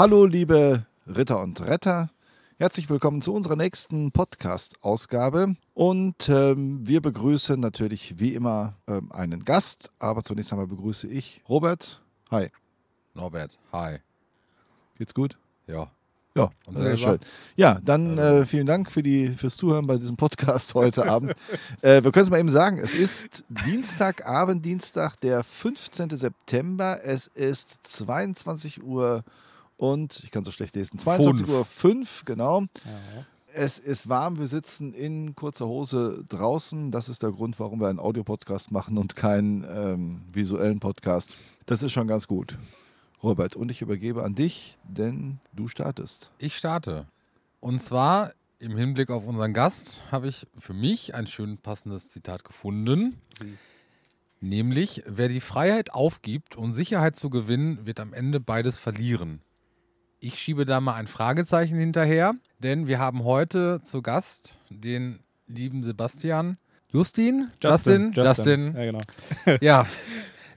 Hallo, 0.00 0.24
liebe 0.24 0.86
Ritter 1.06 1.42
und 1.42 1.60
Retter. 1.60 2.08
Herzlich 2.56 2.88
willkommen 2.88 3.20
zu 3.20 3.34
unserer 3.34 3.54
nächsten 3.56 4.12
Podcast-Ausgabe. 4.12 5.56
Und 5.74 6.26
ähm, 6.30 6.80
wir 6.88 7.02
begrüßen 7.02 7.60
natürlich 7.60 8.18
wie 8.18 8.32
immer 8.34 8.78
ähm, 8.88 9.12
einen 9.12 9.44
Gast. 9.44 9.90
Aber 9.98 10.22
zunächst 10.22 10.52
einmal 10.54 10.68
begrüße 10.68 11.06
ich 11.06 11.42
Robert. 11.50 12.00
Hi. 12.30 12.48
Norbert, 13.12 13.58
hi. 13.74 13.98
Geht's 14.96 15.12
gut? 15.12 15.36
Ja. 15.66 15.90
Ja, 16.34 16.48
Und 16.66 16.78
sehr 16.78 16.96
selber? 16.96 17.18
schön. 17.18 17.28
Ja, 17.56 17.78
dann 17.84 18.18
Also- 18.18 18.40
äh, 18.40 18.46
vielen 18.46 18.66
Dank 18.66 18.90
für 18.90 19.02
die, 19.02 19.28
fürs 19.28 19.58
Zuhören 19.58 19.86
bei 19.86 19.98
diesem 19.98 20.16
Podcast 20.16 20.74
heute 20.74 21.10
Abend. 21.10 21.34
Äh, 21.82 22.02
wir 22.02 22.10
können 22.10 22.24
es 22.24 22.30
mal 22.30 22.40
eben 22.40 22.48
sagen, 22.48 22.78
es 22.78 22.94
ist 22.94 23.44
Dienstagabend, 23.66 24.64
Dienstag, 24.64 25.20
der 25.20 25.44
15. 25.44 26.08
September. 26.16 27.00
Es 27.04 27.26
ist 27.26 27.80
22 27.82 28.82
Uhr 28.82 29.24
und, 29.80 30.20
ich 30.24 30.30
kann 30.30 30.44
so 30.44 30.50
schlecht 30.50 30.76
lesen, 30.76 30.98
22 30.98 31.46
Fünf. 31.46 31.58
Uhr 31.58 31.64
5, 31.64 32.24
genau. 32.26 32.64
Es 33.54 33.78
ist 33.78 34.10
warm, 34.10 34.38
wir 34.38 34.46
sitzen 34.46 34.92
in 34.92 35.34
kurzer 35.34 35.66
Hose 35.66 36.22
draußen. 36.28 36.90
Das 36.90 37.08
ist 37.08 37.22
der 37.22 37.32
Grund, 37.32 37.58
warum 37.58 37.80
wir 37.80 37.88
einen 37.88 37.98
Audiopodcast 37.98 38.72
machen 38.72 38.98
und 38.98 39.16
keinen 39.16 39.66
ähm, 39.68 40.20
visuellen 40.30 40.80
Podcast. 40.80 41.30
Das 41.64 41.82
ist 41.82 41.92
schon 41.92 42.06
ganz 42.06 42.28
gut. 42.28 42.58
Robert, 43.22 43.56
und 43.56 43.70
ich 43.70 43.80
übergebe 43.80 44.22
an 44.22 44.34
dich, 44.34 44.76
denn 44.84 45.40
du 45.54 45.66
startest. 45.66 46.30
Ich 46.36 46.58
starte. 46.58 47.06
Und 47.60 47.82
zwar 47.82 48.32
im 48.58 48.76
Hinblick 48.76 49.08
auf 49.08 49.26
unseren 49.26 49.54
Gast 49.54 50.02
habe 50.12 50.28
ich 50.28 50.46
für 50.58 50.74
mich 50.74 51.14
ein 51.14 51.26
schön 51.26 51.56
passendes 51.56 52.08
Zitat 52.08 52.44
gefunden. 52.44 53.18
Nämlich, 54.42 55.02
wer 55.06 55.28
die 55.28 55.40
Freiheit 55.40 55.94
aufgibt, 55.94 56.54
um 56.54 56.70
Sicherheit 56.70 57.16
zu 57.16 57.30
gewinnen, 57.30 57.86
wird 57.86 57.98
am 57.98 58.12
Ende 58.12 58.40
beides 58.40 58.78
verlieren. 58.78 59.40
Ich 60.22 60.38
schiebe 60.38 60.66
da 60.66 60.82
mal 60.82 60.94
ein 60.96 61.06
Fragezeichen 61.06 61.78
hinterher, 61.78 62.34
denn 62.58 62.86
wir 62.86 62.98
haben 62.98 63.24
heute 63.24 63.80
zu 63.84 64.02
Gast 64.02 64.56
den 64.68 65.20
lieben 65.46 65.82
Sebastian 65.82 66.58
Justin, 66.92 67.50
Justin, 67.62 68.12
Justin, 68.12 68.74
Ja, 68.76 68.84
genau. 68.84 68.98
ja, 69.62 69.86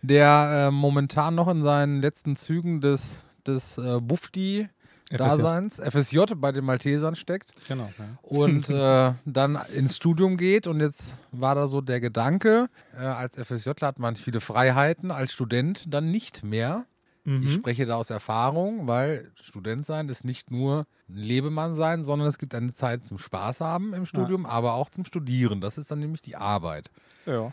der 0.02 0.68
äh, 0.68 0.72
momentan 0.72 1.36
noch 1.36 1.48
in 1.48 1.64
seinen 1.64 2.02
letzten 2.02 2.36
Zügen 2.36 2.82
des, 2.82 3.30
des 3.48 3.78
äh, 3.78 4.02
Bufti-Daseins, 4.02 5.80
FSJ 5.80 6.34
bei 6.36 6.52
den 6.52 6.66
Maltesern 6.66 7.16
steckt 7.16 7.54
Genau. 7.68 7.90
Ja. 7.98 8.06
und 8.24 8.70
äh, 8.70 9.14
dann 9.26 9.60
ins 9.74 9.96
Studium 9.96 10.36
geht. 10.36 10.68
Und 10.68 10.82
jetzt 10.82 11.26
war 11.32 11.56
da 11.56 11.70
so 11.70 11.80
der 11.80 12.02
Gedanke, 12.02 12.68
äh, 12.98 12.98
als 13.06 13.38
FSJ 13.38 13.70
hat 13.82 14.00
man 14.00 14.18
viele 14.18 14.42
Freiheiten, 14.42 15.10
als 15.12 15.32
Student 15.32 15.86
dann 15.94 16.12
nicht 16.12 16.44
mehr. 16.44 16.86
Mhm. 17.26 17.44
Ich 17.44 17.54
spreche 17.54 17.86
da 17.86 17.96
aus 17.96 18.10
Erfahrung, 18.10 18.88
weil 18.88 19.32
Student 19.42 19.86
sein 19.86 20.10
ist 20.10 20.26
nicht 20.26 20.52
nur 20.52 20.86
ein 21.10 21.16
Lebemann 21.16 21.76
sein, 21.76 22.04
sondern 22.04 22.28
es 22.28 22.38
gibt 22.38 22.54
eine 22.54 22.74
Zeit 22.74 23.06
zum 23.06 23.18
Spaß 23.18 23.62
haben 23.62 23.94
im 23.94 24.06
Studium, 24.06 24.46
aber 24.46 24.74
auch 24.74 24.90
zum 24.90 25.06
Studieren. 25.06 25.62
Das 25.62 25.78
ist 25.78 25.90
dann 25.92 26.00
nämlich 26.00 26.22
die 26.22 26.36
Arbeit. 26.36 26.92
ja. 27.26 27.52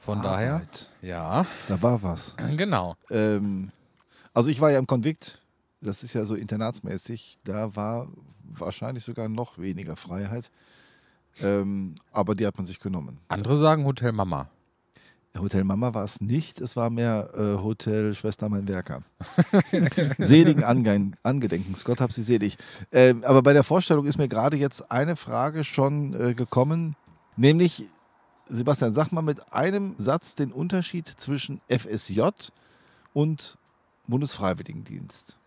Von 0.00 0.20
daher, 0.20 0.54
Arbeit. 0.54 0.90
ja, 1.00 1.46
Da 1.68 1.80
war 1.80 2.02
was. 2.02 2.34
genau. 2.56 2.96
Ähm, 3.08 3.70
also 4.34 4.50
ich 4.50 4.60
war 4.60 4.72
ja 4.72 4.80
im 4.80 4.88
Konvikt, 4.88 5.40
das 5.80 6.02
ist 6.02 6.14
ja 6.14 6.24
so 6.24 6.34
internatsmäßig, 6.34 7.38
da 7.44 7.76
war 7.76 8.08
wahrscheinlich 8.42 9.04
sogar 9.04 9.28
noch 9.28 9.58
weniger 9.58 9.94
Freiheit. 9.94 10.50
Ähm, 11.40 11.94
aber 12.10 12.34
die 12.34 12.46
hat 12.46 12.56
man 12.56 12.66
sich 12.66 12.80
genommen. 12.80 13.20
Andere 13.28 13.56
sagen 13.56 13.84
Hotel 13.84 14.12
Mama. 14.12 14.50
Hotel 15.38 15.64
Mama 15.64 15.94
war 15.94 16.04
es 16.04 16.20
nicht, 16.20 16.60
es 16.60 16.76
war 16.76 16.90
mehr 16.90 17.28
äh, 17.34 17.62
Hotel 17.62 18.14
Schwester 18.14 18.48
mein 18.48 18.68
Werker. 18.68 19.02
Seligen 20.18 20.62
Ange 20.62 21.12
Angedenkens, 21.22 21.84
Gott 21.84 22.00
hab 22.00 22.12
sie 22.12 22.22
selig. 22.22 22.58
Ähm, 22.92 23.24
aber 23.24 23.42
bei 23.42 23.52
der 23.52 23.64
Vorstellung 23.64 24.06
ist 24.06 24.18
mir 24.18 24.28
gerade 24.28 24.56
jetzt 24.56 24.90
eine 24.90 25.16
Frage 25.16 25.64
schon 25.64 26.14
äh, 26.14 26.34
gekommen, 26.34 26.96
nämlich, 27.36 27.86
Sebastian, 28.48 28.92
sag 28.92 29.10
mal 29.10 29.22
mit 29.22 29.52
einem 29.52 29.94
Satz 29.98 30.34
den 30.34 30.52
Unterschied 30.52 31.08
zwischen 31.08 31.60
FSJ 31.68 32.28
und 33.14 33.56
Bundesfreiwilligendienst. 34.06 35.38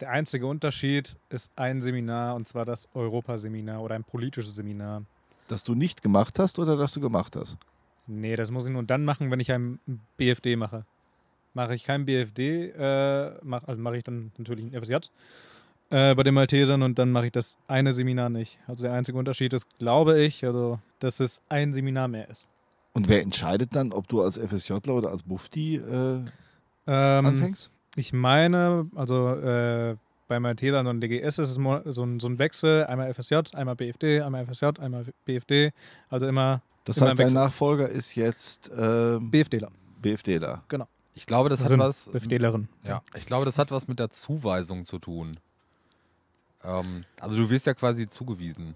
Der 0.00 0.10
einzige 0.10 0.46
Unterschied 0.46 1.16
ist 1.30 1.52
ein 1.56 1.80
Seminar 1.80 2.34
und 2.34 2.46
zwar 2.46 2.64
das 2.64 2.88
Europaseminar 2.94 3.80
oder 3.80 3.94
ein 3.94 4.04
politisches 4.04 4.54
Seminar. 4.54 5.04
Dass 5.48 5.64
du 5.64 5.74
nicht 5.74 6.02
gemacht 6.02 6.38
hast 6.38 6.58
oder 6.58 6.76
dass 6.76 6.92
du 6.92 7.00
gemacht 7.00 7.36
hast? 7.36 7.56
Nee, 8.06 8.36
das 8.36 8.50
muss 8.50 8.66
ich 8.66 8.72
nur 8.72 8.82
dann 8.82 9.04
machen, 9.04 9.30
wenn 9.30 9.40
ich 9.40 9.52
ein 9.52 9.78
BFD 10.16 10.56
mache. 10.56 10.84
Mache 11.54 11.74
ich 11.74 11.84
kein 11.84 12.04
BFD, 12.04 12.70
äh, 12.76 13.32
mach, 13.42 13.64
also 13.64 13.80
mache 13.80 13.96
ich 13.96 14.04
dann 14.04 14.32
natürlich 14.36 14.64
ein 14.64 14.82
FSJ 14.82 14.96
äh, 15.90 16.14
bei 16.14 16.22
den 16.22 16.34
Maltesern 16.34 16.82
und 16.82 16.98
dann 16.98 17.12
mache 17.12 17.26
ich 17.26 17.32
das 17.32 17.56
eine 17.68 17.92
Seminar 17.92 18.28
nicht. 18.28 18.58
Also 18.66 18.84
der 18.84 18.92
einzige 18.92 19.16
Unterschied 19.16 19.52
ist, 19.52 19.66
glaube 19.78 20.20
ich, 20.20 20.44
also, 20.44 20.80
dass 20.98 21.20
es 21.20 21.42
ein 21.48 21.72
Seminar 21.72 22.08
mehr 22.08 22.28
ist. 22.28 22.48
Und 22.92 23.08
wer 23.08 23.22
entscheidet 23.22 23.74
dann, 23.74 23.92
ob 23.92 24.08
du 24.08 24.22
als 24.22 24.38
FSJler 24.38 24.94
oder 24.94 25.10
als 25.10 25.22
Bufti 25.22 25.76
äh, 25.76 26.20
Ähm, 26.86 27.26
anfängst? 27.26 27.70
Ich 27.96 28.12
meine, 28.12 28.88
also 28.94 29.28
äh, 29.30 29.96
bei 30.26 30.40
Maltesern 30.40 30.86
und 30.86 31.00
DGS 31.00 31.38
ist 31.38 31.50
es 31.50 31.54
so 31.54 32.02
ein, 32.04 32.20
so 32.20 32.28
ein 32.28 32.38
Wechsel, 32.38 32.84
einmal 32.86 33.12
FSJ, 33.12 33.36
einmal 33.54 33.76
BFD, 33.76 34.20
einmal 34.20 34.46
FSJ, 34.46 34.80
einmal 34.80 35.06
BFD, 35.24 35.72
also 36.08 36.26
immer 36.26 36.62
Das 36.84 37.00
heißt, 37.00 37.18
dein. 37.18 37.32
Nachfolger 37.32 37.88
ist 37.88 38.14
jetzt 38.14 38.70
ähm, 38.76 39.30
BFDler, 39.30 39.70
BFDler. 40.00 40.62
Ich 41.14 41.26
glaube, 41.26 41.48
das 41.48 41.62
hat 41.64 41.70
Rin, 41.70 41.78
was. 41.80 42.08
BFDlerin. 42.10 42.68
Ja, 42.82 43.02
ich 43.16 43.26
glaube, 43.26 43.44
das 43.44 43.58
hat 43.58 43.70
was 43.70 43.88
mit 43.88 43.98
der 43.98 44.10
Zuweisung 44.10 44.84
zu 44.84 44.98
tun. 44.98 45.30
Ähm, 46.64 47.04
also 47.20 47.36
du 47.36 47.48
wirst 47.50 47.66
ja 47.66 47.74
quasi 47.74 48.08
zugewiesen. 48.08 48.74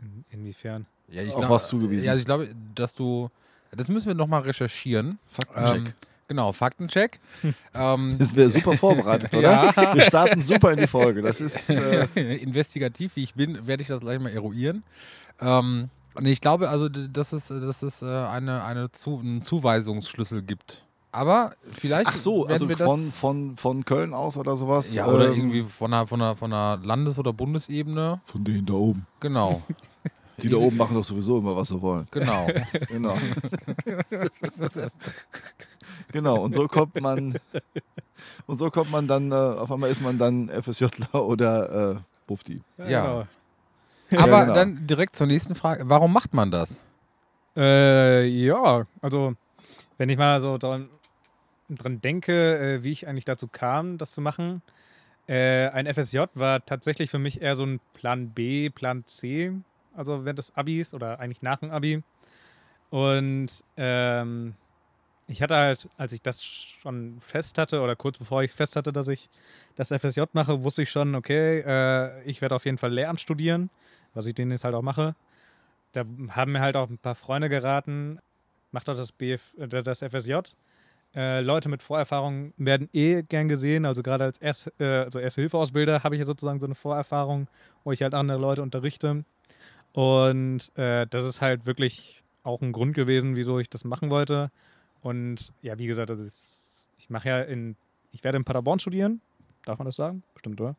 In, 0.00 0.24
inwiefern? 0.30 0.86
Ja, 1.08 1.22
ich 1.22 1.30
Auf 1.30 1.38
glaub- 1.38 1.50
was 1.50 1.68
zugewiesen? 1.68 2.04
Ja, 2.04 2.12
also 2.12 2.20
ich 2.20 2.26
glaube, 2.26 2.48
dass 2.74 2.94
du. 2.94 3.30
Das 3.70 3.88
müssen 3.88 4.06
wir 4.06 4.14
nochmal 4.14 4.42
recherchieren. 4.42 5.18
Faktencheck. 5.28 5.76
Ähm, 5.76 5.92
genau, 6.28 6.52
Faktencheck. 6.52 7.18
ähm, 7.74 8.16
Das 8.18 8.34
wäre 8.34 8.48
super 8.50 8.72
vorbereitet, 8.78 9.34
oder? 9.34 9.72
Wir 9.94 10.02
starten 10.02 10.42
super 10.42 10.72
in 10.72 10.78
die 10.78 10.86
Folge. 10.86 11.22
Das 11.22 11.40
ist. 11.40 11.70
Äh, 11.70 12.06
investigativ, 12.36 13.16
wie 13.16 13.24
ich 13.24 13.34
bin, 13.34 13.66
werde 13.66 13.82
ich 13.82 13.88
das 13.88 14.00
gleich 14.00 14.18
mal 14.18 14.30
eruieren. 14.32 14.82
Ähm, 15.40 15.90
nee, 16.20 16.32
ich 16.32 16.40
glaube 16.40 16.68
also, 16.68 16.88
dass 16.88 17.32
es, 17.32 17.48
dass 17.48 17.82
es 17.82 18.02
äh, 18.02 18.06
eine, 18.06 18.64
eine 18.64 18.90
Zu 18.92 19.18
einen 19.18 19.42
Zuweisungsschlüssel 19.42 20.42
gibt. 20.42 20.84
Aber 21.14 21.54
vielleicht 21.72 22.08
ach 22.08 22.16
so, 22.16 22.46
also 22.46 22.68
wir 22.68 22.74
das 22.74 22.86
von, 22.86 22.98
von, 22.98 23.56
von 23.56 23.84
Köln 23.84 24.12
aus 24.12 24.36
oder 24.36 24.56
sowas? 24.56 24.92
ja, 24.92 25.06
oder 25.06 25.26
ähm, 25.26 25.34
irgendwie 25.34 25.62
von 25.62 25.92
einer, 25.92 26.08
von 26.08 26.20
einer, 26.20 26.34
von 26.34 26.52
einer 26.52 26.84
Landes- 26.84 27.20
oder 27.20 27.32
Bundesebene. 27.32 28.20
Von 28.24 28.42
denen 28.42 28.66
da 28.66 28.72
oben. 28.72 29.06
Genau. 29.20 29.62
Die 30.42 30.48
da 30.48 30.56
oben 30.56 30.76
machen 30.76 30.96
doch 30.96 31.04
sowieso 31.04 31.38
immer, 31.38 31.54
was 31.54 31.68
sie 31.68 31.80
wollen. 31.80 32.06
Genau. 32.10 32.48
Genau. 32.88 33.16
genau, 36.12 36.42
und 36.42 36.54
so 36.54 36.66
kommt 36.66 37.00
man. 37.00 37.38
Und 38.46 38.56
so 38.56 38.68
kommt 38.70 38.90
man 38.90 39.06
dann, 39.06 39.30
äh, 39.30 39.34
auf 39.34 39.70
einmal 39.70 39.90
ist 39.90 40.02
man 40.02 40.18
dann 40.18 40.48
FSJler 40.48 41.14
oder 41.14 41.92
äh, 41.92 41.96
Bufti. 42.26 42.60
Ja. 42.78 42.84
genau. 42.84 43.26
Aber 44.18 44.42
genau. 44.42 44.54
dann 44.54 44.86
direkt 44.86 45.16
zur 45.16 45.26
nächsten 45.26 45.54
Frage. 45.54 45.84
Warum 45.88 46.12
macht 46.12 46.34
man 46.34 46.50
das? 46.50 46.80
Äh, 47.56 48.26
ja, 48.26 48.84
also 49.00 49.34
wenn 49.98 50.08
ich 50.08 50.18
mal 50.18 50.40
so 50.40 50.58
dran, 50.58 50.88
dran 51.68 52.00
denke, 52.00 52.58
äh, 52.58 52.82
wie 52.82 52.92
ich 52.92 53.06
eigentlich 53.06 53.24
dazu 53.24 53.48
kam, 53.48 53.98
das 53.98 54.12
zu 54.12 54.20
machen. 54.20 54.62
Äh, 55.26 55.68
ein 55.68 55.92
FSJ 55.92 56.24
war 56.34 56.64
tatsächlich 56.64 57.10
für 57.10 57.18
mich 57.18 57.40
eher 57.40 57.54
so 57.54 57.64
ein 57.64 57.80
Plan 57.94 58.30
B, 58.30 58.70
Plan 58.70 59.04
C, 59.06 59.52
also 59.96 60.24
während 60.24 60.38
des 60.38 60.54
Abis 60.56 60.92
oder 60.92 61.20
eigentlich 61.20 61.42
nach 61.42 61.60
dem 61.60 61.70
Abi. 61.70 62.02
Und 62.90 63.64
ähm, 63.76 64.54
ich 65.26 65.42
hatte 65.42 65.56
halt, 65.56 65.88
als 65.96 66.12
ich 66.12 66.20
das 66.20 66.44
schon 66.44 67.18
fest 67.20 67.56
hatte 67.58 67.80
oder 67.80 67.96
kurz 67.96 68.18
bevor 68.18 68.42
ich 68.42 68.52
fest 68.52 68.76
hatte, 68.76 68.92
dass 68.92 69.08
ich 69.08 69.30
das 69.74 69.88
FSJ 69.88 70.22
mache, 70.32 70.62
wusste 70.62 70.82
ich 70.82 70.90
schon, 70.90 71.14
okay, 71.14 71.60
äh, 71.60 72.22
ich 72.24 72.42
werde 72.42 72.54
auf 72.54 72.66
jeden 72.66 72.78
Fall 72.78 72.92
Lehramt 72.92 73.20
studieren, 73.20 73.70
was 74.14 74.26
ich 74.26 74.34
den 74.34 74.50
jetzt 74.50 74.64
halt 74.64 74.74
auch 74.74 74.82
mache. 74.82 75.14
Da 75.92 76.04
haben 76.30 76.52
mir 76.52 76.60
halt 76.60 76.76
auch 76.76 76.88
ein 76.88 76.98
paar 76.98 77.14
Freunde 77.14 77.48
geraten, 77.48 78.18
mach 78.72 78.84
doch 78.84 78.96
das, 78.96 79.12
BF, 79.12 79.54
äh, 79.58 79.68
das 79.68 80.00
FSJ. 80.00 80.34
Äh, 81.14 81.42
Leute 81.42 81.68
mit 81.68 81.80
Vorerfahrung 81.80 82.52
werden 82.56 82.88
eh 82.92 83.22
gern 83.22 83.48
gesehen. 83.48 83.84
Also 83.84 84.02
gerade 84.02 84.24
als 84.24 84.38
Erst, 84.38 84.72
äh, 84.80 85.04
also 85.04 85.20
Erste-Hilfe-Ausbilder 85.20 86.02
habe 86.02 86.16
ich 86.16 86.18
ja 86.18 86.24
sozusagen 86.24 86.58
so 86.58 86.66
eine 86.66 86.74
Vorerfahrung, 86.74 87.46
wo 87.84 87.92
ich 87.92 88.02
halt 88.02 88.14
andere 88.14 88.38
Leute 88.38 88.62
unterrichte. 88.62 89.24
Und 89.92 90.76
äh, 90.76 91.06
das 91.06 91.24
ist 91.24 91.40
halt 91.40 91.66
wirklich 91.66 92.22
auch 92.42 92.60
ein 92.62 92.72
Grund 92.72 92.94
gewesen, 92.94 93.36
wieso 93.36 93.60
ich 93.60 93.70
das 93.70 93.84
machen 93.84 94.10
wollte. 94.10 94.50
Und 95.02 95.52
ja, 95.62 95.78
wie 95.78 95.86
gesagt, 95.86 96.10
das 96.10 96.18
ist, 96.18 96.88
ich 96.98 97.10
mache 97.10 97.28
ja 97.28 97.40
in, 97.42 97.76
ich 98.10 98.24
werde 98.24 98.36
in 98.36 98.44
Paderborn 98.44 98.80
studieren. 98.80 99.20
Darf 99.64 99.78
man 99.78 99.86
das 99.86 99.96
sagen? 99.96 100.24
Bestimmt, 100.34 100.60
oder? 100.60 100.74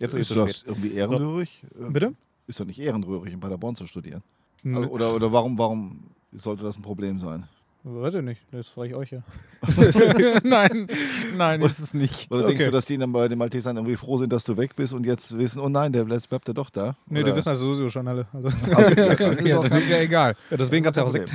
Jetzt 0.00 0.14
ist 0.14 0.30
ist 0.30 0.36
das 0.36 0.62
irgendwie 0.64 0.92
ehrenrührig? 0.92 1.64
Äh, 1.80 1.90
Bitte? 1.90 2.14
Ist 2.48 2.58
doch 2.58 2.64
nicht 2.64 2.80
ehrenrührig, 2.80 3.32
in 3.32 3.40
Paderborn 3.40 3.76
zu 3.76 3.86
studieren. 3.86 4.22
Also, 4.64 4.88
oder 4.88 5.14
oder 5.14 5.32
warum, 5.32 5.56
warum 5.58 6.10
sollte 6.32 6.64
das 6.64 6.76
ein 6.76 6.82
Problem 6.82 7.18
sein? 7.20 7.46
Weiß 7.84 8.14
ich 8.16 8.22
nicht, 8.22 8.40
das 8.50 8.68
frage 8.68 8.88
ich 8.88 8.94
euch 8.96 9.10
ja. 9.12 9.22
nein, 10.42 10.88
nein, 11.36 11.62
ist 11.62 11.78
es 11.78 11.94
nicht. 11.94 12.30
Oder 12.30 12.42
denkst 12.48 12.56
Okay. 12.56 12.64
du, 12.66 12.70
dass 12.72 12.86
die 12.86 12.98
dann 12.98 13.12
bei 13.12 13.28
den 13.28 13.38
Maltesern 13.38 13.76
irgendwie 13.76 13.96
froh 13.96 14.16
sind, 14.18 14.32
dass 14.32 14.44
du 14.44 14.56
weg 14.56 14.74
bist 14.76 14.92
und 14.92 15.06
jetzt 15.06 15.38
wissen, 15.38 15.60
oh 15.60 15.68
nein, 15.68 15.92
der 15.92 16.04
bleibt 16.04 16.48
er 16.48 16.54
doch 16.54 16.70
da? 16.70 16.96
Nee, 17.06 17.20
Oder? 17.20 17.30
die 17.30 17.36
wissen 17.36 17.48
also 17.50 17.66
sowieso 17.66 17.88
schon 17.88 18.06
alle. 18.08 18.26
Also, 18.32 18.48
Also, 18.74 18.92
ja, 19.00 19.12
ist 19.12 19.48
Ja, 19.48 19.62
ist 19.64 19.88
ja 19.88 19.98
egal. 20.00 20.34
ja, 20.50 20.56
deswegen 20.56 20.84
gab 20.84 20.92
es 20.92 20.96
ja 20.98 21.04
auch 21.04 21.10
Sekt. 21.10 21.32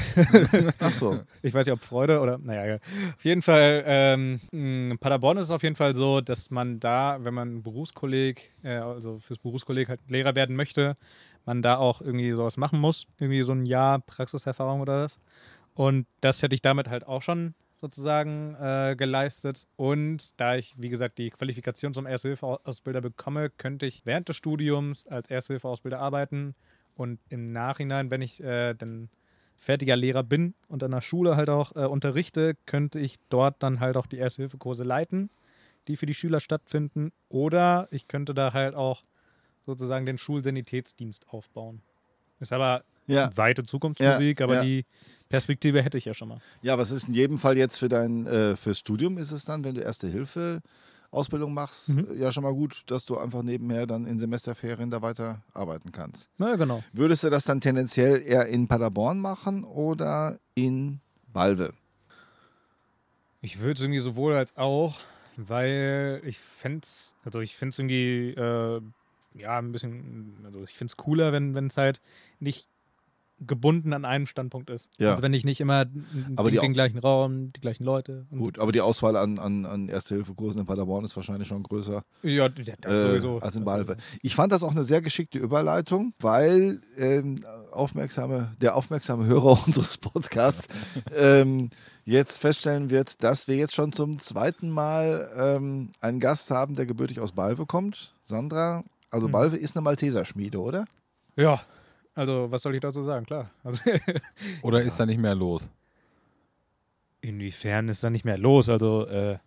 Ach 0.79 0.93
so. 0.93 1.19
Ich 1.41 1.53
weiß 1.53 1.65
nicht, 1.65 1.73
ob 1.73 1.81
Freude 1.81 2.19
oder. 2.19 2.37
Naja, 2.37 2.63
egal. 2.65 2.79
Auf 3.15 3.23
jeden 3.25 3.41
Fall, 3.41 3.83
ähm, 3.85 4.39
in 4.51 4.97
Paderborn 4.99 5.37
ist 5.37 5.45
es 5.45 5.51
auf 5.51 5.63
jeden 5.63 5.75
Fall 5.75 5.95
so, 5.95 6.21
dass 6.21 6.51
man 6.51 6.79
da, 6.79 7.17
wenn 7.21 7.33
man 7.33 7.63
Berufskolleg, 7.63 8.51
äh, 8.63 8.75
also 8.75 9.19
fürs 9.19 9.39
Berufskolleg 9.39 9.89
halt 9.89 10.01
Lehrer 10.09 10.35
werden 10.35 10.55
möchte, 10.55 10.97
man 11.45 11.61
da 11.61 11.77
auch 11.77 11.99
irgendwie 12.01 12.31
sowas 12.31 12.57
machen 12.57 12.79
muss. 12.79 13.05
Irgendwie 13.19 13.43
so 13.43 13.51
ein 13.53 13.65
Jahr 13.65 13.99
Praxiserfahrung 13.99 14.81
oder 14.81 15.03
was. 15.03 15.19
Und 15.75 16.07
das 16.21 16.41
hätte 16.41 16.55
ich 16.55 16.61
damit 16.61 16.89
halt 16.89 17.05
auch 17.07 17.21
schon 17.21 17.55
sozusagen 17.75 18.55
äh, 18.55 18.95
geleistet. 18.97 19.67
Und 19.75 20.39
da 20.39 20.55
ich, 20.55 20.73
wie 20.77 20.89
gesagt, 20.89 21.17
die 21.17 21.29
Qualifikation 21.31 21.93
zum 21.93 22.05
Erste-Hilfe-Ausbilder 22.05 23.01
bekomme, 23.01 23.49
könnte 23.49 23.85
ich 23.85 24.05
während 24.05 24.29
des 24.29 24.37
Studiums 24.37 25.05
als 25.07 25.29
Erste-Hilfe-Ausbilder 25.29 25.99
arbeiten. 25.99 26.55
Und 26.95 27.19
im 27.29 27.51
Nachhinein, 27.51 28.11
wenn 28.11 28.21
ich 28.21 28.41
äh, 28.41 28.73
dann 28.73 29.09
fertiger 29.59 29.95
Lehrer 29.95 30.23
bin 30.23 30.53
und 30.67 30.83
an 30.83 30.91
der 30.91 31.01
Schule 31.01 31.35
halt 31.35 31.49
auch 31.49 31.75
äh, 31.75 31.85
unterrichte, 31.85 32.55
könnte 32.65 32.99
ich 32.99 33.17
dort 33.29 33.61
dann 33.63 33.79
halt 33.79 33.97
auch 33.97 34.07
die 34.07 34.17
Erste-Hilfe-Kurse 34.17 34.83
leiten, 34.83 35.29
die 35.87 35.95
für 35.97 36.05
die 36.05 36.13
Schüler 36.13 36.39
stattfinden. 36.39 37.11
Oder 37.29 37.87
ich 37.91 38.07
könnte 38.07 38.33
da 38.33 38.53
halt 38.53 38.75
auch 38.75 39.03
sozusagen 39.61 40.05
den 40.05 40.17
Schulsanitätsdienst 40.17 41.29
aufbauen. 41.29 41.81
Ist 42.39 42.53
aber 42.53 42.83
Ja. 43.07 43.35
weite 43.35 43.63
Zukunftsmusik, 43.63 44.39
Ja, 44.39 44.45
aber 44.45 44.55
ja. 44.55 44.61
die 44.61 44.85
Perspektive 45.33 45.81
hätte 45.81 45.97
ich 45.97 46.05
ja 46.05 46.13
schon 46.13 46.27
mal. 46.29 46.37
ja, 46.61 46.77
was 46.77 46.91
ist 46.91 47.07
in 47.07 47.13
jedem 47.15 47.39
Fall 47.39 47.57
jetzt 47.57 47.77
für 47.77 47.89
dein 47.89 48.27
äh, 48.27 48.55
fürs 48.55 48.77
Studium 48.77 49.17
ist 49.17 49.31
es 49.31 49.45
dann, 49.45 49.63
wenn 49.63 49.73
du 49.73 49.81
Erste 49.81 50.07
Hilfe 50.07 50.61
Ausbildung 51.09 51.53
machst, 51.53 51.89
Mhm. 51.89 52.07
ja 52.19 52.31
schon 52.31 52.43
mal 52.43 52.53
gut, 52.53 52.83
dass 52.87 53.05
du 53.05 53.17
einfach 53.17 53.41
nebenher 53.43 53.85
dann 53.87 54.05
in 54.07 54.17
Semesterferien 54.19 54.89
da 54.91 55.01
weiter 55.01 55.41
arbeiten 55.53 55.91
kannst. 55.91 56.29
Na 56.37 56.55
genau. 56.55 56.83
Würdest 56.93 57.23
du 57.23 57.29
das 57.29 57.45
dann 57.45 57.61
tendenziell 57.61 58.21
eher 58.21 58.45
in 58.47 58.67
Paderborn 58.67 59.19
machen 59.19 59.63
oder 59.63 60.39
in 60.55 60.99
Balve? 61.31 61.73
Ich 63.41 63.59
würde 63.59 63.73
es 63.73 63.81
irgendwie 63.81 63.99
sowohl 63.99 64.33
als 64.35 64.55
auch, 64.57 64.95
weil 65.35 66.21
ich 66.25 66.39
fände 66.39 66.79
es, 66.83 67.13
also 67.25 67.41
ich 67.41 67.55
finde 67.55 67.69
es 67.69 67.79
irgendwie, 67.79 68.29
äh, 68.29 68.81
ja, 69.35 69.57
ein 69.59 69.71
bisschen, 69.71 70.37
also 70.45 70.63
ich 70.63 70.71
finde 70.73 70.91
es 70.91 70.97
cooler, 70.97 71.33
wenn 71.33 71.55
es 71.67 71.77
halt 71.77 72.01
nicht 72.39 72.67
gebunden 73.39 73.91
an 73.93 74.05
einem 74.05 74.25
Standpunkt 74.25 74.69
ist. 74.69 74.89
Ja. 74.97 75.11
Also 75.11 75.21
wenn 75.23 75.33
ich 75.33 75.43
nicht 75.43 75.59
immer 75.59 75.85
Aber 76.35 76.49
den, 76.49 76.55
die- 76.59 76.65
den 76.65 76.73
gleichen 76.73 76.99
Raum, 76.99 77.51
die 77.51 77.59
gleichen 77.59 77.83
Leute. 77.83 78.25
Gut, 78.31 78.57
aber 78.59 78.71
die 78.71 78.79
Auswahl 78.81 79.15
an, 79.17 79.37
an, 79.39 79.65
an 79.65 79.89
Erste-Hilfe-Kursen 79.89 80.61
in 80.61 80.65
Paderborn 80.65 81.03
ist 81.03 81.15
wahrscheinlich 81.15 81.47
schon 81.47 81.63
größer 81.63 82.03
Ja, 82.21 82.47
das 82.47 82.67
äh, 82.97 83.07
sowieso. 83.09 83.39
als 83.39 83.55
in 83.57 83.65
Balve. 83.65 83.97
Ich 84.21 84.35
fand 84.35 84.51
das 84.51 84.63
auch 84.63 84.71
eine 84.71 84.85
sehr 84.85 85.01
geschickte 85.01 85.39
Überleitung, 85.39 86.13
weil 86.19 86.79
ähm, 86.97 87.43
aufmerksame, 87.71 88.51
der 88.61 88.75
aufmerksame 88.75 89.25
Hörer 89.25 89.59
unseres 89.65 89.97
Podcasts 89.97 90.67
ähm, 91.15 91.69
jetzt 92.05 92.37
feststellen 92.37 92.89
wird, 92.89 93.23
dass 93.23 93.47
wir 93.47 93.55
jetzt 93.55 93.73
schon 93.75 93.91
zum 93.91 94.19
zweiten 94.19 94.69
Mal 94.69 95.29
ähm, 95.35 95.89
einen 96.01 96.19
Gast 96.19 96.51
haben, 96.51 96.75
der 96.75 96.85
gebürtig 96.85 97.19
aus 97.19 97.31
Balve 97.33 97.65
kommt. 97.65 98.13
Sandra, 98.23 98.83
also 99.09 99.27
Mhm. 99.27 99.31
Balve 99.31 99.57
ist 99.57 99.75
eine 99.75 99.83
Malteserschmiede, 99.83 100.59
oder? 100.61 100.85
Ja, 101.35 101.61
also 102.15 102.51
was 102.51 102.61
soll 102.61 102.75
ich 102.75 102.81
dazu 102.81 103.01
sagen? 103.03 103.25
Klar. 103.25 103.49
Also, 103.63 103.81
Oder 104.61 104.81
ist 104.81 104.99
da 104.99 105.05
nicht 105.05 105.19
mehr 105.19 105.35
los? 105.35 105.69
inwiefern 107.21 107.87
ist 107.89 108.03
da 108.03 108.09
nicht 108.09 108.25
mehr 108.25 108.37
los? 108.37 108.69
Also, 108.69 109.07
äh, 109.07 109.37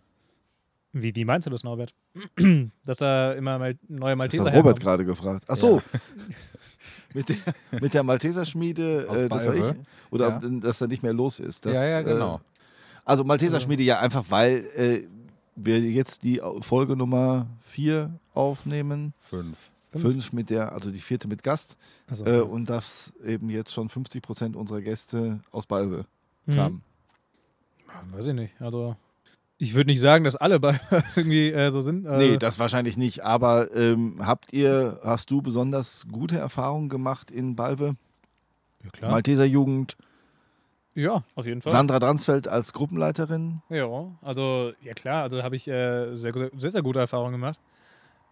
wie, 0.93 1.15
wie 1.15 1.25
meinst 1.25 1.45
du 1.45 1.51
das, 1.51 1.63
Norbert? 1.63 1.93
Dass 2.85 3.01
er 3.01 3.35
immer 3.35 3.59
mal 3.59 3.75
neue 3.87 4.11
Das 4.13 4.17
Malteser 4.17 4.45
hat 4.45 4.55
Robert 4.55 4.79
gerade 4.79 5.05
gefragt. 5.05 5.45
Ach 5.47 5.55
so. 5.55 5.81
mit, 7.13 7.29
der, 7.29 7.35
mit 7.79 7.93
der 7.93 8.01
Malteserschmiede, 8.03 9.05
äh, 9.07 9.29
das 9.29 9.45
war 9.45 9.53
ich. 9.55 9.75
Oder 10.09 10.29
Ja. 10.29 10.37
ob- 10.37 10.61
dass 10.61 10.79
da 10.79 10.87
nicht 10.87 11.03
mehr 11.03 11.13
los 11.13 11.39
ist. 11.39 11.65
Das, 11.67 11.75
ja, 11.75 11.85
ja, 11.85 11.99
äh, 11.99 12.03
genau. 12.03 12.41
Also 13.05 13.23
Malteserschmiede 13.23 13.83
ja 13.83 13.99
einfach, 13.99 14.25
weil 14.29 14.65
äh, 14.75 15.07
wir 15.55 15.79
jetzt 15.79 16.23
die 16.23 16.41
Folge 16.61 16.95
Nummer 16.95 17.45
4 17.65 18.11
aufnehmen. 18.33 19.13
Fünf. 19.29 19.55
Fünf? 19.91 20.03
Fünf 20.03 20.33
mit 20.33 20.49
der, 20.49 20.73
also 20.73 20.91
die 20.91 20.99
vierte 20.99 21.27
mit 21.27 21.43
Gast. 21.43 21.77
Also, 22.09 22.25
Äh, 22.25 22.41
und 22.41 22.69
dass 22.69 23.13
eben 23.25 23.49
jetzt 23.49 23.73
schon 23.73 23.89
50 23.89 24.21
Prozent 24.21 24.55
unserer 24.55 24.81
Gäste 24.81 25.39
aus 25.51 25.65
Balve 25.65 26.05
mhm. 26.45 26.55
kamen. 26.55 26.81
Weiß 28.11 28.27
ich 28.27 28.33
nicht. 28.33 28.61
Also, 28.61 28.95
ich 29.57 29.73
würde 29.73 29.89
nicht 29.89 30.01
sagen, 30.01 30.23
dass 30.23 30.35
alle 30.35 30.59
bei 30.59 30.79
irgendwie 31.15 31.51
äh, 31.51 31.71
so 31.71 31.81
sind. 31.81 32.05
Äh, 32.05 32.17
Nee, 32.17 32.37
das 32.37 32.59
wahrscheinlich 32.59 32.97
nicht. 32.97 33.23
Aber 33.23 33.73
ähm, 33.75 34.17
habt 34.19 34.53
ihr, 34.53 34.99
hast 35.03 35.31
du 35.31 35.41
besonders 35.41 36.05
gute 36.11 36.37
Erfahrungen 36.37 36.89
gemacht 36.89 37.31
in 37.31 37.55
Balve? 37.55 37.95
ja, 38.83 38.89
klar. 38.91 39.11
Malteser 39.11 39.45
Jugend, 39.45 39.97
ja, 40.97 41.23
auf 41.35 41.45
jeden 41.45 41.61
Fall. 41.61 41.71
Sandra 41.71 41.99
Dransfeld 41.99 42.47
als 42.47 42.73
Gruppenleiterin. 42.73 43.61
Ja, 43.69 43.87
also, 44.23 44.73
ja 44.81 44.93
klar, 44.93 45.21
also 45.21 45.43
habe 45.43 45.55
ich 45.55 45.67
äh, 45.67 46.15
sehr, 46.15 46.33
sehr, 46.33 46.71
sehr 46.71 46.81
gute 46.81 46.99
Erfahrungen 46.99 47.33
gemacht. 47.33 47.59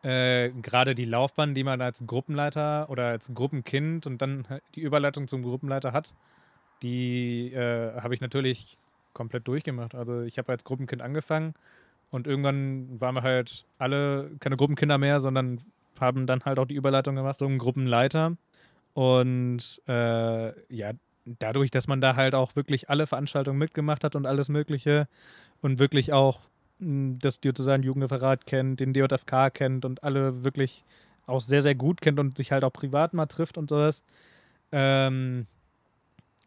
Äh, 0.05 0.51
Gerade 0.61 0.93
die 0.93 1.05
Laufbahn, 1.05 1.55
die 1.55 1.63
man 1.63 1.81
als 1.81 2.05
Gruppenleiter 2.05 2.89
oder 2.89 3.07
als 3.07 3.33
Gruppenkind 3.33 4.05
und 4.05 4.21
dann 4.21 4.45
die 4.75 4.81
Überleitung 4.81 5.27
zum 5.27 5.41
Gruppenleiter 5.41 5.93
hat, 5.93 6.13
die 6.83 7.51
äh, 7.53 7.99
habe 7.99 8.13
ich 8.13 8.21
natürlich 8.21 8.77
komplett 9.13 9.47
durchgemacht. 9.47 9.95
Also 9.95 10.21
ich 10.21 10.37
habe 10.37 10.51
als 10.51 10.63
Gruppenkind 10.63 11.01
angefangen 11.01 11.55
und 12.11 12.27
irgendwann 12.27 13.01
waren 13.01 13.15
wir 13.15 13.23
halt 13.23 13.65
alle 13.79 14.29
keine 14.39 14.57
Gruppenkinder 14.57 14.99
mehr, 14.99 15.19
sondern 15.19 15.61
haben 15.99 16.27
dann 16.27 16.43
halt 16.45 16.59
auch 16.59 16.65
die 16.65 16.75
Überleitung 16.75 17.15
gemacht 17.15 17.39
zum 17.39 17.57
Gruppenleiter. 17.57 18.37
Und 18.93 19.81
äh, 19.87 20.75
ja, 20.75 20.91
dadurch, 21.25 21.71
dass 21.71 21.87
man 21.87 21.99
da 21.99 22.15
halt 22.15 22.35
auch 22.35 22.55
wirklich 22.55 22.91
alle 22.91 23.07
Veranstaltungen 23.07 23.57
mitgemacht 23.57 24.03
hat 24.03 24.15
und 24.15 24.27
alles 24.27 24.49
Mögliche 24.49 25.07
und 25.61 25.79
wirklich 25.79 26.13
auch 26.13 26.41
das 26.79 27.39
Diözesan 27.39 27.83
Jugendreferat 27.83 28.45
kennt, 28.45 28.79
den 28.79 28.93
DJFK 28.93 29.49
kennt 29.53 29.85
und 29.85 30.03
alle 30.03 30.43
wirklich 30.43 30.83
auch 31.25 31.41
sehr, 31.41 31.61
sehr 31.61 31.75
gut 31.75 32.01
kennt 32.01 32.19
und 32.19 32.37
sich 32.37 32.51
halt 32.51 32.63
auch 32.63 32.73
privat 32.73 33.13
mal 33.13 33.25
trifft 33.25 33.57
und 33.57 33.69
sowas, 33.69 34.03
ähm, 34.71 35.47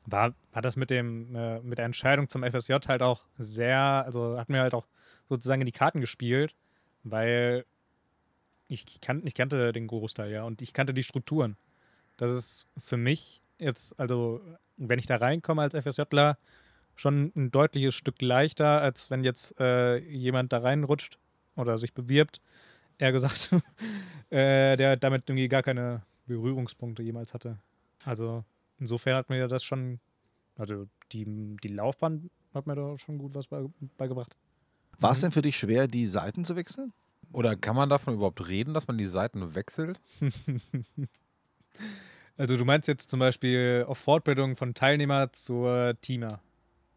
war, 0.07 0.35
war 0.53 0.63
das 0.63 0.77
mit 0.77 0.91
dem, 0.91 1.35
äh, 1.35 1.61
mit 1.61 1.79
der 1.79 1.85
Entscheidung 1.85 2.29
zum 2.29 2.43
FSJ 2.43 2.75
halt 2.89 3.03
auch 3.03 3.25
sehr, 3.39 3.79
also 3.79 4.39
hat 4.39 4.49
mir 4.49 4.61
halt 4.61 4.75
auch 4.75 4.87
sozusagen 5.29 5.63
in 5.63 5.67
die 5.67 5.73
Karten 5.73 6.01
gespielt, 6.01 6.55
weil 7.05 7.65
ich, 8.69 9.01
kan 9.01 9.23
ich 9.27 9.35
kannte 9.35 9.73
den 9.73 9.87
Großteil, 9.87 10.31
ja, 10.31 10.45
und 10.45 10.63
ich 10.63 10.73
kannte 10.73 10.95
die 10.95 11.03
Strukturen. 11.03 11.57
Das 12.17 12.31
ist 12.31 12.67
für 12.77 12.97
mich 12.97 13.41
jetzt, 13.59 13.99
also 13.99 14.41
wenn 14.77 14.99
ich 14.99 15.07
da 15.07 15.17
reinkomme 15.17 15.63
als 15.63 15.75
FSJler, 15.75 16.37
schon 16.99 17.33
ein 17.37 17.51
deutliches 17.51 17.95
Stück 17.95 18.21
leichter, 18.21 18.81
als 18.81 19.11
wenn 19.11 19.25
jetzt 19.25 19.59
äh, 19.61 19.99
jemand 19.99 20.53
da 20.53 20.59
reinrutscht 20.59 21.19
oder 21.57 21.79
sich 21.79 21.95
bewirbt, 21.95 22.41
eher 22.99 23.13
gesagt, 23.13 23.51
äh, 24.31 24.77
der 24.77 24.97
damit 24.97 25.29
irgendwie 25.29 25.49
gar 25.49 25.63
keine 25.63 26.03
Berührungspunkte 26.27 27.03
jemals 27.03 27.35
hatte. 27.35 27.59
Also 28.05 28.45
insofern 28.79 29.17
hat 29.17 29.31
mir 29.31 29.47
das 29.49 29.65
schon, 29.65 30.01
also 30.57 30.87
die, 31.13 31.25
die 31.63 31.69
Laufbahn 31.69 32.31
hat 32.53 32.67
mir 32.67 32.75
da 32.75 32.99
schon 32.99 33.19
gut 33.19 33.35
was 33.35 33.47
bei, 33.47 33.65
beigebracht. 33.97 34.37
War 34.99 35.11
Mhm. 35.11 35.13
es 35.13 35.21
denn 35.21 35.33
für 35.33 35.43
dich 35.43 35.57
schwer, 35.57 35.87
die 35.87 36.07
Seiten 36.07 36.45
zu 36.45 36.57
wechseln? 36.57 36.93
Oder 37.33 37.55
kann 37.57 37.77
man 37.77 37.89
davon 37.91 38.15
überhaupt 38.15 38.49
reden, 38.49 38.75
dass 38.75 38.89
man 38.89 38.99
die 38.99 39.07
Seiten 39.07 39.55
wechselt? 39.55 40.01
Also 42.37 42.57
du 42.57 42.65
meinst 42.65 42.87
jetzt 42.87 43.11
zum 43.11 43.19
Beispiel 43.19 43.85
auf 43.89 43.99
Fortbildung 43.99 44.55
von 44.55 44.73
Teilnehmer 44.73 45.33
zur 45.33 45.97
Teamer. 46.01 46.41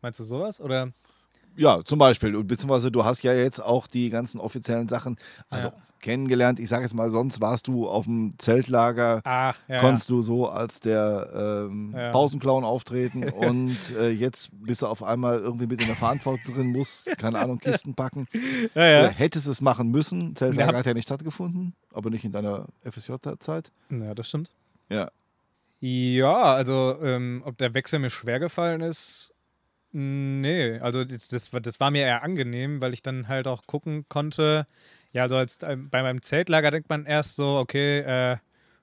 Meinst 0.02 0.20
du 0.20 0.24
sowas? 0.24 0.60
Oder? 0.62 0.90
Ja, 1.56 1.84
zum 1.84 2.00
Beispiel. 2.00 2.36
Und 2.36 2.48
Beziehungsweise 2.48 2.92
du 2.92 3.04
hast 3.06 3.24
ja 3.24 3.34
jetzt 3.34 3.60
auch 3.60 3.88
die 3.88 4.10
ganzen 4.10 4.40
offiziellen 4.40 4.88
Sachen 4.88 5.18
also 5.50 5.68
Ja. 5.68 5.74
kennengelernt. 6.00 6.60
Ich 6.62 6.70
sage 6.70 6.84
jetzt 6.84 6.94
mal, 6.96 7.10
sonst 7.12 7.42
warst 7.42 7.68
du 7.68 7.90
auf 7.90 8.06
dem 8.06 8.32
Zeltlager, 8.38 9.20
Ach, 9.26 9.58
ja. 9.68 9.80
konntest 9.82 10.10
du 10.10 10.22
so 10.22 10.48
als 10.48 10.80
der 10.80 11.66
ähm, 11.70 11.94
Ja. 11.96 12.12
Pausenclown 12.12 12.64
auftreten 12.64 13.30
und 13.30 13.78
äh, 14.00 14.10
jetzt 14.12 14.50
bist 14.54 14.82
du 14.82 14.88
auf 14.88 15.04
einmal 15.04 15.40
irgendwie 15.40 15.68
mit 15.68 15.82
in 15.82 15.88
der 15.88 15.96
Verantwortung 15.98 16.56
drin, 16.56 16.68
musst, 16.72 17.16
keine 17.18 17.38
Ahnung, 17.40 17.60
Kisten 17.60 17.96
packen. 17.96 18.28
ja, 18.74 18.86
ja. 18.86 19.08
Hättest 19.10 19.46
es 19.48 19.60
machen 19.60 19.90
müssen. 19.92 20.36
Zeltlager 20.38 20.72
Ja. 20.72 20.78
hat 20.80 20.86
ja 20.86 20.94
nicht 20.94 21.08
stattgefunden, 21.10 21.76
aber 21.94 22.10
nicht 22.10 22.24
in 22.24 22.32
deiner 22.32 22.66
FSJ-Zeit. 22.90 23.72
Ja, 23.90 24.16
das 24.16 24.30
stimmt. 24.30 24.54
Ja. 24.90 25.12
Ja, 25.82 26.44
also 26.44 26.98
ähm, 27.02 27.42
ob 27.46 27.58
der 27.58 27.74
Wechsel 27.74 28.00
mir 28.00 28.10
schwer 28.12 28.40
gefallen 28.40 28.82
ist, 28.82 29.34
nee. 29.94 30.80
Also 30.80 31.04
das, 31.04 31.28
das, 31.30 31.54
war- 31.54 31.62
das 31.62 31.80
war 31.80 31.92
mir 31.92 32.04
eher 32.04 32.24
angenehm, 32.24 32.82
weil 32.82 32.94
ich 32.94 33.04
dann 33.04 33.28
halt 33.28 33.48
auch 33.48 33.64
gucken 33.68 34.06
konnte. 34.10 34.66
Ja, 35.14 35.24
also 35.24 35.36
als 35.36 35.60
ähm, 35.64 35.90
bei 35.90 36.02
meinem 36.02 36.22
Zeltlager 36.22 36.72
denkt 36.72 36.90
man 36.90 37.06
erst 37.06 37.36
so, 37.36 37.58
okay, 37.58 38.00
äh, 38.00 38.38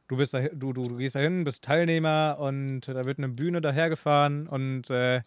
du 0.08 0.16
bist 0.16 0.34
da, 0.34 0.40
du, 0.40 0.72
du, 0.72 0.82
du 0.82 0.96
gehst 0.96 1.14
dahin, 1.14 1.44
bist 1.44 1.64
Teilnehmer 1.64 2.36
und 2.38 2.82
da 2.88 3.04
wird 3.04 3.18
eine 3.18 3.28
Bühne 3.28 3.60
dahergefahren 3.60 4.46
und 4.46 4.90
äh, 4.90 5.22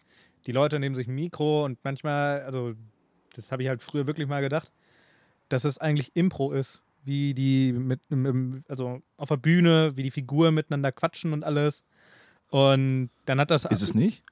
die 0.45 0.51
Leute 0.51 0.79
nehmen 0.79 0.95
sich 0.95 1.07
ein 1.07 1.15
Mikro 1.15 1.65
und 1.65 1.79
manchmal, 1.83 2.41
also 2.41 2.73
das 3.35 3.51
habe 3.51 3.63
ich 3.63 3.69
halt 3.69 3.81
früher 3.81 4.07
wirklich 4.07 4.27
mal 4.27 4.41
gedacht, 4.41 4.71
dass 5.49 5.63
es 5.65 5.77
eigentlich 5.77 6.11
Impro 6.15 6.51
ist. 6.51 6.81
Wie 7.03 7.33
die 7.33 7.73
mit, 7.73 7.99
also 8.67 9.01
auf 9.17 9.29
der 9.29 9.37
Bühne, 9.37 9.91
wie 9.95 10.03
die 10.03 10.11
Figuren 10.11 10.53
miteinander 10.53 10.91
quatschen 10.91 11.33
und 11.33 11.43
alles. 11.43 11.83
Und 12.51 13.09
dann 13.25 13.39
hat 13.39 13.49
das. 13.49 13.65
Ist 13.65 13.81
es 13.81 13.95
nicht? 13.95 14.23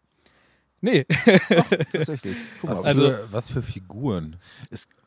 Nee. 0.81 1.05
Ach, 1.09 1.65
tatsächlich. 1.91 2.35
Guck 2.61 2.69
Was, 2.69 2.83
mal. 2.83 2.87
Also- 2.89 3.09
für, 3.09 3.27
was 3.31 3.49
für 3.51 3.61
Figuren? 3.61 4.35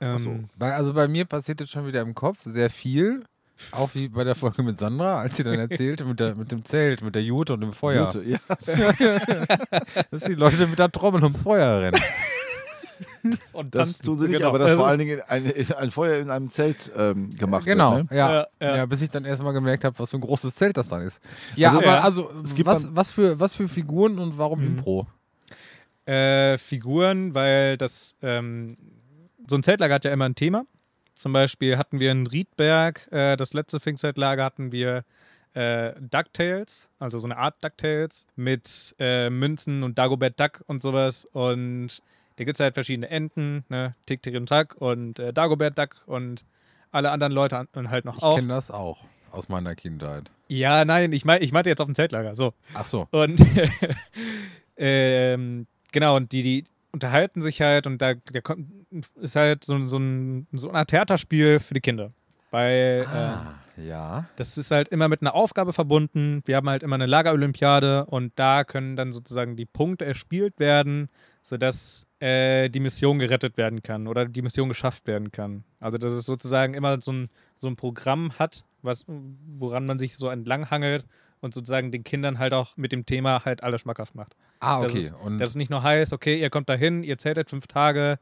Ähm, 0.00 0.19
so. 0.19 0.38
Bei, 0.59 0.75
also 0.75 0.93
bei 0.95 1.09
mir 1.09 1.25
passiert 1.25 1.61
jetzt 1.61 1.71
schon 1.73 1.87
wieder 1.87 2.00
im 2.02 2.14
Kopf 2.14 2.38
sehr 2.45 2.71
viel. 2.71 3.25
Auch 3.71 3.91
wie 3.95 4.09
bei 4.09 4.25
der 4.25 4.35
Folge 4.35 4.62
mit 4.62 4.79
Sandra, 4.81 5.21
als 5.21 5.37
sie 5.37 5.45
dann 5.45 5.55
erzählte 5.71 6.05
mit, 6.05 6.19
der, 6.21 6.35
mit 6.35 6.50
dem 6.50 6.64
Zelt, 6.64 7.02
mit 7.02 7.14
der 7.14 7.23
Jute 7.23 7.52
und 7.52 7.61
dem 7.61 7.73
Feuer. 7.73 8.07
Gute, 8.07 8.25
ja. 8.25 8.38
Dass 10.11 10.25
die 10.25 10.35
Leute 10.35 10.67
mit 10.67 10.79
der 10.79 10.91
Trommel 10.91 11.23
ums 11.23 11.43
Feuer 11.43 11.81
rennen. 11.83 12.00
und 13.52 13.75
Das 13.75 13.99
tun 13.99 14.17
sie 14.17 14.25
nicht, 14.26 14.37
Genau. 14.38 14.49
aber 14.49 14.59
das 14.59 14.69
Also- 14.69 14.79
vor 14.79 14.88
allen 14.88 14.99
Dingen 14.99 15.21
ein, 15.29 15.52
ein 15.76 15.91
Feuer 15.91 16.19
in 16.19 16.31
einem 16.31 16.50
Zelt 16.50 16.91
ähm, 16.97 17.31
gemacht 17.37 17.64
Genau, 17.64 17.97
wird. 17.97 18.11
Ne? 18.11 18.17
ja. 18.17 18.33
Ja, 18.33 18.47
Ja, 18.61 18.76
ja. 18.79 18.87
bis 18.87 19.02
ich 19.02 19.11
dann 19.11 19.25
erstmal 19.25 19.52
gemerkt 19.52 19.85
habe, 19.85 19.97
was 19.99 20.11
für 20.11 20.17
ein 20.19 20.23
großes 20.23 20.55
Zelt 20.55 20.76
das 20.76 20.88
dann 20.88 21.02
ist. 21.02 21.21
Ja, 21.57 21.69
Also- 21.69 21.79
aber 21.81 21.87
Ja. 21.87 22.00
also, 22.00 22.31
Es 22.43 22.55
gibt 22.55 22.67
was, 22.67 22.88
was, 22.95 23.11
für, 23.12 23.38
was 23.38 23.55
für 23.55 23.69
Figuren 23.69 24.19
und 24.19 24.38
warum 24.38 24.61
Mhm. 24.61 24.67
Impro? 24.79 25.07
Äh, 26.06 26.59
Figuren, 26.59 27.35
weil 27.35 27.76
das 27.76 28.16
ähm, 28.23 28.76
so 29.47 29.56
ein 29.56 29.62
Zeltlager 29.62 29.94
hat 29.94 30.04
ja 30.04 30.12
immer 30.12 30.26
ein 30.28 30.35
Thema. 30.35 30.64
Zum 31.14 31.32
Beispiel 31.32 31.78
hatten 31.78 32.00
wir 32.00 32.11
in 32.11 32.26
Riedberg, 32.26 33.09
äh, 33.12 33.37
das 33.37 33.54
letzte 33.54 33.78
Pfingstzeltlager 33.78 34.44
hatten 34.44 34.73
wir 34.73 35.04
äh, 35.54 35.92
DuckTales, 36.00 36.90
also 36.99 37.18
so 37.18 37.26
eine 37.26 37.37
Art 37.37 37.62
DuckTales 37.62 38.26
mit 38.37 38.97
äh, 38.99 39.30
Münzen 39.30 39.82
und 39.82 39.99
Dagobert 39.99 40.40
Duck 40.40 40.64
und 40.66 40.82
sowas. 40.82 41.26
Und 41.26 42.02
da 42.37 42.44
gibt 42.44 42.56
es 42.56 42.61
halt 42.61 42.75
verschiedene 42.75 43.09
Enten, 43.11 43.64
ne? 43.68 43.94
Tick, 44.06 44.23
Tick 44.23 44.35
und 44.35 44.49
Tack 44.49 44.75
und 44.80 45.18
äh, 45.18 45.32
Dagobert 45.32 45.78
Duck 45.78 46.02
und 46.06 46.44
alle 46.90 47.11
anderen 47.11 47.32
Leute 47.32 47.68
und 47.75 47.90
halt 47.90 48.04
noch 48.04 48.16
Ich 48.16 48.23
auch. 48.23 48.37
kenne 48.37 48.49
das 48.49 48.71
auch 48.71 49.04
aus 49.30 49.49
meiner 49.49 49.75
Kindheit. 49.75 50.30
Ja, 50.49 50.85
nein, 50.85 51.12
ich, 51.12 51.25
mein, 51.25 51.42
ich 51.42 51.52
meinte 51.52 51.71
jetzt 51.71 51.80
auf 51.80 51.87
dem 51.87 51.94
Zeltlager. 51.94 52.35
So. 52.35 52.52
Ach 52.75 52.85
so. 52.85 53.06
Und 53.11 53.40
ähm, 54.76 55.66
genau, 55.93 56.17
und 56.17 56.33
die, 56.33 56.43
die 56.43 56.65
unterhalten 56.93 57.41
sich 57.41 57.61
halt 57.63 57.87
und 57.87 58.01
da 58.03 58.15
der 58.15 58.43
kommt, 58.43 58.69
ist 59.21 59.37
halt 59.37 59.65
so, 59.65 59.85
so, 59.87 59.99
ein, 59.99 60.47
so 60.53 60.73
Art 60.73 60.91
Theaterspiel 60.91 61.59
für 61.59 61.75
die 61.75 61.81
Kinder. 61.81 62.13
Weil 62.51 63.07
äh, 63.11 63.17
Ah, 63.17 63.55
ja. 63.79 64.27
das 64.37 64.59
ist 64.59 64.71
halt 64.71 64.89
immer 64.89 65.09
mit 65.09 65.23
einer 65.23 65.35
Aufgabe 65.35 65.73
verbunden. 65.73 66.43
Wir 66.45 66.57
haben 66.57 66.69
halt 66.69 66.83
immer 66.83 66.97
eine 66.97 67.07
Lagerolympiade 67.07 68.05
und 68.05 68.33
da 68.37 68.65
können 68.65 68.95
dann 68.95 69.11
sozusagen 69.11 69.57
die 69.57 69.65
Punkte 69.65 70.05
erspielt 70.05 70.59
werden, 70.59 71.09
sodass 71.41 72.07
äh, 72.21 72.69
die 72.69 72.81
Mission 72.81 73.19
gerettet 73.19 73.57
werden 73.57 73.83
kann 73.83 74.07
oder 74.07 74.27
die 74.27 74.43
Mission 74.43 74.69
geschafft 74.69 75.07
werden 75.07 75.33
kann. 75.33 75.65
Also 75.81 75.97
dass 75.97 76.13
es 76.13 76.27
sozusagen 76.27 76.75
immer 76.75 77.01
so 77.01 77.13
ein, 77.13 77.31
so 77.57 77.69
ein 77.69 77.77
Programm 77.77 78.39
hat, 78.39 78.65
was, 78.83 79.07
woran 79.07 79.87
man 79.87 79.99
sich 79.99 80.19
so 80.19 80.29
entlanghangelt 80.29 81.07
und 81.41 81.55
sozusagen 81.55 81.91
den 81.91 82.05
Kindern 82.05 82.39
halt 82.39 82.53
auch 82.53 82.77
mit 82.77 82.93
dem 82.93 83.07
Thema 83.07 83.47
halt 83.47 83.63
alles 83.63 83.81
schmackhaft 83.81 84.15
macht. 84.15 84.37
Ah, 84.62 84.83
Das 84.83 84.92
okay. 84.92 85.02
ist- 85.04 85.14
und 85.23 85.38
Dass 85.38 85.50
es 85.50 85.57
nicht 85.57 85.71
nur 85.71 85.83
heißt, 85.83 86.12
okay, 86.12 86.37
ihr 86.40 86.50
kommt 86.50 86.69
da 86.69 86.75
hin, 86.75 87.02
ihr 87.02 87.19
zeltet 87.19 87.50
fünf 87.50 87.66
Tage, 87.66 88.19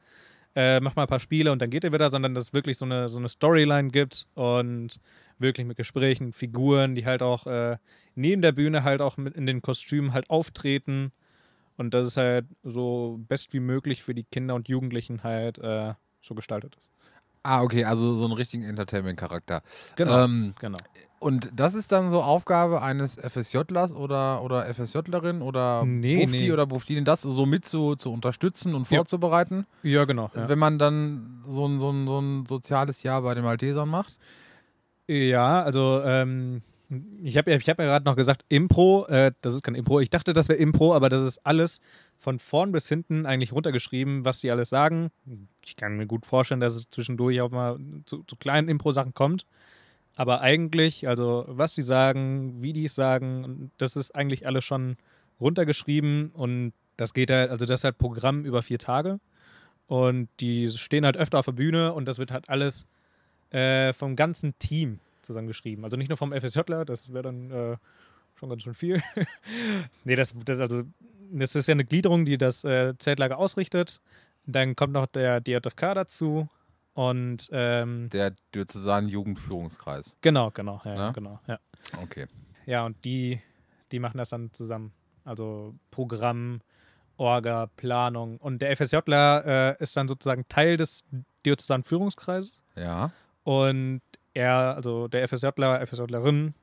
äh, 0.56 0.80
macht 0.80 0.97
mal 0.97 1.02
ein 1.02 1.09
paar 1.09 1.20
Spiele 1.20 1.52
und 1.52 1.62
dann 1.62 1.70
geht 1.70 1.85
ihr 1.85 1.92
wieder, 1.92 2.09
sondern 2.11 2.35
dass 2.35 2.49
es 2.49 2.52
wirklich 2.54 2.76
so 2.78 2.85
eine, 2.85 3.09
so 3.09 3.18
eine 3.18 3.28
Storyline 3.28 3.90
gibt 3.90 4.26
und 4.35 4.99
wirklich 5.38 5.66
mit 5.66 5.76
Gesprächen, 5.76 6.32
Figuren, 6.32 6.94
die 6.94 7.06
halt 7.06 7.23
auch 7.23 7.47
äh, 7.47 7.76
neben 8.14 8.42
der 8.42 8.52
Bühne 8.52 8.82
halt 8.82 9.00
auch 9.00 9.16
mit 9.16 9.35
in 9.37 9.47
den 9.47 9.62
Kostümen 9.62 10.12
halt 10.12 10.28
auftreten 10.28 11.12
und 11.76 11.94
dass 11.94 12.09
es 12.09 12.16
halt 12.16 12.47
so 12.64 13.20
best 13.28 13.52
wie 13.52 13.61
möglich 13.61 14.02
für 14.02 14.14
die 14.14 14.25
Kinder 14.25 14.54
und 14.54 14.68
Jugendlichen 14.68 15.23
halt 15.23 15.59
äh, 15.59 15.94
so 16.20 16.35
gestaltet 16.35 16.75
ist. 16.76 16.90
Ah, 17.42 17.62
okay, 17.62 17.85
also 17.85 18.14
so 18.16 18.25
einen 18.25 18.35
richtigen 18.35 18.64
Entertainment-Charakter. 18.64 19.62
Genau. 19.97 20.25
Ähm, 20.25 20.54
genau. 20.61 20.78
und 21.18 21.50
das 21.54 21.75
ist 21.75 21.92
dann 21.92 22.09
so 22.11 22.23
Aufgabe 22.23 22.82
eines 22.82 23.16
FSJlers 23.18 23.94
oder, 23.94 24.42
oder 24.42 24.66
FSJlerin 24.73 25.42
oder 25.42 25.85
Nee, 25.85 26.25
Bufdi 26.25 26.38
nee. 26.38 26.52
oder 26.52 26.66
Bufdinin, 26.66 27.04
das 27.04 27.23
so 27.23 27.47
mit 27.47 27.64
zu, 27.64 27.97
zu 27.97 28.12
unterstützen 28.12 28.75
und 28.75 28.90
Ja. 28.90 28.97
vorzubereiten, 28.99 29.66
Ja, 29.82 30.04
genau. 30.04 30.30
Ja. 30.35 30.49
wenn 30.49 30.59
man 30.59 30.78
dann 30.78 31.42
so 31.47 31.66
ein, 31.66 31.80
so, 31.80 31.90
ein, 31.90 32.06
so 32.06 32.18
ein 32.20 32.47
soziales 32.47 33.02
Jahr 33.02 33.23
bei 33.23 33.35
den 33.35 33.44
Maltesern 33.44 33.88
macht? 33.88 34.18
Ja, 35.09 35.62
also 35.62 36.02
ähm, 36.04 36.62
ich 37.23 37.37
habe 37.37 37.52
ich 37.52 37.68
hab 37.68 37.78
ja 37.78 37.85
gerade 37.85 38.04
noch 38.04 38.16
gesagt, 38.16 38.44
Impro, 38.49 39.06
äh, 39.06 39.32
das 39.42 39.54
ist 39.54 39.62
kein 39.62 39.75
Impro. 39.75 40.00
Ich 40.00 40.11
dachte, 40.11 40.32
das 40.32 40.49
wäre 40.49 40.59
Impro, 40.59 40.94
aber 40.94 41.09
das 41.09 41.23
ist 41.25 41.38
alles 41.44 41.80
von 42.21 42.39
vorn 42.39 42.71
bis 42.71 42.87
hinten 42.87 43.25
eigentlich 43.25 43.53
runtergeschrieben, 43.53 44.27
was 44.27 44.41
die 44.41 44.50
alles 44.50 44.69
sagen. 44.69 45.11
Ich 45.65 45.75
kann 45.75 45.97
mir 45.97 46.07
gut 46.07 46.27
vorstellen, 46.27 46.61
dass 46.61 46.75
es 46.75 46.91
zwischendurch 46.91 47.41
auch 47.41 47.50
mal 47.50 47.79
zu, 48.05 48.23
zu 48.25 48.37
kleinen 48.37 48.69
Impro-Sachen 48.69 49.15
kommt. 49.15 49.47
Aber 50.17 50.43
eigentlich, 50.43 51.09
also 51.09 51.47
was 51.49 51.75
sie 51.75 51.83
sagen, 51.83 52.61
wie 52.61 52.75
die 52.75 52.85
es 52.85 52.95
sagen, 52.95 53.71
das 53.79 53.97
ist 53.97 54.15
eigentlich 54.15 54.47
alles 54.47 54.65
schon 54.65 54.97
runtergeschrieben 55.41 56.31
und 56.35 56.75
das 56.99 57.15
geht 57.15 57.31
halt, 57.31 57.50
also 57.50 57.65
das 57.65 57.81
ist 57.81 57.85
halt 57.85 57.97
Programm 57.97 58.45
über 58.45 58.62
vier 58.62 58.79
Tage. 58.79 59.19
Und 59.87 60.29
die 60.41 60.71
stehen 60.71 61.07
halt 61.07 61.17
öfter 61.17 61.39
auf 61.39 61.47
der 61.47 61.53
Bühne 61.53 61.95
und 61.95 62.05
das 62.05 62.19
wird 62.19 62.33
halt 62.33 62.50
alles 62.50 62.87
äh, 63.50 63.95
vom 63.95 64.15
ganzen 64.15 64.59
Team 64.59 65.00
zusammengeschrieben. 65.23 65.85
Also 65.85 65.97
nicht 65.97 66.11
nur 66.11 66.19
vom 66.19 66.33
FSJler, 66.33 66.85
das 66.85 67.15
wäre 67.15 67.23
dann 67.23 67.50
äh, 67.50 67.77
schon 68.35 68.50
ganz 68.50 68.62
schön 68.62 68.75
viel. 68.75 69.03
nee, 70.05 70.17
das, 70.17 70.35
das, 70.45 70.61
also, 70.61 70.83
das 71.32 71.54
ist 71.54 71.66
ja 71.66 71.72
eine 71.72 71.84
Gliederung, 71.84 72.25
die 72.25 72.38
das 72.38 72.64
äh, 72.64 72.94
Zeltlager 72.99 73.38
ausrichtet. 73.38 74.00
Dann 74.46 74.75
kommt 74.76 74.92
noch 74.92 75.06
der 75.06 75.40
DJFK 75.40 75.94
dazu. 75.94 76.49
Und 76.92 77.49
ähm, 77.52 78.10
Der 78.10 78.34
Diözesan 78.54 79.08
Jugendführungskreis. 79.08 80.16
genau, 80.20 80.50
genau, 80.50 80.80
ja, 80.84 80.94
Na? 80.96 81.12
genau. 81.12 81.40
Ja. 81.46 81.58
Okay. 82.02 82.26
ja, 82.66 82.84
und 82.84 83.04
die, 83.04 83.40
die 83.92 84.00
machen 84.00 84.18
das 84.18 84.30
dann 84.30 84.52
zusammen. 84.52 84.92
Also 85.25 85.75
Programm, 85.90 86.60
Orga, 87.16 87.68
Planung. 87.76 88.38
Und 88.38 88.60
der 88.60 88.76
FSJler 88.76 89.76
äh, 89.78 89.82
ist 89.82 89.96
dann 89.96 90.08
sozusagen 90.08 90.46
Teil 90.49 90.76
des 90.76 91.04
Diözesan 91.46 91.84
Führungskreises. 91.84 92.62
Ja. 92.75 93.12
Und 93.44 94.00
er, 94.34 94.75
also 94.75 95.06
der 95.08 95.26
FSJler, 95.28 95.87
FSJlerin, 95.87 96.54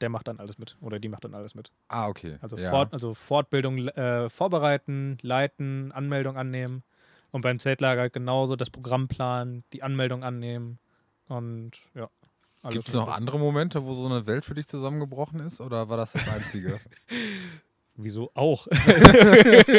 der 0.00 0.08
macht 0.08 0.28
dann 0.28 0.38
alles 0.40 0.58
mit. 0.58 0.76
Oder 0.80 0.98
die 0.98 1.08
macht 1.08 1.24
dann 1.24 1.34
alles 1.34 1.54
mit. 1.54 1.70
Ah, 1.88 2.08
okay. 2.08 2.38
Also, 2.40 2.56
ja. 2.56 2.70
Fort, 2.70 2.92
also 2.92 3.14
Fortbildung 3.14 3.88
äh, 3.88 4.28
vorbereiten, 4.28 5.18
leiten, 5.22 5.92
Anmeldung 5.92 6.36
annehmen. 6.36 6.82
Und 7.30 7.40
beim 7.42 7.58
Zeltlager 7.58 8.10
genauso 8.10 8.54
das 8.56 8.70
Programm 8.70 9.08
planen, 9.08 9.64
die 9.72 9.82
Anmeldung 9.82 10.22
annehmen. 10.24 10.78
Und 11.28 11.72
ja. 11.94 12.08
Gibt 12.70 12.88
es 12.88 12.94
noch 12.94 13.06
mit- 13.06 13.16
andere 13.16 13.38
Momente, 13.38 13.84
wo 13.84 13.92
so 13.92 14.06
eine 14.06 14.26
Welt 14.26 14.44
für 14.44 14.54
dich 14.54 14.66
zusammengebrochen 14.68 15.40
ist? 15.40 15.60
Oder 15.60 15.88
war 15.88 15.96
das 15.96 16.12
das 16.12 16.28
Einzige? 16.28 16.80
Wieso 17.96 18.30
auch? 18.34 18.66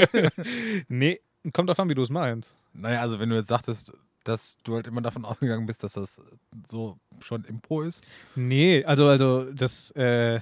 nee, 0.87 1.19
kommt 1.53 1.69
davon, 1.69 1.89
wie 1.89 1.95
du 1.95 2.01
es 2.01 2.09
meinst. 2.09 2.57
naja, 2.73 3.01
also 3.01 3.19
wenn 3.19 3.29
du 3.29 3.35
jetzt 3.35 3.47
sagtest, 3.47 3.93
dass 4.27 4.57
du 4.63 4.75
halt 4.75 4.87
immer 4.87 5.01
davon 5.01 5.25
ausgegangen 5.25 5.65
bist, 5.65 5.83
dass 5.83 5.93
das 5.93 6.21
so 6.67 6.97
schon 7.19 7.43
Impro 7.45 7.83
ist. 7.83 8.03
Nee, 8.35 8.83
also, 8.85 9.07
also 9.07 9.45
das, 9.51 9.91
äh, 9.91 10.41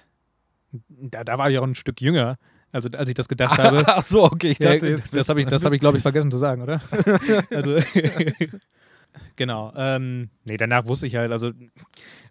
da, 0.89 1.23
da 1.23 1.37
war 1.37 1.49
ich 1.49 1.57
auch 1.57 1.63
ein 1.63 1.75
Stück 1.75 2.01
jünger, 2.01 2.37
also 2.71 2.89
als 2.89 3.07
ich 3.09 3.15
das 3.15 3.27
gedacht 3.27 3.57
habe. 3.59 3.83
Ach 3.85 4.03
so, 4.03 4.23
okay. 4.23 4.51
Ich 4.51 4.59
dachte, 4.59 4.87
Ja, 4.87 4.95
jetzt 4.97 5.13
das 5.13 5.29
habe 5.29 5.41
ich, 5.41 5.47
hab 5.47 5.71
ich 5.71 5.79
glaube 5.79 5.97
ich, 5.97 6.01
vergessen 6.01 6.31
zu 6.31 6.37
sagen, 6.37 6.61
oder? 6.63 6.81
also, 7.51 7.79
genau. 9.36 9.72
Ähm, 9.75 10.29
nee, 10.46 10.58
danach 10.58 10.86
wusste 10.88 11.08
ich 11.08 11.15
halt, 11.15 11.32
also, 11.32 11.51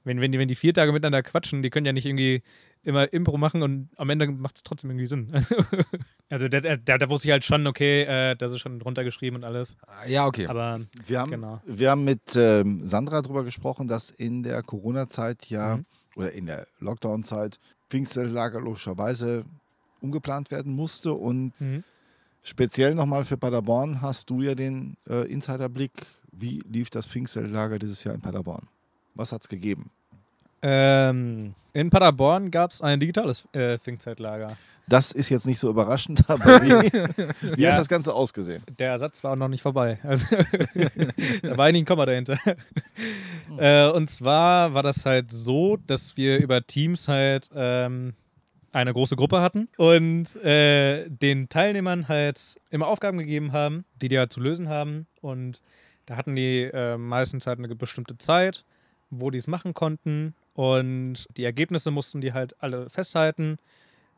wenn, 0.04 0.20
wenn, 0.20 0.32
die, 0.32 0.38
wenn 0.38 0.48
die 0.48 0.54
vier 0.54 0.74
Tage 0.74 0.92
miteinander 0.92 1.22
quatschen, 1.22 1.62
die 1.62 1.70
können 1.70 1.86
ja 1.86 1.92
nicht 1.92 2.06
irgendwie 2.06 2.42
immer 2.84 3.12
Impro 3.12 3.38
machen 3.38 3.62
und 3.62 3.90
am 3.96 4.10
Ende 4.10 4.26
macht 4.28 4.56
es 4.56 4.62
trotzdem 4.64 4.90
irgendwie 4.90 5.06
Sinn. 5.06 5.32
also, 6.30 6.48
da, 6.48 6.60
da, 6.60 6.98
da 6.98 7.08
wusste 7.10 7.28
ich 7.28 7.32
halt 7.32 7.44
schon, 7.44 7.66
okay, 7.66 8.02
äh, 8.02 8.36
das 8.36 8.52
ist 8.52 8.60
schon 8.60 8.80
runtergeschrieben 8.82 9.36
und 9.38 9.44
alles. 9.44 9.76
Ja, 10.08 10.26
okay. 10.26 10.46
Aber 10.46 10.80
Wir 11.06 11.20
haben, 11.20 11.30
Genau. 11.30 11.60
wir 11.64 11.90
haben 11.90 12.04
mit 12.04 12.34
ähm, 12.36 12.86
Sandra 12.86 13.22
darüber 13.22 13.44
gesprochen, 13.44 13.86
dass 13.88 14.10
in 14.10 14.42
der 14.42 14.62
Corona-Zeit 14.62 15.46
ja 15.46 15.76
Mhm. 15.76 15.84
oder 16.16 16.32
in 16.32 16.46
der 16.46 16.66
Lockdown-Zeit 16.80 17.58
Pfingstlager 17.88 18.60
logischerweise 18.60 19.44
umgeplant 20.00 20.50
werden 20.50 20.72
musste 20.74 21.12
und 21.12 21.52
Mhm. 21.60 21.84
speziell 22.42 22.94
nochmal 22.96 23.24
für 23.24 23.36
Paderborn 23.36 24.00
hast 24.02 24.28
du 24.30 24.42
ja 24.42 24.56
den 24.56 24.96
äh, 25.08 25.30
Insiderblick. 25.30 25.92
Wie 26.32 26.60
lief 26.70 26.90
das 26.90 27.06
Pfingstlager 27.06 27.78
dieses 27.78 28.02
Jahr 28.04 28.14
in 28.14 28.20
Paderborn? 28.20 28.66
Was 29.14 29.32
hat 29.32 29.42
es 29.42 29.48
gegeben? 29.48 29.90
ähm, 30.64 31.54
in 31.72 31.90
Paderborn 31.90 32.50
gab 32.50 32.70
es 32.70 32.80
ein 32.80 33.00
digitales 33.00 33.46
äh, 33.52 33.78
Pfingstzeitlager. 33.78 34.56
Das 34.88 35.10
ist 35.12 35.28
jetzt 35.28 35.46
nicht 35.46 35.58
so 35.58 35.70
überraschend, 35.70 36.22
aber 36.30 36.44
wie, 36.62 37.56
wie 37.56 37.62
Ja. 37.62 37.72
hat 37.72 37.78
das 37.80 37.88
Ganze 37.88 38.12
ausgesehen? 38.14 38.62
Der 38.78 38.90
Ersatz 38.90 39.24
war 39.24 39.32
auch 39.32 39.36
noch 39.36 39.48
nicht 39.48 39.62
vorbei. 39.62 39.98
Also, 40.02 40.26
da 41.42 41.56
war 41.56 41.66
eigentlich 41.66 41.82
ein 41.82 41.86
Komma 41.86 42.06
dahinter. 42.06 42.38
äh, 43.58 43.88
und 43.90 44.08
zwar 44.10 44.74
war 44.74 44.82
das 44.82 45.04
halt 45.06 45.32
so, 45.32 45.78
dass 45.86 46.16
wir 46.16 46.38
über 46.38 46.64
Teams 46.66 47.08
halt 47.08 47.50
ähm, 47.54 48.14
eine 48.72 48.92
große 48.92 49.16
Gruppe 49.16 49.40
hatten 49.40 49.68
und 49.78 50.36
äh, 50.44 51.08
den 51.08 51.48
Teilnehmern 51.48 52.08
halt 52.08 52.56
immer 52.70 52.86
Aufgaben 52.86 53.18
gegeben 53.18 53.52
haben, 53.52 53.84
die 54.00 54.08
die 54.08 54.18
halt 54.18 54.32
zu 54.32 54.40
lösen 54.40 54.68
haben. 54.68 55.06
Und 55.20 55.60
da 56.06 56.16
hatten 56.16 56.34
die 56.34 56.62
äh, 56.64 56.96
meistens 56.96 57.46
halt 57.46 57.58
eine 57.58 57.74
bestimmte 57.74 58.18
Zeit, 58.18 58.64
wo 59.10 59.30
die 59.30 59.38
es 59.38 59.46
machen 59.46 59.74
konnten. 59.74 60.34
Und 60.54 61.26
die 61.36 61.44
Ergebnisse 61.44 61.90
mussten 61.90 62.20
die 62.20 62.32
halt 62.32 62.54
alle 62.60 62.90
festhalten 62.90 63.58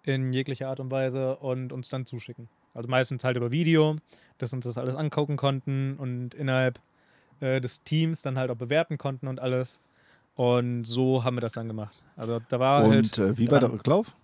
in 0.03 0.33
jeglicher 0.33 0.69
Art 0.69 0.81
und 0.81 0.91
Weise 0.91 1.37
und 1.37 1.73
uns 1.73 1.89
dann 1.89 2.07
zuschicken. 2.07 2.49
Also 2.75 2.89
meistens 2.89 3.25
halt 3.25 3.37
über 3.37 3.53
Video, 3.53 3.97
dass 4.39 4.53
uns 4.53 4.65
das 4.65 4.79
alles 4.79 4.97
angucken 4.97 5.37
konnten 5.37 5.97
und 5.97 6.35
innerhalb 6.35 6.81
äh, 7.41 7.61
des 7.61 7.83
Teams 7.85 8.23
dann 8.23 8.39
halt 8.39 8.51
auch 8.51 8.57
bewerten 8.57 8.99
konnten 8.99 9.29
und 9.29 9.41
alles. 9.41 9.81
Und 10.35 10.85
so 10.85 11.23
haben 11.23 11.37
wir 11.37 11.41
das 11.41 11.53
dann 11.53 11.69
gemacht. 11.69 12.03
Also 12.17 12.41
da 12.49 12.59
war 12.59 12.85
Und 12.85 12.91
halt. 12.93 13.19
äh, 13.19 13.39
wie 13.39 13.51
war 13.51 13.61
der 13.61 13.73
Rücklauf? 13.73 14.17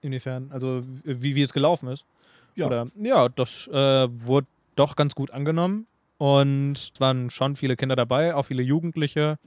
Inwiefern? 0.00 0.50
Also 0.50 0.82
wie, 1.04 1.34
wie 1.34 1.42
es 1.42 1.52
gelaufen 1.52 1.88
ist? 1.88 2.06
Ja. 2.54 2.66
Oder, 2.66 2.86
ja, 2.96 3.28
das 3.28 3.68
äh, 3.68 4.08
wurde 4.26 4.46
doch 4.76 4.96
ganz 4.96 5.14
gut 5.14 5.30
angenommen. 5.30 5.86
Und 6.20 6.72
es 6.94 7.00
waren 7.00 7.30
schon 7.30 7.56
viele 7.56 7.76
Kinder 7.76 7.96
dabei, 7.96 8.34
auch 8.34 8.42
viele 8.42 8.62
Jugendliche. 8.62 9.38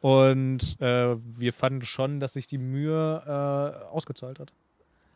Und 0.00 0.78
äh, 0.78 1.16
wir 1.16 1.54
fanden 1.54 1.80
schon, 1.80 2.20
dass 2.20 2.34
sich 2.34 2.46
die 2.46 2.58
Mühe 2.58 3.22
äh, 3.26 3.86
ausgezahlt 3.86 4.38
hat. 4.38 4.52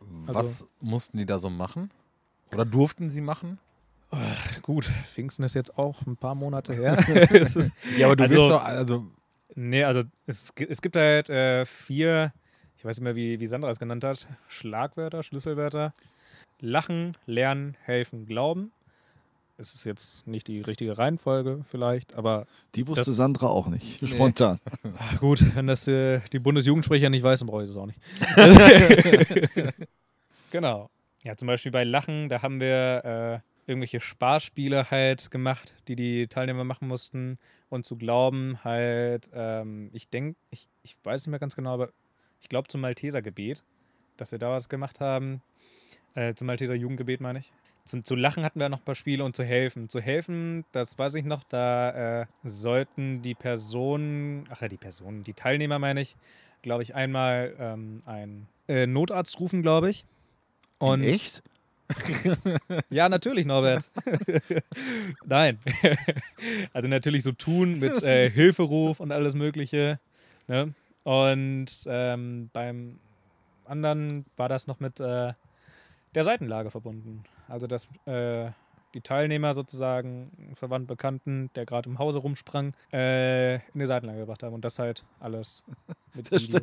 Was 0.01 0.67
mussten 0.81 1.19
die 1.19 1.27
da 1.27 1.39
so 1.39 1.51
machen? 1.51 1.91
Oder 2.55 2.65
durften 2.65 3.11
sie 3.11 3.21
machen? 3.21 3.59
Gut, 4.63 4.87
Pfingsten 5.05 5.43
ist 5.45 5.55
jetzt 5.55 5.77
auch 5.77 6.01
ein 6.07 6.17
paar 6.17 6.35
Monate 6.35 6.73
her. 6.73 6.97
Ist- 7.31 7.75
Ja, 7.99 8.07
aber 8.07 8.17
du 8.17 8.25
Also- 8.25 8.37
bist 8.37 8.51
doch, 8.51 8.65
also 8.65 9.05
Nee, 9.55 9.85
also 9.85 10.03
es, 10.27 10.53
es 10.57 10.81
gibt 10.81 10.97
halt 10.97 11.29
äh, 11.29 11.65
vier, 11.67 12.33
ich 12.79 12.85
weiß 12.85 12.97
nicht 12.99 13.05
mehr, 13.05 13.17
wie, 13.17 13.39
wie 13.41 13.47
Sandra 13.47 13.69
es 13.71 13.79
genannt 13.79 14.03
hat, 14.05 14.29
Schlagwörter, 14.49 15.23
Schlüsselwörter. 15.23 15.93
Lachen, 16.61 17.17
lernen, 17.27 17.77
helfen, 17.83 18.25
glauben. 18.27 18.71
Es 19.59 19.75
ist 19.75 19.85
jetzt 19.85 20.27
nicht 20.27 20.49
die 20.49 20.61
richtige 20.61 20.99
Reihenfolge 20.99 21.65
vielleicht, 21.71 22.15
aber 22.15 22.47
Die 22.75 22.87
wusste 22.87 23.11
Sandra 23.13 23.47
auch 23.47 23.69
nicht. 23.69 24.07
Spontan. 24.07 24.61
ach 24.99 25.19
gut, 25.21 25.43
wenn 25.57 25.67
das 25.67 25.89
äh, 25.89 26.21
die 26.33 26.39
Bundesjugendsprecher 26.39 27.09
nicht 27.09 27.23
weiß, 27.23 27.39
dann 27.39 27.49
brauche 27.49 27.63
ich 27.63 27.71
das 27.71 27.79
auch 27.79 27.87
nicht. 27.87 27.99
genau. 30.51 30.91
Ja, 31.25 31.37
zum 31.37 31.47
Beispiel 31.49 31.73
bei 31.73 31.85
Lachen, 31.85 32.29
da 32.29 32.43
haben 32.43 32.61
wir 32.61 33.43
äh, 33.67 33.71
irgendwelche 33.71 34.01
Sparspiele 34.01 34.91
halt 34.91 35.31
gemacht, 35.31 35.75
die 35.89 35.97
die 35.97 36.29
Teilnehmer 36.29 36.65
machen 36.65 36.87
mussten. 36.87 37.39
Und 37.69 37.85
zu 37.85 37.97
glauben 37.97 38.63
halt, 38.63 39.31
ähm, 39.35 39.91
ich 39.93 40.09
denke, 40.09 40.39
ich, 40.51 40.69
ich 40.83 40.97
weiß 41.03 41.23
nicht 41.23 41.31
mehr 41.31 41.41
ganz 41.41 41.57
genau, 41.57 41.73
aber 41.73 41.91
ich 42.41 42.49
glaube 42.49 42.69
zum 42.69 42.81
Malteser 42.83 43.23
Gebet, 43.23 43.65
dass 44.19 44.33
wir 44.33 44.39
da 44.39 44.51
was 44.51 44.69
gemacht 44.69 45.01
haben. 45.01 45.43
Äh, 46.15 46.35
zum 46.35 46.47
Malteser 46.47 46.75
Jugendgebet 46.75 47.21
meine 47.21 47.41
ich. 47.41 47.53
Zum, 47.87 48.05
zu 48.05 48.15
lachen 48.15 48.45
hatten 48.45 48.61
wir 48.61 48.69
noch 48.69 48.81
ein 48.81 48.85
paar 48.85 48.95
Spiele 48.95 49.25
und 49.25 49.35
zu 49.35 49.45
helfen. 49.45 49.89
Zu 49.89 50.01
helfen, 50.01 50.65
das 50.73 50.99
weiß 50.99 51.15
ich 51.15 51.25
noch, 51.25 51.45
da 51.45 52.23
äh, 52.23 52.27
sollten 52.45 53.23
die 53.23 53.35
Personen, 53.35 54.45
ach 54.51 54.61
ja, 54.61 54.69
die 54.69 54.77
Personen, 54.77 55.25
die 55.25 55.35
Teilnehmer 55.35 55.79
meine 55.79 56.01
ich, 56.01 56.17
glaube 56.63 56.83
ich, 56.83 56.95
einmal 56.95 57.55
ähm, 57.59 58.03
einen 58.05 58.49
äh, 58.69 58.87
Notarzt 58.87 59.39
rufen, 59.41 59.63
glaube 59.63 59.91
ich. 59.91 60.05
Und 60.79 61.03
Echt? 61.03 61.43
ja, 62.91 63.09
natürlich, 63.09 63.47
Norbert. 63.47 63.89
Nein. 65.25 65.59
also 66.73 66.89
natürlich 66.89 67.23
so 67.23 67.33
tun 67.33 67.79
mit 67.79 68.03
äh, 68.03 68.29
Hilferuf 68.29 69.01
und 69.01 69.13
alles 69.13 69.35
Mögliche. 69.35 70.01
Ne? 70.49 70.75
Und 71.05 71.69
ähm, 71.87 72.51
beim 72.53 72.99
anderen 73.65 74.25
war 74.37 74.49
das 74.49 74.67
noch 74.67 74.81
mit 74.81 74.99
äh, 74.99 75.33
der 76.15 76.25
Seitenlage 76.25 76.71
verbunden. 76.71 77.25
Also 77.49 77.67
dass 77.67 77.89
äh, 78.07 78.51
die 78.95 79.01
Teilnehmer 79.01 79.53
sozusagen, 79.53 80.31
Verwandten, 80.55 80.87
Bekannten, 80.87 81.51
der 81.55 81.67
gerade 81.67 81.89
im 81.89 81.99
Hause 81.99 82.19
rumsprang, 82.19 82.73
äh, 82.93 83.57
in 83.57 83.81
die 83.81 83.87
Seitenlage 83.87 84.21
gebracht 84.21 84.43
haben. 84.43 84.55
Und 84.55 84.65
das 84.65 84.79
halt 84.79 85.05
alles 85.21 85.63
mit 86.15 86.33
Das 86.33 86.43
Video. 86.43 86.61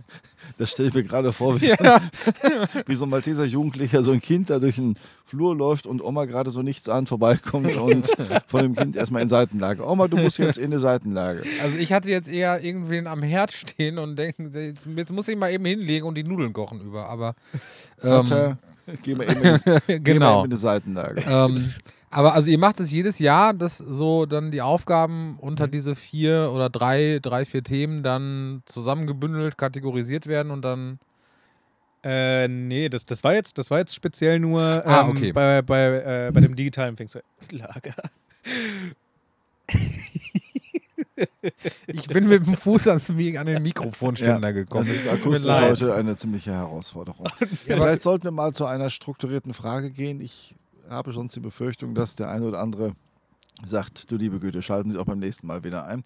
Das 0.58 0.72
stelle 0.72 0.90
ich 0.90 0.96
mir 0.96 1.04
gerade 1.04 1.32
vor, 1.32 1.62
wie, 1.62 1.68
ja. 1.80 2.02
wie 2.88 2.96
so 2.96 3.06
ein 3.06 3.10
Malteser 3.10 3.46
Jugendlicher, 3.46 4.04
so 4.04 4.12
ein 4.12 4.22
Kind 4.22 4.50
da 4.50 4.60
durch 4.60 4.76
den 4.76 4.96
Flur 5.26 5.56
läuft 5.56 5.86
und 5.86 6.02
Oma 6.02 6.26
gerade 6.26 6.52
so 6.52 6.62
nichts 6.62 6.90
an 6.90 7.08
vorbeikommt 7.08 7.76
und 7.76 8.12
von 8.48 8.62
dem 8.62 8.76
Kind 8.76 8.96
erstmal 8.96 9.22
in 9.22 9.30
Seitenlage. 9.30 9.88
Oma, 9.88 10.08
du 10.08 10.18
musst 10.18 10.38
jetzt 10.38 10.58
in 10.58 10.66
eine 10.66 10.80
Seitenlage. 10.80 11.44
Also 11.62 11.78
ich 11.78 11.94
hatte 11.94 12.10
jetzt 12.10 12.30
eher 12.30 12.64
irgendwen 12.64 13.08
am 13.08 13.22
Herd 13.22 13.52
stehen 13.52 13.98
und 14.00 14.16
denken, 14.16 14.52
jetzt, 14.54 14.88
jetzt 14.96 15.12
muss 15.12 15.28
ich 15.28 15.38
mal 15.38 15.52
eben 15.52 15.66
hinlegen 15.66 16.06
und 16.06 16.16
die 16.16 16.24
Nudeln 16.24 16.54
kochen 16.54 16.82
über. 16.82 17.10
Aber 17.10 17.36
ähm, 18.02 18.10
Vater, 18.10 18.58
geh 19.02 19.16
mal 19.16 19.30
eben 19.30 19.42
in, 19.42 19.80
eben 19.88 20.04
genau. 20.04 20.40
in 20.44 20.52
eine 20.52 20.58
Seitenlage. 20.58 21.24
ähm, 21.28 21.74
aber 22.14 22.34
also 22.34 22.50
ihr 22.50 22.58
macht 22.58 22.80
es 22.80 22.92
jedes 22.92 23.20
Jahr, 23.20 23.54
dass 23.54 23.78
so 23.78 24.26
dann 24.26 24.52
die 24.52 24.62
Aufgaben 24.62 25.38
unter 25.40 25.68
diese 25.68 25.96
vier 25.96 26.52
oder 26.54 26.70
drei, 26.70 27.20
drei, 27.22 27.46
vier 27.46 27.64
Themen 27.64 28.04
dann 28.04 28.62
zusammengebündelt, 28.66 29.58
kategorisiert 29.58 30.28
werden 30.28 30.52
und 30.52 30.62
dann. 30.64 31.00
Äh, 32.04 32.48
nee, 32.50 32.90
das, 32.90 33.06
das, 33.06 33.24
war 33.24 33.34
jetzt, 33.34 33.58
das 33.58 33.72
war 33.72 33.80
jetzt 33.80 33.96
speziell 33.96 34.40
nur 34.40 34.62
ähm, 34.62 34.82
Ah, 34.86 35.08
okay. 35.08 35.32
bei, 35.32 35.62
bei, 35.62 36.28
äh, 36.28 36.32
bei 36.34 36.42
dem 36.42 36.56
digitalen 36.56 36.98
Pfingstlager. 36.98 37.96
Ich 41.88 42.08
bin 42.08 42.28
mit 42.28 42.46
dem 42.46 42.58
Fuß 42.58 42.88
ans, 42.90 43.10
an 43.10 43.46
den 43.46 43.64
Mikrofonständer 43.64 44.52
gekommen. 44.52 44.86
Das 44.86 44.94
ist 44.94 45.08
akustisch 45.08 45.52
heute 45.52 45.94
eine 45.94 46.16
ziemliche 46.16 46.52
Herausforderung. 46.52 47.28
Vielleicht 47.66 48.02
sollten 48.02 48.26
wir 48.26 48.32
mal 48.32 48.54
zu 48.54 48.66
einer 48.66 48.90
strukturierten 48.90 49.54
Frage 49.54 49.92
gehen. 49.92 50.20
Ich 50.22 50.56
habe 50.90 51.12
sonst 51.12 51.36
die 51.36 51.40
Befürchtung, 51.40 51.96
dass 51.96 52.16
der 52.16 52.30
eine 52.30 52.46
oder 52.46 52.60
andere 52.60 52.94
sagt, 53.64 54.12
du 54.12 54.16
liebe 54.18 54.40
Güte, 54.40 54.62
schalten 54.62 54.92
Sie 54.92 54.98
auch 54.98 55.06
beim 55.06 55.20
nächsten 55.20 55.48
Mal 55.48 55.64
wieder 55.64 55.86
ein. 55.86 56.04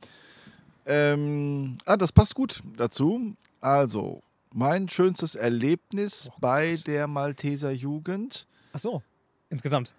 Ähm, 0.85 1.77
ah, 1.85 1.97
das 1.97 2.11
passt 2.11 2.35
gut 2.35 2.61
dazu. 2.77 3.35
Also, 3.61 4.21
mein 4.53 4.87
schönstes 4.87 5.35
Erlebnis 5.35 6.29
bei 6.39 6.77
der 6.85 7.07
Malteser 7.07 7.71
Jugend. 7.71 8.47
Ach 8.73 8.79
so, 8.79 9.03
insgesamt. 9.49 9.93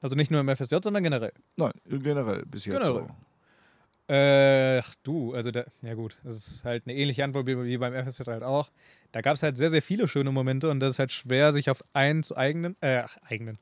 Also 0.00 0.14
nicht 0.16 0.30
nur 0.30 0.40
im 0.40 0.48
FSJ, 0.48 0.76
sondern 0.82 1.02
generell. 1.02 1.32
Nein, 1.56 1.72
generell 1.86 2.44
bis 2.46 2.64
jetzt 2.64 2.80
Generell. 2.80 3.08
so. 3.08 4.12
Äh, 4.12 4.78
ach 4.78 4.94
du, 5.02 5.34
also 5.34 5.50
da, 5.50 5.64
ja 5.82 5.94
gut, 5.94 6.16
das 6.24 6.36
ist 6.36 6.64
halt 6.64 6.84
eine 6.86 6.94
ähnliche 6.96 7.24
Antwort 7.24 7.46
wie, 7.46 7.62
wie 7.64 7.76
beim 7.76 7.92
FSJ 7.92 8.22
halt 8.26 8.42
auch. 8.42 8.70
Da 9.12 9.20
gab 9.20 9.34
es 9.34 9.42
halt 9.42 9.56
sehr, 9.56 9.70
sehr 9.70 9.82
viele 9.82 10.08
schöne 10.08 10.32
Momente 10.32 10.70
und 10.70 10.80
das 10.80 10.94
ist 10.94 10.98
halt 10.98 11.12
schwer, 11.12 11.52
sich 11.52 11.68
auf 11.68 11.82
einen 11.92 12.22
zu 12.22 12.36
eigenen, 12.36 12.76
äh, 12.80 13.02
ach, 13.04 13.18
eigenen, 13.28 13.58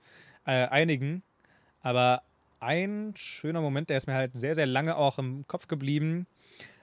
äh, 0.47 0.67
einigen. 0.67 1.23
Aber 1.81 2.23
ein 2.61 3.13
schöner 3.17 3.61
Moment, 3.61 3.91
der 3.91 3.97
ist 3.99 4.07
mir 4.07 4.15
halt 4.15 4.35
sehr, 4.35 4.55
sehr 4.55 4.67
lange 4.67 4.97
auch 4.97 5.19
im 5.19 5.47
Kopf 5.47 5.69
geblieben. 5.69 6.27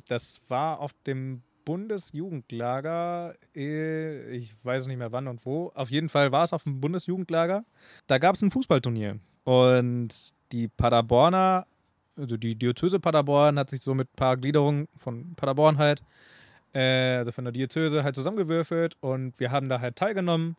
Das 0.08 0.42
war 0.48 0.80
auf 0.80 0.94
dem 1.06 1.42
Bundesjugendlager, 1.66 3.36
äh, 3.56 4.36
ich 4.36 4.54
weiß 4.64 4.88
nicht 4.88 4.98
mehr 4.98 5.12
wann 5.12 5.28
und 5.28 5.46
wo. 5.46 5.72
Auf 5.76 5.90
jeden 5.90 6.10
Fall 6.10 6.32
war 6.32 6.44
es 6.44 6.54
auf 6.54 6.64
dem 6.64 6.82
Bundesjugendlager. 6.82 7.64
Da 8.08 8.18
gab 8.18 8.36
es 8.36 8.42
ein 8.42 8.52
Fußballturnier. 8.52 9.20
Und 9.44 10.34
die 10.52 10.68
Paderborner, 10.68 11.66
also 12.18 12.38
die 12.38 12.56
Diözese 12.56 13.00
Paderborn 13.00 13.58
hat 13.58 13.70
sich 13.70 13.82
so 13.82 13.94
mit 13.94 14.10
ein 14.10 14.16
paar 14.16 14.38
Gliederungen 14.38 14.88
von 14.96 15.36
Paderborn 15.36 15.78
halt, 15.78 16.04
äh, 16.74 17.16
also 17.18 17.32
von 17.32 17.46
der 17.46 17.54
Diözese 17.54 18.04
halt 18.04 18.16
zusammengewürfelt 18.16 18.98
und 19.02 19.40
wir 19.40 19.52
haben 19.52 19.70
da 19.70 19.80
halt 19.80 19.96
teilgenommen. 19.96 20.56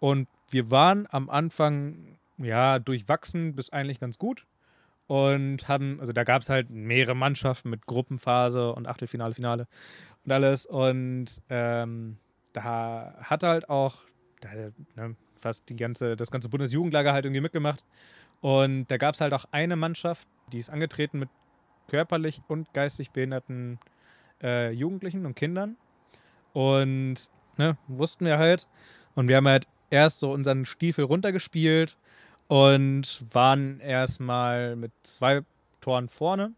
Und 0.00 0.28
wir 0.50 0.70
waren 0.70 1.06
am 1.10 1.30
Anfang, 1.30 2.18
ja, 2.38 2.78
durchwachsen 2.78 3.54
bis 3.54 3.70
eigentlich 3.70 4.00
ganz 4.00 4.18
gut. 4.18 4.46
Und 5.06 5.68
haben, 5.68 6.00
also 6.00 6.12
da 6.12 6.24
gab 6.24 6.42
es 6.42 6.48
halt 6.48 6.70
mehrere 6.70 7.14
Mannschaften 7.14 7.68
mit 7.68 7.86
Gruppenphase 7.86 8.72
und 8.72 8.86
Achtelfinale, 8.86 9.34
Finale 9.34 9.66
und 10.24 10.32
alles. 10.32 10.64
Und 10.64 11.42
ähm, 11.50 12.16
da 12.54 13.14
hat 13.20 13.42
halt 13.42 13.68
auch 13.68 13.96
da, 14.40 14.48
ne, 14.96 15.16
fast 15.34 15.68
die 15.68 15.76
ganze, 15.76 16.16
das 16.16 16.30
ganze 16.30 16.48
Bundesjugendlager 16.48 17.12
halt 17.12 17.26
irgendwie 17.26 17.42
mitgemacht. 17.42 17.84
Und 18.40 18.86
da 18.90 18.96
gab 18.96 19.14
es 19.14 19.20
halt 19.20 19.34
auch 19.34 19.44
eine 19.50 19.76
Mannschaft, 19.76 20.26
die 20.52 20.58
ist 20.58 20.70
angetreten 20.70 21.18
mit 21.18 21.28
körperlich 21.88 22.40
und 22.48 22.72
geistig 22.72 23.10
behinderten 23.10 23.78
äh, 24.42 24.70
Jugendlichen 24.70 25.26
und 25.26 25.34
Kindern. 25.34 25.76
Und 26.52 27.30
ne, 27.56 27.76
wussten 27.88 28.24
wir 28.24 28.38
halt. 28.38 28.68
Und 29.14 29.28
wir 29.28 29.36
haben 29.36 29.48
halt 29.48 29.66
erst 29.94 30.18
so 30.18 30.32
unseren 30.32 30.66
Stiefel 30.66 31.04
runtergespielt 31.04 31.96
und 32.48 33.24
waren 33.32 33.80
erstmal 33.80 34.76
mit 34.76 34.92
zwei 35.02 35.42
Toren 35.80 36.08
vorne. 36.08 36.52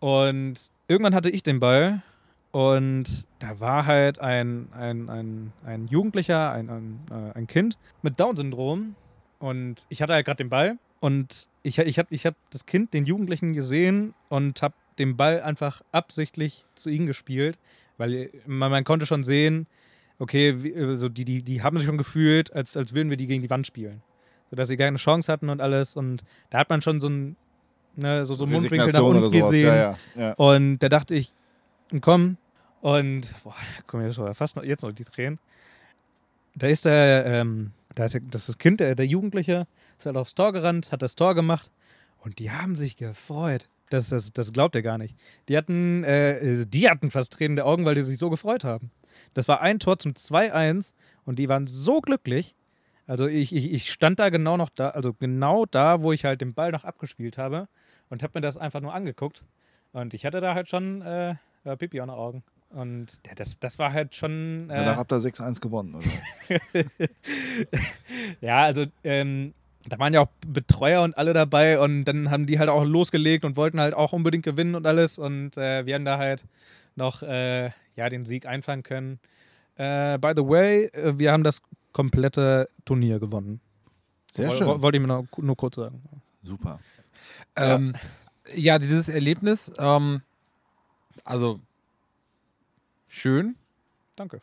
Und 0.00 0.72
irgendwann 0.88 1.14
hatte 1.14 1.30
ich 1.30 1.42
den 1.42 1.60
Ball 1.60 2.02
und 2.50 3.26
da 3.38 3.60
war 3.60 3.86
halt 3.86 4.18
ein, 4.18 4.68
ein, 4.72 5.08
ein, 5.08 5.52
ein 5.64 5.86
Jugendlicher, 5.86 6.50
ein, 6.52 6.68
ein, 6.68 7.00
äh, 7.10 7.38
ein 7.38 7.46
Kind 7.46 7.78
mit 8.02 8.18
Down-Syndrom. 8.18 8.96
Und 9.38 9.86
ich 9.88 10.02
hatte 10.02 10.14
halt 10.14 10.26
gerade 10.26 10.38
den 10.38 10.50
Ball 10.50 10.78
und 11.00 11.48
ich, 11.62 11.78
ich 11.78 11.98
habe 11.98 12.08
ich 12.10 12.26
hab 12.26 12.34
das 12.50 12.66
Kind, 12.66 12.94
den 12.94 13.06
Jugendlichen 13.06 13.52
gesehen 13.52 14.14
und 14.28 14.60
habe 14.62 14.74
den 14.98 15.16
Ball 15.16 15.40
einfach 15.42 15.82
absichtlich 15.92 16.64
zu 16.74 16.90
ihm 16.90 17.06
gespielt, 17.06 17.58
weil 17.98 18.30
man, 18.46 18.70
man 18.70 18.84
konnte 18.84 19.06
schon 19.06 19.22
sehen, 19.22 19.66
okay, 20.18 20.50
äh, 20.50 20.94
so 20.94 21.08
die, 21.08 21.24
die, 21.24 21.42
die 21.42 21.62
haben 21.62 21.76
sich 21.76 21.86
schon 21.86 21.98
gefühlt, 21.98 22.52
als, 22.52 22.76
als 22.76 22.94
würden 22.94 23.10
wir 23.10 23.16
die 23.16 23.26
gegen 23.26 23.42
die 23.42 23.50
Wand 23.50 23.66
spielen. 23.66 24.02
Sodass 24.50 24.68
sie 24.68 24.76
keine 24.76 24.96
Chance 24.96 25.32
hatten 25.32 25.48
und 25.48 25.60
alles. 25.60 25.96
Und 25.96 26.22
da 26.50 26.58
hat 26.58 26.70
man 26.70 26.82
schon 26.82 27.00
so 27.00 27.08
ein, 27.08 27.36
ne, 27.96 28.24
so, 28.24 28.34
so 28.34 28.44
einen 28.44 28.52
Mundwinkel 28.52 28.92
nach 28.92 29.02
unten 29.02 29.30
gesehen. 29.30 29.66
Ja, 29.66 29.74
ja, 29.74 29.96
ja. 30.16 30.32
Und 30.34 30.78
da 30.78 30.88
dachte 30.88 31.14
ich, 31.14 31.32
komm. 32.00 32.36
Und 32.80 33.34
boah, 33.42 33.54
komm 33.86 34.02
jetzt 34.02 34.14
schon 34.14 34.32
fast 34.34 34.56
noch, 34.56 34.62
jetzt 34.62 34.82
noch 34.82 34.92
die 34.92 35.04
Tränen. 35.04 35.40
Da 36.54 36.68
ist 36.68 36.84
der, 36.84 37.26
ähm, 37.26 37.72
da 37.94 38.04
ist 38.04 38.14
ja, 38.14 38.20
das 38.30 38.42
ist 38.42 38.48
das 38.50 38.58
Kind, 38.58 38.80
der, 38.80 38.94
der 38.94 39.06
Jugendliche, 39.06 39.66
ist 39.98 40.06
halt 40.06 40.16
aufs 40.16 40.34
Tor 40.34 40.52
gerannt, 40.52 40.92
hat 40.92 41.02
das 41.02 41.16
Tor 41.16 41.34
gemacht 41.34 41.70
und 42.18 42.38
die 42.38 42.50
haben 42.50 42.76
sich 42.76 42.96
gefreut. 42.96 43.68
Das, 43.90 44.08
das, 44.08 44.32
das 44.32 44.52
glaubt 44.52 44.74
er 44.74 44.82
gar 44.82 44.98
nicht. 44.98 45.16
Die 45.48 45.56
hatten, 45.56 46.02
äh, 46.04 46.64
die 46.66 46.88
hatten 46.88 47.10
fast 47.10 47.32
Tränen 47.32 47.56
der 47.56 47.66
Augen, 47.66 47.84
weil 47.84 47.94
die 47.94 48.02
sich 48.02 48.18
so 48.18 48.30
gefreut 48.30 48.64
haben. 48.64 48.90
Das 49.36 49.48
war 49.48 49.60
ein 49.60 49.78
Tor 49.78 49.98
zum 49.98 50.12
2-1 50.12 50.94
und 51.26 51.38
die 51.38 51.46
waren 51.50 51.66
so 51.66 52.00
glücklich. 52.00 52.54
Also 53.06 53.26
ich, 53.26 53.54
ich, 53.54 53.70
ich 53.70 53.92
stand 53.92 54.18
da 54.18 54.30
genau 54.30 54.56
noch 54.56 54.70
da, 54.70 54.88
also 54.90 55.12
genau 55.12 55.66
da, 55.66 56.02
wo 56.02 56.12
ich 56.12 56.24
halt 56.24 56.40
den 56.40 56.54
Ball 56.54 56.72
noch 56.72 56.84
abgespielt 56.84 57.36
habe 57.36 57.68
und 58.08 58.22
habe 58.22 58.38
mir 58.38 58.40
das 58.40 58.56
einfach 58.56 58.80
nur 58.80 58.94
angeguckt. 58.94 59.44
Und 59.92 60.14
ich 60.14 60.24
hatte 60.24 60.40
da 60.40 60.54
halt 60.54 60.70
schon 60.70 61.02
äh, 61.02 61.34
Pipi 61.76 62.00
an 62.00 62.08
den 62.08 62.16
Augen. 62.16 62.44
Und 62.70 63.20
ja, 63.26 63.34
das, 63.34 63.58
das 63.60 63.78
war 63.78 63.92
halt 63.92 64.14
schon. 64.14 64.68
Danach 64.68 64.94
Äh, 64.94 64.96
habt 64.96 65.12
ihr 65.12 65.18
6-1 65.18 65.60
gewonnen, 65.60 65.96
oder? 65.96 66.06
ja, 68.40 68.62
also 68.62 68.86
ähm, 69.04 69.52
da 69.88 69.98
waren 69.98 70.12
ja 70.14 70.20
auch 70.20 70.28
Betreuer 70.46 71.02
und 71.02 71.16
alle 71.16 71.32
dabei 71.32 71.78
und 71.80 72.04
dann 72.04 72.30
haben 72.30 72.46
die 72.46 72.58
halt 72.58 72.68
auch 72.68 72.84
losgelegt 72.84 73.44
und 73.44 73.56
wollten 73.56 73.80
halt 73.80 73.94
auch 73.94 74.12
unbedingt 74.12 74.44
gewinnen 74.44 74.74
und 74.74 74.86
alles. 74.86 75.18
Und 75.18 75.56
äh, 75.56 75.86
wir 75.86 75.94
haben 75.94 76.04
da 76.04 76.18
halt 76.18 76.44
noch 76.96 77.22
äh, 77.22 77.70
ja, 77.94 78.08
den 78.08 78.24
Sieg 78.24 78.46
einfahren 78.46 78.82
können. 78.82 79.18
Äh, 79.76 80.18
by 80.18 80.32
the 80.34 80.42
way, 80.42 80.84
äh, 80.86 81.18
wir 81.18 81.32
haben 81.32 81.44
das 81.44 81.62
komplette 81.92 82.68
Turnier 82.84 83.18
gewonnen. 83.20 83.60
Sehr 84.32 84.48
Woll- 84.48 84.56
schön. 84.56 84.66
woll- 84.66 84.82
Wollte 84.82 84.98
ich 84.98 85.02
mir 85.02 85.08
noch, 85.08 85.26
nur 85.38 85.56
kurz 85.56 85.76
sagen. 85.76 86.02
Super. 86.42 86.78
Ähm, 87.56 87.94
ja, 88.54 88.78
dieses 88.78 89.08
Erlebnis, 89.08 89.72
ähm, 89.78 90.22
also 91.24 91.60
schön. 93.08 93.56
Danke. 94.16 94.40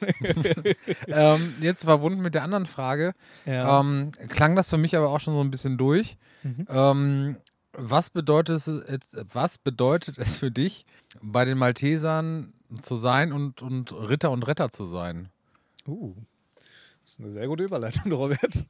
ähm, 1.06 1.54
jetzt 1.60 1.84
verbunden 1.84 2.20
mit 2.20 2.34
der 2.34 2.42
anderen 2.42 2.66
Frage, 2.66 3.14
Ja. 3.44 3.80
ähm, 3.80 4.10
klang 4.28 4.56
das 4.56 4.70
für 4.70 4.78
mich 4.78 4.96
aber 4.96 5.10
auch 5.10 5.20
schon 5.20 5.34
so 5.34 5.40
ein 5.40 5.50
bisschen 5.50 5.78
durch. 5.78 6.16
Mhm. 6.42 6.66
Ähm, 6.70 7.36
was, 7.72 8.10
bedeutet 8.10 8.56
es, 8.56 8.68
äh, 8.68 8.98
was 9.32 9.58
bedeutet 9.58 10.18
es 10.18 10.38
für 10.38 10.50
dich, 10.50 10.86
bei 11.22 11.44
den 11.44 11.58
Maltesern 11.58 12.52
zu 12.80 12.96
sein 12.96 13.32
und, 13.32 13.62
und 13.62 13.92
Ritter 13.92 14.30
und 14.30 14.46
Retter 14.46 14.70
zu 14.70 14.84
sein? 14.84 15.28
Uh, 15.86 16.14
das 17.02 17.12
ist 17.12 17.20
eine 17.20 17.30
sehr 17.30 17.46
gute 17.46 17.64
Überleitung, 17.64 18.10
Robert. 18.12 18.64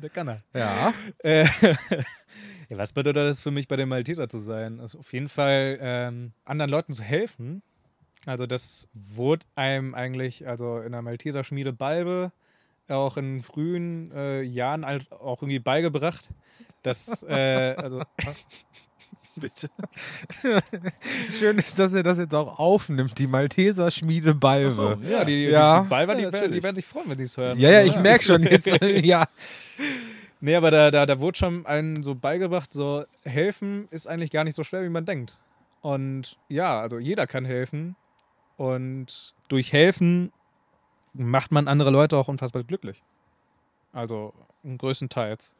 Der 0.00 0.10
kann 0.10 0.28
er. 0.28 0.42
Ja. 0.54 0.94
Äh, 1.18 1.44
ja, 2.68 2.78
was 2.78 2.92
bedeutet 2.92 3.26
das 3.26 3.40
für 3.40 3.50
mich, 3.50 3.66
bei 3.66 3.74
den 3.76 3.88
Malteser 3.88 4.28
zu 4.28 4.38
sein? 4.38 4.78
Also 4.78 5.00
auf 5.00 5.12
jeden 5.12 5.28
Fall 5.28 5.78
ähm, 5.80 6.32
anderen 6.44 6.70
Leuten 6.70 6.92
zu 6.92 7.02
helfen. 7.02 7.62
Also 8.26 8.46
das 8.46 8.88
wurde 8.94 9.46
einem 9.56 9.94
eigentlich, 9.94 10.46
also 10.46 10.78
in 10.80 10.92
der 10.92 11.02
Malteser 11.02 11.42
Schmiede 11.44 11.72
Balbe, 11.72 12.32
auch 12.88 13.16
in 13.16 13.40
frühen 13.40 14.10
äh, 14.12 14.42
Jahren 14.42 14.84
halt 14.84 15.10
auch 15.12 15.42
irgendwie 15.42 15.58
beigebracht, 15.60 16.28
dass, 16.82 17.22
äh, 17.22 17.74
also, 17.76 18.02
Bitte. 19.36 19.70
Schön 21.30 21.56
ist, 21.58 21.78
dass 21.78 21.94
er 21.94 22.02
das 22.02 22.18
jetzt 22.18 22.34
auch 22.34 22.58
aufnimmt, 22.58 23.18
die 23.18 23.26
Malteser 23.26 23.90
Schmiede 23.90 24.34
Balve. 24.34 24.72
so, 24.72 24.94
ja, 25.08 25.24
die, 25.24 25.44
Ja. 25.46 25.78
die, 25.78 25.84
die 25.84 25.88
Balber, 25.88 26.14
die, 26.14 26.22
Ja, 26.22 26.26
werden- 26.26 26.32
die 26.34 26.40
natürlich. 26.42 26.62
werden 26.64 26.76
sich 26.76 26.84
freuen, 26.86 27.08
wenn 27.08 27.16
sie 27.18 27.24
es 27.24 27.36
hören. 27.36 27.58
Ja, 27.58 27.70
ja, 27.70 27.82
ich 27.84 27.96
merke 27.98 28.24
schon 28.24 28.42
jetzt. 28.44 28.66
ja. 29.04 29.26
Nee, 30.40 30.54
aber 30.56 30.70
da, 30.70 30.90
da, 30.90 31.06
da 31.06 31.20
wurde 31.20 31.38
schon 31.38 31.64
einen 31.64 32.02
so 32.02 32.14
beigebracht, 32.14 32.72
so 32.72 33.04
helfen 33.24 33.86
ist 33.90 34.06
eigentlich 34.08 34.30
gar 34.30 34.44
nicht 34.44 34.56
so 34.56 34.64
schwer, 34.64 34.82
wie 34.82 34.88
man 34.88 35.04
denkt. 35.06 35.38
Und 35.80 36.36
ja, 36.48 36.80
also 36.80 36.98
jeder 36.98 37.26
kann 37.26 37.44
helfen. 37.44 37.94
Und 38.60 39.32
durch 39.48 39.72
helfen 39.72 40.32
macht 41.14 41.50
man 41.50 41.66
andere 41.66 41.88
Leute 41.88 42.18
auch 42.18 42.28
unfassbar 42.28 42.62
glücklich. 42.62 43.02
Also 43.90 44.34
größtenteils. 44.76 45.54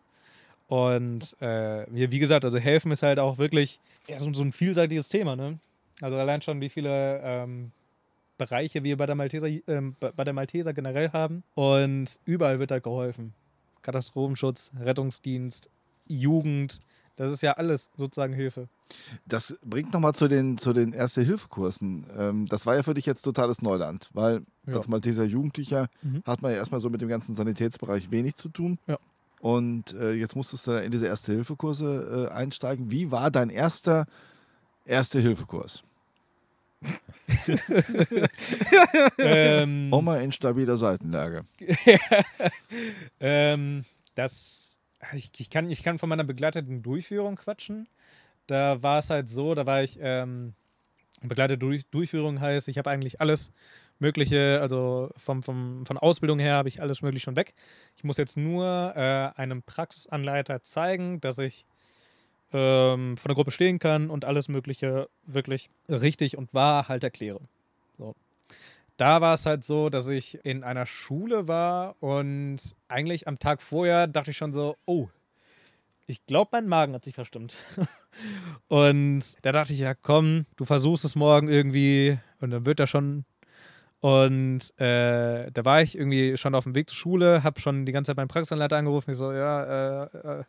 Und 0.69 1.35
äh, 1.41 1.87
wie 1.89 2.19
gesagt, 2.19 2.45
also 2.45 2.59
helfen 2.59 2.93
ist 2.93 3.03
halt 3.03 3.19
auch 3.19 3.39
wirklich 3.39 3.81
ja, 4.07 4.21
so, 4.21 4.31
so 4.35 4.43
ein 4.43 4.53
vielseitiges 4.53 5.09
Thema. 5.09 5.35
Ne? 5.35 5.59
Also 6.03 6.19
allein 6.19 6.43
schon, 6.43 6.61
wie 6.61 6.69
viele 6.69 7.23
ähm, 7.25 7.73
Bereiche 8.37 8.85
wir 8.85 8.99
bei 8.99 9.07
der, 9.07 9.15
Malteser, 9.15 9.49
bei 9.49 10.13
bei 10.13 10.25
der 10.25 10.35
Malteser 10.35 10.75
generell 10.75 11.11
haben. 11.13 11.43
Und 11.55 12.21
überall 12.27 12.59
wird 12.59 12.71
halt 12.71 12.85
geholfen. 12.85 13.33
Katastrophenschutz, 13.81 14.73
Rettungsdienst, 14.79 15.71
Jugend, 16.07 16.81
das 17.17 17.33
ist 17.33 17.41
ja 17.41 17.55
alles 17.55 17.91
sozusagen 17.97 18.35
Hilfe. 18.35 18.69
Das 19.26 19.57
bringt 19.64 19.92
nochmal 19.92 20.14
zu 20.14 20.26
den, 20.29 20.59
zu 20.59 20.72
den 20.72 20.92
Erste-Hilfe-Kursen. 20.92 22.07
Ähm, 22.16 22.46
das 22.46 22.66
war 22.66 22.76
ja 22.76 22.83
für 22.83 22.94
dich 22.94 23.07
jetzt 23.07 23.22
totales 23.22 23.62
Neuland, 23.62 24.11
weil 24.12 24.42
Ja. 24.66 24.76
als 24.76 24.88
Malteser 24.88 25.24
Jugendlicher 25.24 25.88
Mhm. 26.03 26.22
hat 26.26 26.42
man 26.42 26.53
ja 26.53 26.59
erstmal 26.59 26.81
so 26.81 26.90
mit 26.90 27.00
dem 27.00 27.09
ganzen 27.09 27.35
Sanitätsbereich 27.35 28.11
wenig 28.11 28.37
zu 28.37 28.48
tun. 28.48 28.79
Ja. 28.87 28.98
Und 29.40 29.94
äh, 29.94 30.12
jetzt 30.12 30.37
musstest 30.37 30.66
du 30.66 30.72
in 30.72 30.90
diese 30.90 31.07
Erste-Hilfe-Kurse 31.07 32.29
äh, 32.31 32.35
einsteigen. 32.35 32.90
Wie 32.90 33.11
war 33.11 33.31
dein 33.31 33.48
erster 33.50 34.07
Erste-Hilfe-Kurs? 34.85 35.83
ähm, 39.18 39.92
Oma 39.92 40.16
in 40.18 40.33
stabiler 40.33 40.76
Seitenlage. 40.76 41.42
ähm, 43.20 43.85
das, 44.14 44.79
ich, 45.12 45.31
ich, 45.38 45.50
kann, 45.50 45.70
ich 45.70 45.83
kann 45.83 45.98
von 45.98 46.09
meiner 46.09 46.24
begleiteten 46.24 46.83
Durchführung 46.83 47.37
quatschen. 47.37 47.87
Da 48.46 48.83
war 48.83 48.98
es 48.98 49.11
halt 49.11 49.29
so, 49.29 49.55
da 49.55 49.66
war 49.66 49.83
ich, 49.83 49.98
ähm, 50.00 50.55
begleitete 51.22 51.59
Durch, 51.59 51.87
Durchführung 51.90 52.40
heißt, 52.40 52.68
ich 52.68 52.79
habe 52.79 52.90
eigentlich 52.90 53.20
alles 53.20 53.53
Mögliche, 53.98 54.59
also 54.62 55.11
vom, 55.16 55.42
vom, 55.42 55.85
von 55.85 55.98
Ausbildung 55.98 56.38
her 56.38 56.55
habe 56.55 56.68
ich 56.68 56.81
alles 56.81 57.03
Mögliche 57.03 57.24
schon 57.24 57.37
weg. 57.37 57.53
Ich 57.96 58.05
muss 58.05 58.16
jetzt 58.16 58.37
nur 58.37 58.94
äh, 58.96 59.38
einem 59.38 59.62
Praxisanleiter 59.62 60.62
zeigen, 60.62 61.20
dass 61.20 61.38
ich 61.38 61.66
ähm, 62.53 63.16
von 63.16 63.29
der 63.29 63.37
Gruppe 63.37 63.50
stehen 63.50 63.79
kann 63.79 64.09
und 64.11 64.24
alles 64.24 64.48
Mögliche 64.48 65.09
wirklich 65.24 65.70
richtig 65.88 66.37
und 66.37 66.53
wahr 66.55 66.88
halt 66.88 67.05
erkläre. 67.05 67.40
So. 67.98 68.14
Da 68.96 69.20
war 69.20 69.35
es 69.35 69.46
halt 69.46 69.64
so, 69.64 69.88
dass 69.90 70.09
ich 70.09 70.44
in 70.44 70.64
einer 70.64 70.87
Schule 70.87 71.46
war 71.46 71.96
und 72.03 72.59
eigentlich 72.88 73.29
am 73.29 73.38
Tag 73.38 73.62
vorher 73.62 74.07
dachte 74.07 74.31
ich 74.31 74.37
schon 74.37 74.53
so, 74.53 74.76
oh, 74.87 75.09
ich 76.11 76.27
glaube, 76.27 76.51
mein 76.53 76.66
Magen 76.66 76.92
hat 76.94 77.05
sich 77.05 77.14
verstimmt. 77.14 77.57
und 78.68 79.23
da 79.42 79.53
dachte 79.53 79.73
ich, 79.73 79.79
ja, 79.79 79.94
komm, 79.94 80.46
du 80.57 80.64
versuchst 80.64 81.05
es 81.05 81.14
morgen 81.14 81.49
irgendwie 81.49 82.18
und 82.40 82.51
dann 82.51 82.66
wird 82.66 82.81
er 82.81 82.87
schon. 82.87 83.25
Und 84.01 84.61
äh, 84.81 85.51
da 85.53 85.64
war 85.64 85.83
ich 85.83 85.96
irgendwie 85.96 86.37
schon 86.37 86.55
auf 86.55 86.64
dem 86.64 86.75
Weg 86.75 86.88
zur 86.88 86.96
Schule, 86.96 87.44
habe 87.44 87.61
schon 87.61 87.87
die 87.87 87.92
ganze 87.92 88.11
Zeit 88.11 88.16
meinen 88.16 88.29
Praxisanleiter 88.29 88.77
angerufen. 88.77 89.11
Ich 89.11 89.16
so, 89.16 89.31
ja, 89.33 90.05
äh, 90.05 90.40
äh, 90.40 90.44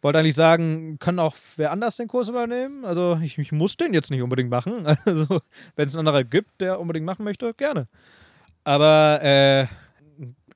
wollte 0.00 0.18
eigentlich 0.18 0.36
sagen, 0.36 0.98
kann 0.98 1.18
auch 1.18 1.34
wer 1.56 1.72
anders 1.72 1.96
den 1.96 2.08
Kurs 2.08 2.28
übernehmen. 2.28 2.84
Also 2.84 3.18
ich, 3.22 3.38
ich 3.38 3.52
muss 3.52 3.76
den 3.76 3.92
jetzt 3.92 4.10
nicht 4.10 4.22
unbedingt 4.22 4.50
machen. 4.50 4.86
Also 5.04 5.40
wenn 5.76 5.86
es 5.86 5.96
einen 5.96 6.06
anderen 6.06 6.30
gibt, 6.30 6.60
der 6.60 6.80
unbedingt 6.80 7.06
machen 7.06 7.24
möchte, 7.24 7.52
gerne. 7.54 7.88
Aber 8.62 9.18
äh, 9.22 9.66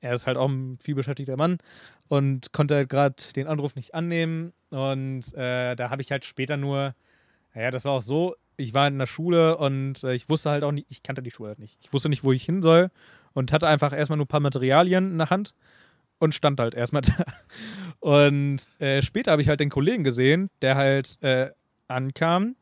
er 0.01 0.13
ist 0.13 0.25
halt 0.25 0.37
auch 0.37 0.47
ein 0.47 0.77
vielbeschäftigter 0.81 1.35
Mann 1.35 1.59
und 2.09 2.51
konnte 2.51 2.75
halt 2.75 2.89
gerade 2.89 3.15
den 3.35 3.47
Anruf 3.47 3.75
nicht 3.75 3.95
annehmen. 3.95 4.51
Und 4.71 5.33
äh, 5.35 5.75
da 5.75 5.89
habe 5.89 6.01
ich 6.01 6.11
halt 6.11 6.25
später 6.25 6.57
nur, 6.57 6.93
naja, 7.53 7.71
das 7.71 7.85
war 7.85 7.93
auch 7.93 8.01
so, 8.01 8.35
ich 8.57 8.73
war 8.73 8.87
in 8.87 8.99
der 8.99 9.05
Schule 9.05 9.57
und 9.57 10.03
äh, 10.03 10.13
ich 10.13 10.27
wusste 10.27 10.49
halt 10.49 10.63
auch 10.63 10.71
nicht, 10.71 10.87
ich 10.89 11.01
kannte 11.01 11.23
die 11.23 11.31
Schule 11.31 11.49
halt 11.49 11.59
nicht. 11.59 11.77
Ich 11.81 11.93
wusste 11.93 12.09
nicht, 12.09 12.23
wo 12.23 12.33
ich 12.33 12.43
hin 12.43 12.61
soll 12.61 12.91
und 13.33 13.53
hatte 13.53 13.67
einfach 13.67 13.93
erstmal 13.93 14.17
nur 14.17 14.25
ein 14.25 14.29
paar 14.29 14.41
Materialien 14.41 15.11
in 15.11 15.17
der 15.17 15.29
Hand 15.29 15.53
und 16.17 16.35
stand 16.35 16.59
halt 16.59 16.73
erstmal 16.73 17.01
da. 17.03 17.25
Und 17.99 18.59
äh, 18.79 19.01
später 19.01 19.31
habe 19.31 19.41
ich 19.41 19.47
halt 19.47 19.59
den 19.59 19.69
Kollegen 19.69 20.03
gesehen, 20.03 20.49
der 20.61 20.75
halt 20.75 21.21
äh, 21.21 21.51
ankam 21.87 22.55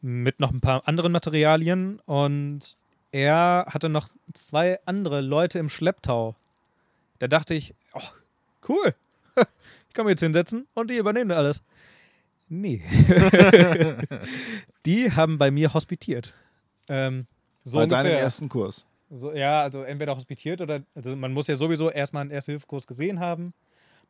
mit 0.00 0.38
noch 0.38 0.52
ein 0.52 0.60
paar 0.60 0.86
anderen 0.86 1.12
Materialien 1.12 1.98
und 2.06 2.76
er 3.10 3.66
hatte 3.68 3.88
noch 3.88 4.08
zwei 4.32 4.78
andere 4.84 5.22
Leute 5.22 5.58
im 5.58 5.68
Schlepptau. 5.68 6.36
Da 7.18 7.26
dachte 7.26 7.54
ich, 7.54 7.74
oh, 7.94 8.02
cool, 8.68 8.94
ich 9.36 9.94
kann 9.94 10.04
mich 10.06 10.12
jetzt 10.12 10.20
hinsetzen 10.20 10.66
und 10.74 10.90
die 10.90 10.96
übernehmen 10.96 11.32
alles. 11.32 11.62
Nee. 12.48 12.82
die 14.86 15.12
haben 15.12 15.36
bei 15.36 15.50
mir 15.50 15.74
hospitiert. 15.74 16.34
Ähm, 16.88 17.26
so 17.64 17.78
Bei 17.78 17.86
deinem 17.86 18.12
ersten 18.12 18.48
Kurs. 18.48 18.86
So, 19.10 19.32
ja, 19.32 19.62
also 19.62 19.82
entweder 19.82 20.16
hospitiert 20.16 20.60
oder, 20.60 20.82
also 20.94 21.14
man 21.16 21.32
muss 21.32 21.46
ja 21.46 21.56
sowieso 21.56 21.90
erstmal 21.90 22.22
einen 22.22 22.30
Erste-Hilfe-Kurs 22.30 22.86
gesehen 22.86 23.20
haben, 23.20 23.52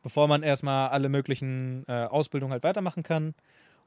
bevor 0.03 0.29
man 0.29 0.43
erstmal 0.43 0.91
alle 0.91 1.09
möglichen 1.09 1.85
äh, 1.89 2.05
Ausbildungen 2.05 2.53
halt 2.53 2.63
weitermachen 2.65 3.03
kann. 3.03 3.35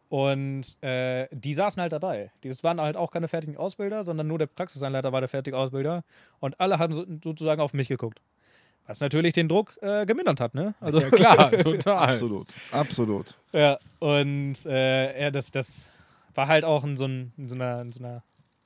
Und 0.10 0.82
äh, 0.84 1.30
die 1.32 1.54
saßen 1.54 1.82
halt 1.82 1.94
dabei. 1.94 2.32
Das 2.44 2.66
waren 2.66 2.82
halt 2.82 2.98
auch 2.98 3.12
keine 3.12 3.30
fertigen 3.30 3.56
Ausbilder, 3.56 4.04
sondern 4.04 4.28
nur 4.28 4.40
der 4.40 4.48
Praxisanleiter 4.48 5.14
war 5.14 5.22
der 5.22 5.30
fertige 5.30 5.58
Ausbilder. 5.58 6.04
Und 6.42 6.60
alle 6.60 6.80
haben 6.80 6.94
so, 6.94 7.06
sozusagen 7.24 7.62
auf 7.62 7.74
mich 7.74 7.88
geguckt. 7.88 8.22
Was 8.88 9.00
natürlich 9.00 9.34
den 9.34 9.48
Druck 9.48 9.78
äh, 9.82 10.06
gemindert 10.06 10.40
hat, 10.40 10.54
ne? 10.54 10.74
Also 10.82 11.00
ja, 11.00 11.10
klar, 11.10 11.52
total. 11.64 12.10
Absolut, 12.10 12.48
absolut. 12.72 13.38
Ja, 13.54 13.78
und 14.00 14.56
äh, 14.66 15.22
ja, 15.22 15.32
das, 15.32 15.52
das 15.52 15.92
war 16.34 16.48
halt 16.48 16.66
auch 16.66 16.84
in 16.84 16.98
so, 16.98 17.06
ein, 17.06 17.32
in 17.38 17.48
so 17.48 17.56
einer, 17.56 17.82
in 17.82 17.92
so 17.92 18.04
einer 18.04 18.24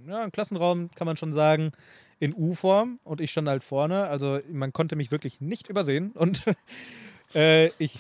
ja, 0.08 0.23
ein 0.23 0.32
Klassenraum, 0.32 0.89
kann 0.95 1.06
man 1.06 1.17
schon 1.17 1.32
sagen, 1.32 1.71
in 2.19 2.34
U-Form 2.34 2.99
und 3.04 3.21
ich 3.21 3.32
stand 3.32 3.47
halt 3.47 3.63
vorne. 3.63 4.08
Also 4.08 4.39
man 4.51 4.73
konnte 4.73 4.95
mich 4.95 5.12
wirklich 5.12 5.41
nicht 5.41 5.69
übersehen 5.69 6.12
und 6.12 6.43
äh, 7.36 7.67
ich 7.78 7.99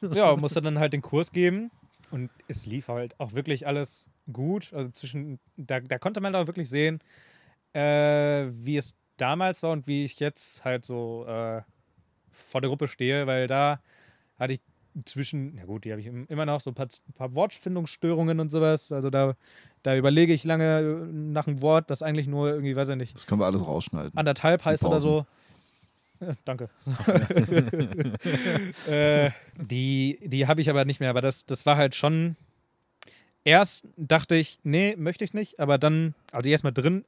ja, 0.00 0.36
musste 0.36 0.62
dann 0.62 0.78
halt 0.78 0.92
den 0.92 1.02
Kurs 1.02 1.32
geben 1.32 1.70
und 2.10 2.30
es 2.48 2.66
lief 2.66 2.88
halt 2.88 3.18
auch 3.18 3.32
wirklich 3.32 3.66
alles 3.66 4.10
gut. 4.32 4.72
Also 4.72 4.90
zwischen, 4.90 5.38
da, 5.56 5.80
da 5.80 5.98
konnte 5.98 6.20
man 6.20 6.32
da 6.32 6.46
wirklich 6.46 6.68
sehen, 6.68 7.00
äh, 7.72 8.46
wie 8.52 8.76
es 8.76 8.94
damals 9.22 9.62
war 9.62 9.70
und 9.70 9.86
wie 9.86 10.04
ich 10.04 10.18
jetzt 10.18 10.64
halt 10.64 10.84
so 10.84 11.24
äh, 11.26 11.62
vor 12.30 12.60
der 12.60 12.68
Gruppe 12.68 12.88
stehe, 12.88 13.26
weil 13.26 13.46
da 13.46 13.80
hatte 14.38 14.54
ich 14.54 14.60
zwischen, 15.04 15.54
na 15.54 15.64
gut, 15.64 15.84
die 15.84 15.92
habe 15.92 16.00
ich 16.00 16.06
immer 16.06 16.44
noch 16.44 16.60
so 16.60 16.70
ein 16.70 16.74
paar, 16.74 16.86
ein 16.86 17.12
paar, 17.14 17.34
Wortfindungsstörungen 17.34 18.40
und 18.40 18.50
sowas. 18.50 18.92
Also 18.92 19.10
da, 19.10 19.34
da 19.82 19.96
überlege 19.96 20.34
ich 20.34 20.44
lange 20.44 21.08
nach 21.10 21.46
einem 21.46 21.62
Wort, 21.62 21.88
das 21.88 22.02
eigentlich 22.02 22.26
nur 22.26 22.50
irgendwie, 22.50 22.76
weiß 22.76 22.90
ich 22.90 22.96
nicht. 22.96 23.14
Das 23.14 23.26
können 23.26 23.40
wir 23.40 23.46
alles 23.46 23.66
rausschneiden. 23.66 24.16
Anderthalb 24.16 24.64
heißt 24.64 24.84
oder 24.84 25.00
so. 25.00 25.24
Ja, 26.20 26.34
danke. 26.44 26.68
äh, 28.88 29.30
die 29.56 30.18
die 30.22 30.46
habe 30.46 30.60
ich 30.60 30.68
aber 30.68 30.84
nicht 30.84 31.00
mehr, 31.00 31.10
aber 31.10 31.20
das, 31.20 31.46
das 31.46 31.64
war 31.64 31.76
halt 31.76 31.94
schon. 31.94 32.36
Erst 33.44 33.88
dachte 33.96 34.36
ich, 34.36 34.60
nee, 34.62 34.94
möchte 34.96 35.24
ich 35.24 35.34
nicht, 35.34 35.58
aber 35.58 35.78
dann, 35.78 36.14
als 36.30 36.46
ich 36.46 36.52
erstmal 36.52 36.72
drin, 36.72 37.04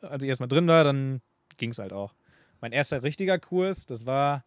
als 0.00 0.22
ich 0.22 0.28
erstmal 0.28 0.48
drin 0.48 0.66
war, 0.66 0.82
dann 0.82 1.20
ging 1.56 1.70
es 1.70 1.78
halt 1.78 1.92
auch. 1.92 2.14
Mein 2.60 2.72
erster 2.72 3.02
richtiger 3.02 3.38
Kurs, 3.38 3.86
das 3.86 4.06
war, 4.06 4.44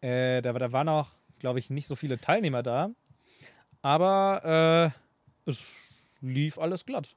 äh, 0.00 0.42
da, 0.42 0.52
da 0.52 0.72
waren 0.72 0.88
auch, 0.88 1.08
glaube 1.38 1.58
ich, 1.58 1.70
nicht 1.70 1.86
so 1.86 1.96
viele 1.96 2.20
Teilnehmer 2.20 2.62
da, 2.62 2.90
aber 3.82 4.92
äh, 5.46 5.50
es 5.50 5.74
lief 6.20 6.58
alles 6.58 6.84
glatt. 6.84 7.14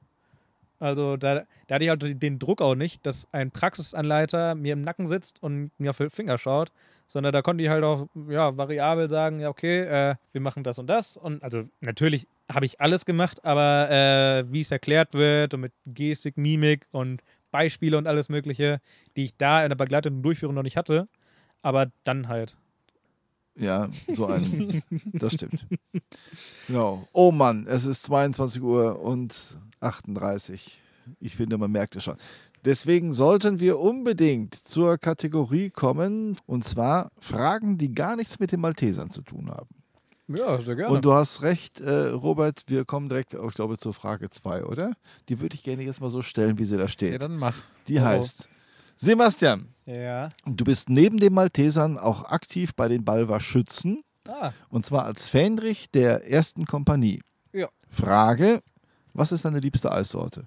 Also 0.78 1.16
da, 1.16 1.44
da 1.68 1.74
hatte 1.76 1.84
ich 1.84 1.90
halt 1.90 2.22
den 2.22 2.38
Druck 2.40 2.60
auch 2.60 2.74
nicht, 2.74 3.06
dass 3.06 3.28
ein 3.32 3.52
Praxisanleiter 3.52 4.56
mir 4.56 4.72
im 4.72 4.82
Nacken 4.82 5.06
sitzt 5.06 5.40
und 5.40 5.70
mir 5.78 5.90
auf 5.90 5.98
den 5.98 6.10
Finger 6.10 6.38
schaut, 6.38 6.72
sondern 7.06 7.32
da 7.32 7.40
konnte 7.40 7.62
ich 7.62 7.70
halt 7.70 7.84
auch 7.84 8.08
ja, 8.28 8.56
variabel 8.56 9.08
sagen, 9.08 9.38
ja 9.38 9.48
okay, 9.48 9.82
äh, 9.82 10.14
wir 10.32 10.40
machen 10.40 10.64
das 10.64 10.78
und 10.80 10.88
das. 10.88 11.16
Und 11.16 11.42
also 11.42 11.62
natürlich 11.80 12.26
habe 12.50 12.66
ich 12.66 12.80
alles 12.80 13.04
gemacht, 13.04 13.44
aber 13.44 13.90
äh, 13.90 14.52
wie 14.52 14.60
es 14.60 14.72
erklärt 14.72 15.14
wird 15.14 15.54
und 15.54 15.60
mit 15.60 15.72
Gestik, 15.86 16.36
Mimik 16.36 16.86
und 16.90 17.22
Beispiele 17.52 17.96
und 17.96 18.08
alles 18.08 18.28
Mögliche, 18.28 18.80
die 19.16 19.24
ich 19.26 19.36
da 19.36 19.62
in 19.62 19.68
der 19.68 19.76
Begleitung 19.76 20.16
und 20.16 20.22
Durchführung 20.22 20.56
noch 20.56 20.64
nicht 20.64 20.76
hatte, 20.76 21.08
aber 21.62 21.92
dann 22.02 22.26
halt. 22.26 22.56
Ja, 23.54 23.88
so 24.08 24.26
ein. 24.26 24.82
das 25.12 25.34
stimmt. 25.34 25.66
Genau. 26.66 27.06
Oh 27.12 27.30
Mann, 27.30 27.66
es 27.68 27.86
ist 27.86 28.02
22 28.04 28.62
Uhr 28.62 29.00
und 29.00 29.58
38. 29.80 30.80
Ich 31.20 31.36
finde, 31.36 31.58
man 31.58 31.70
merkt 31.70 31.96
es 31.96 32.04
schon. 32.04 32.16
Deswegen 32.64 33.12
sollten 33.12 33.58
wir 33.58 33.80
unbedingt 33.80 34.54
zur 34.54 34.96
Kategorie 34.96 35.70
kommen, 35.70 36.36
und 36.46 36.62
zwar 36.64 37.10
Fragen, 37.18 37.76
die 37.76 37.92
gar 37.92 38.14
nichts 38.14 38.38
mit 38.38 38.52
den 38.52 38.60
Maltesern 38.60 39.10
zu 39.10 39.22
tun 39.22 39.50
haben. 39.50 39.81
Ja, 40.28 40.60
sehr 40.60 40.76
gerne. 40.76 40.94
Und 40.94 41.04
du 41.04 41.12
hast 41.12 41.42
recht, 41.42 41.80
äh, 41.80 42.08
Robert, 42.08 42.62
wir 42.66 42.84
kommen 42.84 43.08
direkt, 43.08 43.34
ich 43.34 43.54
glaube, 43.54 43.78
zur 43.78 43.92
Frage 43.92 44.30
2, 44.30 44.64
oder? 44.64 44.92
Die 45.28 45.40
würde 45.40 45.54
ich 45.54 45.62
gerne 45.62 45.82
jetzt 45.82 46.00
mal 46.00 46.10
so 46.10 46.22
stellen, 46.22 46.58
wie 46.58 46.64
sie 46.64 46.76
da 46.76 46.88
steht. 46.88 47.12
Ja, 47.12 47.18
dann 47.18 47.36
mach. 47.36 47.56
Die 47.88 47.98
oh. 47.98 48.02
heißt, 48.02 48.48
Sebastian, 48.96 49.68
ja. 49.84 50.28
du 50.46 50.64
bist 50.64 50.88
neben 50.88 51.18
den 51.18 51.34
Maltesern 51.34 51.98
auch 51.98 52.24
aktiv 52.26 52.74
bei 52.74 52.88
den 52.88 53.04
Balver 53.04 53.40
Schützen. 53.40 54.04
Ah. 54.28 54.52
Und 54.68 54.86
zwar 54.86 55.04
als 55.04 55.28
Fähnrich 55.28 55.90
der 55.90 56.30
ersten 56.30 56.66
Kompanie. 56.66 57.20
Ja. 57.52 57.68
Frage, 57.90 58.62
was 59.12 59.32
ist 59.32 59.44
deine 59.44 59.58
liebste 59.58 59.90
Eissorte? 59.90 60.44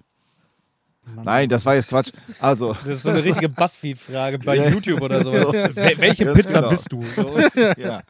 Mann. 1.14 1.24
Nein, 1.24 1.48
das 1.48 1.64
war 1.64 1.74
jetzt 1.74 1.88
Quatsch. 1.88 2.10
Also, 2.40 2.72
das 2.72 2.86
ist 2.86 3.02
so 3.04 3.10
eine 3.10 3.24
richtige 3.24 3.48
Buzzfeed-Frage 3.48 4.38
bei 4.40 4.56
ja. 4.56 4.68
YouTube 4.68 5.00
oder 5.02 5.22
so. 5.22 5.30
so. 5.30 5.52
Welche 5.52 6.26
Pizza 6.32 6.60
genau. 6.60 6.70
bist 6.70 6.90
du? 6.90 7.02
So. 7.02 7.36
Ja, 7.76 8.02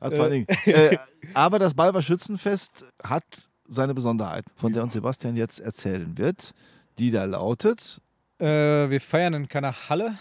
hat 0.00 0.12
äh. 0.12 0.44
äh, 0.66 0.98
aber 1.34 1.58
das 1.58 1.74
Balver 1.74 2.02
Schützenfest 2.02 2.84
hat 3.02 3.24
seine 3.68 3.94
Besonderheit, 3.94 4.44
von 4.54 4.72
der 4.72 4.82
uns 4.82 4.92
Sebastian 4.92 5.36
jetzt 5.36 5.60
erzählen 5.60 6.16
wird, 6.16 6.52
die 6.98 7.10
da 7.10 7.24
lautet: 7.24 8.00
äh, 8.38 8.46
Wir 8.90 9.00
feiern 9.00 9.34
in 9.34 9.48
keiner 9.48 9.74
Halle, 9.88 10.16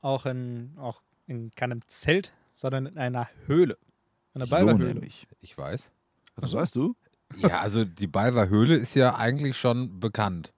auch 0.00 0.26
in, 0.26 0.74
auch 0.78 1.02
in 1.26 1.50
keinem 1.52 1.80
Zelt, 1.86 2.32
sondern 2.54 2.86
in 2.86 2.98
einer 2.98 3.28
Höhle. 3.46 3.78
In 4.34 4.42
einer 4.42 4.50
Balverhöhle. 4.50 5.00
So 5.00 5.26
ich 5.40 5.56
weiß. 5.56 5.92
Das 6.36 6.52
weißt 6.52 6.76
du? 6.76 6.94
Ja, 7.36 7.60
also 7.60 7.84
die 7.84 8.06
Balver 8.06 8.48
Höhle 8.48 8.76
ist 8.76 8.94
ja 8.94 9.16
eigentlich 9.16 9.56
schon 9.56 10.00
bekannt. 10.00 10.52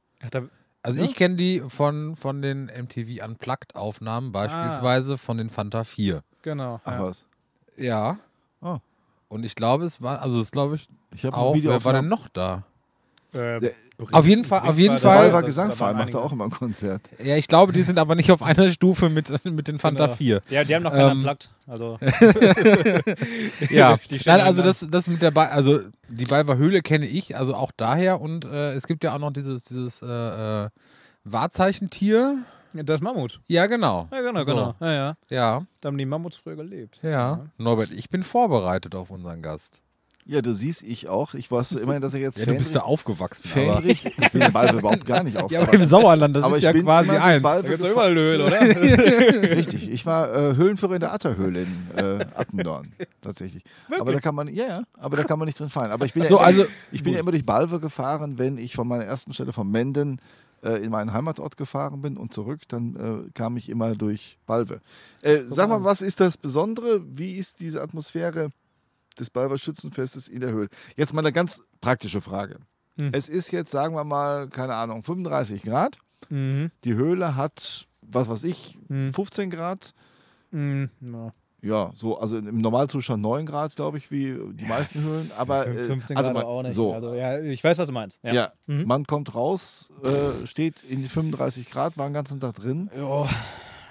Also 0.83 1.00
ja? 1.00 1.04
ich 1.04 1.14
kenne 1.14 1.37
die 1.37 1.62
von, 1.66 2.16
von 2.16 2.42
den 2.42 2.66
MTV 2.66 3.24
Unplugged-Aufnahmen, 3.24 4.33
beispielsweise 4.33 5.14
ah. 5.14 5.16
von 5.16 5.38
den 5.38 5.50
Fanta 5.50 5.85
4. 5.85 6.22
Genau. 6.42 6.80
Ach 6.85 6.92
ja. 6.92 7.02
was. 7.02 7.26
Ja. 7.76 8.18
Oh. 8.61 8.79
Und 9.29 9.44
ich 9.44 9.55
glaube, 9.55 9.85
es 9.85 10.03
war, 10.03 10.23
also 10.23 10.40
es 10.40 10.51
glaube 10.51 10.77
ich, 10.77 10.88
ich 11.14 11.27
auch, 11.27 11.55
wer 11.55 11.85
war 11.85 11.92
denn 11.92 12.09
noch 12.09 12.29
da? 12.29 12.64
Äh, 13.33 13.70
auf 14.12 14.27
jeden 14.27 14.44
Fall, 14.44 14.61
auf 14.61 14.79
jeden 14.79 14.94
der 14.94 14.99
Fall. 14.99 15.16
Der 15.16 15.23
Balver 15.31 15.42
Gesangverein 15.42 15.96
macht 15.96 16.14
auch 16.14 16.33
immer 16.33 16.44
ein 16.44 16.51
Konzert. 16.51 17.03
Ja, 17.23 17.37
ich 17.37 17.46
glaube, 17.46 17.73
die 17.73 17.83
sind 17.83 17.99
aber 17.99 18.14
nicht 18.14 18.33
auf 18.33 18.42
einer 18.42 18.68
Stufe 18.70 19.09
mit, 19.09 19.33
mit 19.44 19.68
den 19.68 19.79
Fanta 19.79 20.07
genau. 20.07 20.16
4. 20.16 20.42
Ja, 20.49 20.64
die 20.64 20.75
haben 20.75 20.83
noch 20.83 20.92
keinen 20.92 21.11
ähm, 21.11 21.18
Unplugged. 21.18 21.51
Also. 21.66 21.99
ja, 23.70 23.99
Nein, 24.25 24.40
also 24.40 24.62
das, 24.62 24.87
das 24.90 25.07
mit 25.07 25.23
der 25.23 25.31
ba 25.31 25.46
also 25.46 25.79
die 26.09 26.25
Balver 26.25 26.57
Höhle 26.57 26.81
kenne 26.83 27.07
ich, 27.07 27.37
also 27.37 27.55
auch 27.55 27.73
daher 27.77 28.20
und 28.20 28.44
äh, 28.44 28.73
es 28.73 28.87
gibt 28.87 29.05
ja 29.05 29.14
auch 29.14 29.18
noch 29.18 29.33
dieses, 29.33 29.64
dieses 29.64 30.03
äh, 30.03 30.07
äh, 30.64 30.70
Wahrzeichentier. 31.25 32.38
Das 32.72 33.00
Mammut. 33.00 33.40
Ja, 33.46 33.66
genau. 33.66 34.09
Ja, 34.12 34.20
genau, 34.20 34.44
so. 34.44 34.54
genau. 34.54 34.74
Ja, 34.80 34.92
ja. 34.92 35.16
ja. 35.28 35.66
Da 35.80 35.88
haben 35.88 35.98
die 35.98 36.06
Mammuts 36.06 36.37
früher 36.37 36.56
gelebt. 36.56 37.00
Ja. 37.02 37.11
ja. 37.11 37.46
Norbert, 37.59 37.90
ich 37.90 38.11
bin 38.11 38.22
vorbereitet 38.22 38.94
auf 38.94 39.11
unseren 39.11 39.42
Gast. 39.42 39.83
Ja, 40.26 40.42
du 40.42 40.52
siehst, 40.52 40.83
ich 40.83 41.09
auch. 41.09 41.35
Ich 41.35 41.50
wusste 41.50 41.80
immerhin, 41.80 42.02
dass 42.02 42.14
er 42.14 42.20
jetzt. 42.20 42.38
ja, 42.38 42.44
du 42.44 42.54
bist 42.54 42.76
da 42.76 42.80
aufgewachsen. 42.80 43.48
Fähnrich. 43.48 44.04
ich 44.04 44.30
bin 44.30 44.42
im 44.42 44.52
Balve 44.52 44.78
überhaupt 44.78 45.04
gar 45.04 45.24
nicht 45.24 45.37
aufgewachsen. 45.37 45.54
Ja, 45.54 45.62
aber 45.62 45.72
im 45.72 45.88
Sauerland, 45.88 46.37
das 46.37 46.44
aber 46.44 46.56
ist 46.56 46.62
ja 46.62 46.72
quasi 46.72 47.11
eins. 47.11 47.42
Da 47.42 47.62
gibt 47.62 47.83
es 47.83 47.90
überall 47.90 48.14
Höhlen, 48.14 48.40
oder? 48.42 48.61
Richtig. 49.56 49.90
Ich 49.90 50.06
war 50.06 50.33
äh, 50.33 50.54
Höhlenführer 50.56 50.94
in 50.94 51.00
der 51.00 51.14
Atterhöhle 51.14 51.62
in 51.62 51.87
äh, 51.96 52.26
Attendorn. 52.37 52.92
Tatsächlich. 53.22 53.64
Wirklich? 53.88 54.00
Aber 54.00 54.12
da 54.12 54.20
kann 54.20 54.35
man, 54.35 54.48
ja, 54.54 54.66
ja, 54.68 54.83
aber 54.98 55.16
da 55.16 55.24
kann 55.24 55.38
man 55.38 55.46
nicht 55.46 55.59
drin 55.59 55.70
fahren. 55.70 55.90
Aber 55.90 56.04
ich 56.04 56.12
bin, 56.12 56.22
ja, 56.22 56.28
so, 56.28 56.37
immer, 56.37 56.46
also, 56.46 56.66
ich 56.92 57.02
bin 57.02 57.14
ja 57.14 57.20
immer 57.20 57.33
durch 57.33 57.46
Balve 57.46 57.80
gefahren, 57.80 58.38
wenn 58.38 58.59
ich 58.59 58.76
von 58.76 58.87
meiner 58.87 59.04
ersten 59.04 59.33
Stelle 59.33 59.52
von 59.52 59.68
Menden 59.70 60.20
äh, 60.62 60.83
in 60.83 60.90
meinen 60.90 61.12
Heimatort 61.12 61.57
gefahren 61.57 62.01
bin 62.01 62.16
und 62.16 62.33
zurück, 62.33 62.62
dann 62.68 62.96
äh, 63.27 63.31
kam 63.33 63.57
ich 63.57 63.68
immer 63.68 63.94
durch 63.94 64.38
Balve. 64.46 64.81
Äh, 65.23 65.42
sag 65.49 65.68
mal, 65.68 65.85
was 65.85 66.03
ist 66.03 66.20
das 66.20 66.37
Besondere? 66.37 67.03
Wie 67.07 67.37
ist 67.37 67.61
diese 67.61 67.83
Atmosphäre 67.83 68.51
des 69.18 69.31
Balver 69.31 69.59
Schützenfestes 69.59 70.29
in 70.29 70.40
der 70.40 70.53
Höhle. 70.53 70.68
Jetzt 70.96 71.12
mal 71.12 71.20
eine 71.20 71.33
ganz 71.33 71.62
praktische 71.81 72.20
Frage. 72.20 72.59
Mhm. 72.96 73.11
Es 73.12 73.29
ist 73.29 73.51
jetzt, 73.53 73.70
sagen 73.70 73.94
wir 73.94 74.05
mal, 74.05 74.49
keine 74.49 74.75
Ahnung, 74.75 75.03
35 75.03 75.62
Grad. 75.62 75.99
Mhm. 76.29 76.70
Die 76.85 76.94
Höhle 76.94 77.37
hat, 77.37 77.87
was 78.03 78.29
weiß 78.29 78.44
ich, 78.44 78.79
mhm. 78.88 79.12
15 79.14 79.51
Grad. 79.51 79.94
Mhm. 80.51 80.90
Ja. 81.01 81.33
Ja, 81.62 81.90
so, 81.94 82.18
also 82.18 82.38
im 82.38 82.59
Normalzustand 82.59 83.23
9 83.23 83.44
Grad, 83.44 83.77
glaube 83.77 83.99
ich, 83.99 84.11
wie 84.11 84.35
die 84.53 84.62
ja, 84.62 84.68
meisten 84.68 85.03
Höhlen. 85.03 85.31
Aber 85.37 85.64
15 85.64 86.16
äh, 86.16 86.18
also 86.18 86.33
Grad 86.33 86.44
auch 86.44 86.62
nicht. 86.62 86.75
So. 86.75 86.94
Also, 86.94 87.14
ja, 87.14 87.38
ich 87.40 87.62
weiß, 87.62 87.77
was 87.79 87.87
du 87.88 87.92
meinst. 87.92 88.18
Ja, 88.23 88.33
ja 88.33 88.53
mhm. 88.66 88.87
man 88.87 89.05
kommt 89.05 89.35
raus, 89.35 89.92
äh, 90.03 90.46
steht 90.46 90.83
in 90.83 91.03
die 91.03 91.09
35 91.09 91.68
Grad, 91.70 91.99
war 91.99 92.09
den 92.09 92.14
ganzen 92.14 92.40
Tag 92.40 92.55
drin. 92.55 92.90
Ja, 92.96 93.29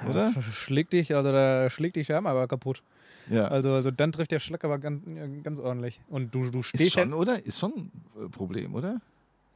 oder? 0.07 0.33
Schlägt 0.53 0.93
dich, 0.93 1.15
also 1.15 1.31
da 1.31 1.69
schlägt 1.69 1.97
dich 1.97 2.09
Wärme 2.09 2.29
aber 2.29 2.47
kaputt. 2.47 2.81
Ja. 3.29 3.47
Also, 3.47 3.73
also 3.73 3.91
dann 3.91 4.11
trifft 4.11 4.31
der 4.31 4.39
Schlag 4.39 4.63
aber 4.63 4.79
ganz, 4.79 5.03
ganz 5.43 5.59
ordentlich. 5.59 6.01
Und 6.09 6.33
du, 6.33 6.49
du 6.49 6.63
stehst. 6.63 6.83
Ist 6.83 6.93
schon, 6.93 7.13
oder? 7.13 7.45
Ist 7.45 7.59
schon 7.59 7.91
ein 8.19 8.31
Problem, 8.31 8.73
oder? 8.73 9.01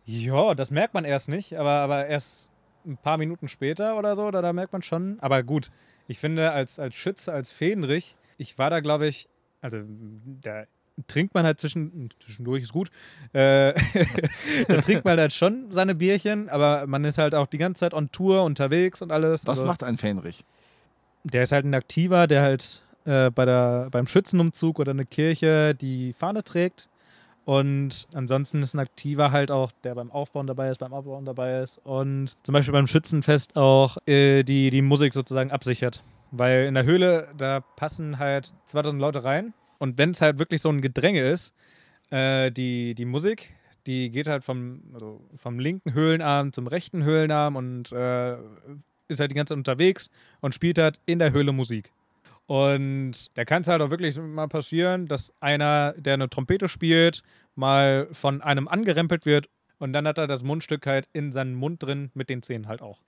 Ja, 0.06 0.54
das 0.54 0.69
merkt 0.69 0.93
man 0.93 1.06
erst 1.06 1.30
nicht, 1.30 1.58
aber, 1.58 1.71
aber 1.71 2.06
erst 2.08 2.52
ein 2.86 2.97
paar 2.97 3.17
Minuten 3.17 3.47
später 3.47 3.97
oder 3.97 4.15
so, 4.15 4.30
da, 4.32 4.41
da 4.41 4.54
merkt 4.54 4.73
man 4.73 4.82
schon. 4.82 5.17
Aber 5.21 5.41
gut, 5.43 5.71
ich 6.07 6.19
finde, 6.19 6.51
als, 6.51 6.79
als 6.79 6.95
Schütze, 6.95 7.31
als 7.31 7.51
Fähnrich, 7.51 8.15
ich 8.37 8.57
war 8.57 8.69
da, 8.69 8.79
glaube 8.79 9.07
ich, 9.07 9.27
also 9.61 9.79
da 10.41 10.65
trinkt 11.07 11.33
man 11.33 11.45
halt 11.45 11.59
zwischen, 11.59 12.09
zwischendurch 12.19 12.63
ist 12.63 12.73
gut, 12.73 12.89
äh, 13.33 13.73
da 14.67 14.81
trinkt 14.81 15.05
man 15.05 15.17
halt 15.17 15.33
schon 15.33 15.71
seine 15.71 15.95
Bierchen, 15.95 16.49
aber 16.49 16.85
man 16.87 17.03
ist 17.05 17.17
halt 17.17 17.33
auch 17.35 17.47
die 17.47 17.57
ganze 17.57 17.81
Zeit 17.81 17.93
on 17.93 18.11
Tour 18.11 18.43
unterwegs 18.43 19.01
und 19.01 19.11
alles. 19.11 19.47
Was 19.47 19.59
also, 19.59 19.65
macht 19.65 19.83
ein 19.83 19.97
Fähnrich? 19.97 20.45
Der 21.23 21.43
ist 21.43 21.51
halt 21.51 21.65
ein 21.65 21.73
Aktiver, 21.73 22.27
der 22.27 22.41
halt 22.41 22.81
äh, 23.05 23.31
bei 23.31 23.45
der, 23.45 23.89
beim 23.91 24.07
Schützenumzug 24.07 24.79
oder 24.79 24.91
eine 24.91 25.05
Kirche 25.05 25.73
die 25.73 26.13
Fahne 26.13 26.43
trägt 26.43 26.89
Und 27.45 28.08
ansonsten 28.13 28.63
ist 28.63 28.73
ein 28.73 28.79
Aktiver 28.79 29.32
halt 29.32 29.51
auch, 29.51 29.71
der 29.84 29.95
beim 29.95 30.12
Aufbauen 30.12 30.47
dabei 30.47 30.69
ist, 30.69 30.77
beim 30.77 30.93
Abbauen 30.93 31.25
dabei 31.25 31.62
ist 31.62 31.79
und 31.84 32.38
zum 32.43 32.53
Beispiel 32.53 32.71
beim 32.71 32.88
Schützenfest 32.88 33.58
auch 33.58 33.97
äh, 34.06 34.43
die, 34.43 34.69
die 34.69 34.82
Musik 34.82 35.13
sozusagen 35.13 35.51
absichert. 35.51 36.03
Weil 36.32 36.65
in 36.65 36.73
der 36.73 36.86
Höhle, 36.86 37.27
da 37.38 37.60
passen 37.60 38.17
halt 38.17 38.53
2000 38.65 38.99
Leute 38.99 39.23
rein. 39.23 39.53
Und 39.77 39.97
wenn 39.97 40.12
es 40.12 40.21
halt 40.21 40.39
wirklich 40.39 40.62
so 40.62 40.69
ein 40.69 40.82
Gedränge 40.82 41.29
ist, 41.29 41.53
äh, 42.10 42.49
die, 42.49 42.95
die 42.95 43.06
Musik, 43.06 43.53
die 43.86 44.10
geht 44.10 44.27
halt 44.27 44.43
vom, 44.43 44.82
also 44.93 45.21
vom 45.36 45.60
linken 45.60 45.93
Höhlenarm 45.93 46.53
zum 46.53 46.67
rechten 46.67 47.03
Höhlenarm 47.03 47.58
und 47.58 47.91
äh, 47.91 48.38
ist 49.10 49.19
halt 49.19 49.32
die 49.32 49.36
ganze 49.36 49.51
Zeit 49.51 49.58
unterwegs 49.58 50.10
und 50.39 50.56
spielt 50.56 50.77
halt 50.77 51.01
in 51.06 51.19
der 51.19 51.34
Höhle 51.34 51.51
Musik. 51.51 51.91
Und 52.45 53.38
da 53.38 53.45
kann 53.45 53.62
es 53.62 53.67
halt 53.67 53.82
auch 53.82 53.89
wirklich 53.89 54.17
mal 54.17 54.47
passieren, 54.47 55.08
dass 55.08 55.34
einer, 55.39 55.93
der 55.93 56.15
eine 56.15 56.29
Trompete 56.29 56.67
spielt, 56.67 57.21
mal 57.56 58.08
von 58.12 58.41
einem 58.41 58.67
angerempelt 58.67 59.25
wird 59.25 59.47
und 59.79 59.93
dann 59.93 60.08
hat 60.08 60.17
er 60.17 60.27
das 60.27 60.43
Mundstück 60.43 60.86
halt 60.86 61.08
in 61.13 61.32
seinem 61.32 61.53
Mund 61.56 61.82
drin 61.84 62.12
mit 62.13 62.29
den 62.29 62.41
Zähnen 62.41 62.67
halt 62.67 62.82
auch. 62.82 63.01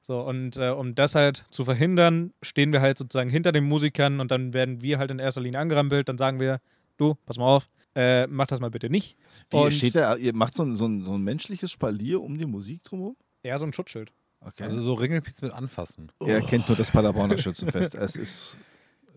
So, 0.00 0.20
und 0.20 0.56
äh, 0.56 0.70
um 0.70 0.94
das 0.96 1.14
halt 1.14 1.44
zu 1.50 1.64
verhindern, 1.64 2.32
stehen 2.42 2.72
wir 2.72 2.80
halt 2.80 2.98
sozusagen 2.98 3.30
hinter 3.30 3.52
den 3.52 3.64
Musikern 3.64 4.18
und 4.18 4.30
dann 4.32 4.52
werden 4.52 4.82
wir 4.82 4.98
halt 4.98 5.12
in 5.12 5.20
erster 5.20 5.40
Linie 5.40 5.60
angerempelt. 5.60 6.08
Dann 6.08 6.18
sagen 6.18 6.40
wir, 6.40 6.58
du, 6.96 7.14
pass 7.24 7.38
mal 7.38 7.46
auf, 7.46 7.68
äh, 7.94 8.26
mach 8.26 8.48
das 8.48 8.58
mal 8.58 8.70
bitte 8.70 8.90
nicht. 8.90 9.16
Wie, 9.50 9.56
Und- 9.58 9.72
steht 9.72 9.94
da, 9.94 10.16
ihr 10.16 10.34
macht 10.34 10.56
so 10.56 10.64
ein, 10.64 10.74
so, 10.74 10.86
ein, 10.86 11.04
so 11.04 11.14
ein 11.14 11.22
menschliches 11.22 11.70
Spalier 11.70 12.20
um 12.20 12.36
die 12.36 12.46
Musik 12.46 12.82
drumherum? 12.82 13.16
Eher 13.44 13.58
so 13.58 13.64
ein 13.64 13.72
Schutzschild. 13.72 14.10
Okay. 14.40 14.64
Also 14.64 14.80
so 14.82 14.94
Ringelpiez 14.94 15.40
mit 15.40 15.52
anfassen. 15.52 16.10
er 16.18 16.40
kennt 16.40 16.66
nur 16.66 16.76
das 16.76 16.90
Paderborner 16.90 17.38
Schützenfest. 17.38 17.94
Es 17.94 18.16
ist 18.16 18.56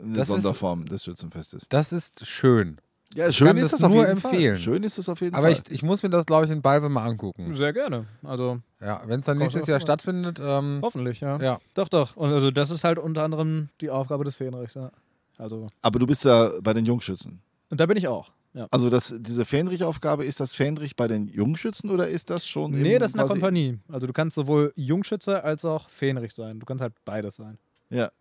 eine 0.02 0.14
Das 0.14 0.30
ist- 0.30 0.36
Sonderform 0.36 0.86
des 0.86 1.04
Schützenfestes. 1.04 1.64
Das 1.70 1.92
ist 1.94 2.26
schön. 2.26 2.78
Ja, 3.16 3.32
schön 3.32 3.48
kann 3.48 3.58
ist 3.58 3.72
das 3.72 3.80
das 3.80 3.84
auf 3.84 3.94
jeden 3.94 4.18
Fall. 4.18 4.32
empfehlen. 4.34 4.58
Schön 4.58 4.84
ist 4.84 4.98
es 4.98 5.08
auf 5.08 5.22
jeden 5.22 5.36
Aber 5.36 5.50
Fall. 5.50 5.62
ich, 5.68 5.72
ich 5.72 5.84
muss 5.84 6.04
mir 6.04 6.10
das, 6.10 6.26
glaube 6.26 6.46
ich, 6.46 6.52
in 6.52 6.62
Balve 6.62 6.90
mal 6.90 7.06
angucken. 7.06 7.56
Sehr 7.56 7.72
gerne. 7.72 8.06
Also 8.24 8.60
Ja, 8.82 9.04
wenn 9.06 9.22
es 9.22 9.26
dann 9.26 9.38
nächstes 9.38 9.68
Jahr 9.68 9.80
stattfindet, 9.80 10.40
ähm, 10.42 10.80
hoffentlich, 10.82 11.22
ja. 11.22 11.38
ja. 11.40 11.60
Doch, 11.76 11.88
doch. 11.88 12.18
Und 12.18 12.34
also 12.34 12.52
das 12.52 12.72
ist 12.72 12.84
halt 12.84 12.98
unter 13.00 13.24
anderem 13.24 13.70
die 13.80 13.90
Aufgabe 13.90 14.26
des 14.26 14.36
Fähnrichs. 14.36 14.74
Ja. 14.74 14.92
Also, 15.38 15.68
Aber 15.82 16.00
du 16.00 16.08
bist 16.08 16.26
ja 16.26 16.52
bei 16.62 16.74
den 16.74 16.86
Jungschützen. 16.86 17.42
und 17.70 17.80
da 17.80 17.86
bin 17.86 17.96
ich 17.98 18.08
auch. 18.10 18.32
Ja. 18.54 18.68
Also 18.72 18.90
das, 18.90 19.14
diese 19.20 19.44
Fähnrich-Aufgabe, 19.46 20.24
ist 20.26 20.40
das 20.40 20.54
Fähnrich 20.54 20.96
bei 20.96 21.08
den 21.10 21.28
Jungschützen 21.28 21.90
oder 21.90 22.08
ist 22.10 22.30
das 22.30 22.48
schon 22.48 22.72
Nee, 22.72 23.00
das 23.00 23.12
ist 23.12 23.20
eine 23.20 23.28
Kompanie. 23.30 23.80
Also 23.90 24.08
du 24.08 24.14
kannst 24.14 24.36
sowohl 24.36 24.72
Jungschütze 24.78 25.44
als 25.44 25.64
auch 25.66 25.90
Fähnrich 25.90 26.34
sein. 26.34 26.60
Du 26.60 26.66
kannst 26.66 26.82
halt 26.82 26.94
beides 27.06 27.36
sein. 27.38 27.58
Ja. 27.90 28.12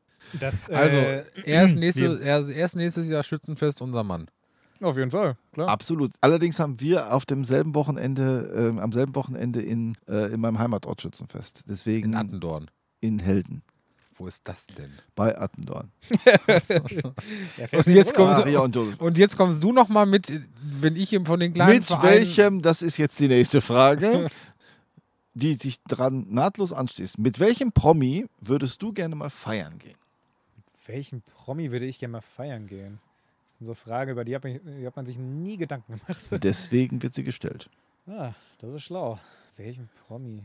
Das, 0.41 0.69
Also, 0.71 0.99
äh, 0.99 1.25
er, 1.45 1.65
ist 1.65 1.77
nächste, 1.77 2.19
wir- 2.19 2.21
er 2.21 2.41
ist 2.41 2.49
erst 2.51 2.77
nächstes 2.77 3.09
Jahr 3.09 3.23
Schützenfest 3.23 3.81
unser 3.83 4.03
Mann. 4.05 4.27
auf 4.81 4.97
jeden 4.97 5.11
Fall, 5.11 5.37
klar. 5.53 5.69
Absolut. 5.69 6.13
Allerdings 6.21 6.59
haben 6.59 6.81
wir 6.81 7.13
auf 7.13 7.25
demselben 7.27 7.75
Wochenende, 7.75 8.53
ähm, 8.57 8.79
am 8.79 8.93
selben 8.93 9.15
Wochenende 9.15 9.63
in, 9.63 9.95
äh, 10.09 10.33
in 10.33 10.41
meinem 10.41 10.59
Heimatort 10.59 11.01
Schützenfest. 11.03 11.65
Deswegen 11.69 12.09
In 12.13 12.15
Attendorn. 12.17 12.71
in 13.01 13.19
Helden. 13.19 13.63
Wo 14.17 14.29
ist 14.29 14.43
das 14.45 14.67
denn? 14.69 14.93
Bei 15.17 15.37
Attendorn. 15.39 15.91
Ja, 16.69 17.67
Und 17.79 17.87
jetzt 17.87 18.15
kommst 18.15 18.39
Maria 18.39 18.61
und. 18.61 18.77
Und 18.77 19.19
jetzt 19.19 19.37
kommst 19.37 19.63
du 19.63 19.73
noch 19.73 19.89
mal 19.89 20.07
mit, 20.07 20.33
wenn 20.81 20.97
ich 20.97 21.13
ihm 21.13 21.25
von 21.25 21.41
den 21.41 21.53
kleinen 21.55 21.75
Mit 21.79 21.87
Vereinen- 21.87 22.05
welchem, 22.21 22.63
das 22.63 22.83
ist 22.83 22.97
jetzt 22.97 23.19
die 23.19 23.29
nächste 23.29 23.61
Frage, 23.61 24.29
die 25.35 25.55
sich 25.55 25.83
dran 25.85 26.27
nahtlos 26.31 26.73
anschließt. 26.73 27.19
Mit 27.19 27.41
welchem 27.41 27.73
Promi 27.73 28.27
würdest 28.41 28.83
du 28.83 28.93
gerne 28.93 29.17
mal 29.17 29.31
feiern 29.31 29.79
gehen? 29.79 29.97
Welchen 30.87 31.23
Promi 31.23 31.73
würde 31.73 31.87
ich 31.87 31.99
gerne 31.99 32.13
mal 32.13 32.21
feiern 32.21 32.67
gehen? 32.67 33.01
Das 33.59 33.61
ist 33.61 33.67
so 33.67 33.73
eine 33.73 33.97
Frage, 33.97 34.13
über 34.13 34.25
die 34.25 34.35
hat, 34.35 34.45
mich, 34.45 34.61
die 34.65 34.87
hat 34.87 34.97
man 34.97 35.07
sich 35.07 35.17
nie 35.17 35.57
Gedanken 35.57 35.95
gemacht. 35.95 36.29
Deswegen 36.43 37.03
wird 37.03 37.15
sie 37.15 37.25
gestellt. 37.25 37.71
Ah, 38.07 38.33
das 38.59 38.75
ist 38.75 38.83
schlau. 38.83 39.19
Welchen 39.57 39.89
Promi? 40.07 40.45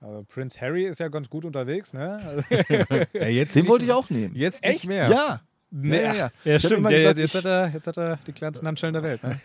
Aber 0.00 0.22
Prince 0.24 0.60
Harry 0.60 0.84
ist 0.86 1.00
ja 1.00 1.08
ganz 1.08 1.28
gut 1.28 1.44
unterwegs, 1.44 1.92
ne? 1.92 2.20
Also, 2.24 2.44
Ja, 3.12 3.28
jetzt 3.28 3.56
Den 3.56 3.66
wollte 3.66 3.84
ich 3.86 3.92
auch 3.92 4.08
nehmen. 4.10 4.34
Jetzt 4.34 4.62
Echt? 4.62 4.84
nicht 4.84 4.88
mehr. 4.88 5.08
Ja. 5.10 5.40
nee, 5.70 6.02
ja, 6.02 6.14
ja. 6.14 6.30
ja, 6.44 6.58
stimmt. 6.58 6.88
gesagt, 6.88 7.18
jetzt, 7.18 7.34
hat 7.34 7.44
er, 7.44 7.68
jetzt 7.68 7.86
hat 7.86 7.98
er 7.98 8.18
die 8.26 8.32
kleinsten 8.32 8.66
Handschellen 8.66 8.92
der 8.92 9.02
Welt. 9.02 9.22
Ne? 9.22 9.38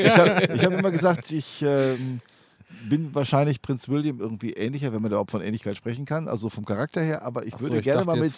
Ich 0.00 0.16
habe 0.16 0.64
hab 0.64 0.72
immer 0.72 0.90
gesagt, 0.90 1.32
ich 1.32 1.62
ähm, 1.62 2.20
bin 2.88 3.14
wahrscheinlich 3.14 3.62
Prinz 3.62 3.88
William 3.88 4.20
irgendwie 4.20 4.52
ähnlicher, 4.52 4.92
wenn 4.92 5.02
man 5.02 5.10
da 5.10 5.16
überhaupt 5.16 5.30
von 5.30 5.42
Ähnlichkeit 5.42 5.76
sprechen 5.76 6.04
kann, 6.04 6.28
also 6.28 6.48
vom 6.48 6.64
Charakter 6.64 7.00
her, 7.02 7.22
aber 7.22 7.46
ich 7.46 7.54
so, 7.54 7.60
würde 7.60 7.78
ich 7.78 7.84
gerne 7.84 8.04
mal 8.04 8.16
mit 8.16 8.32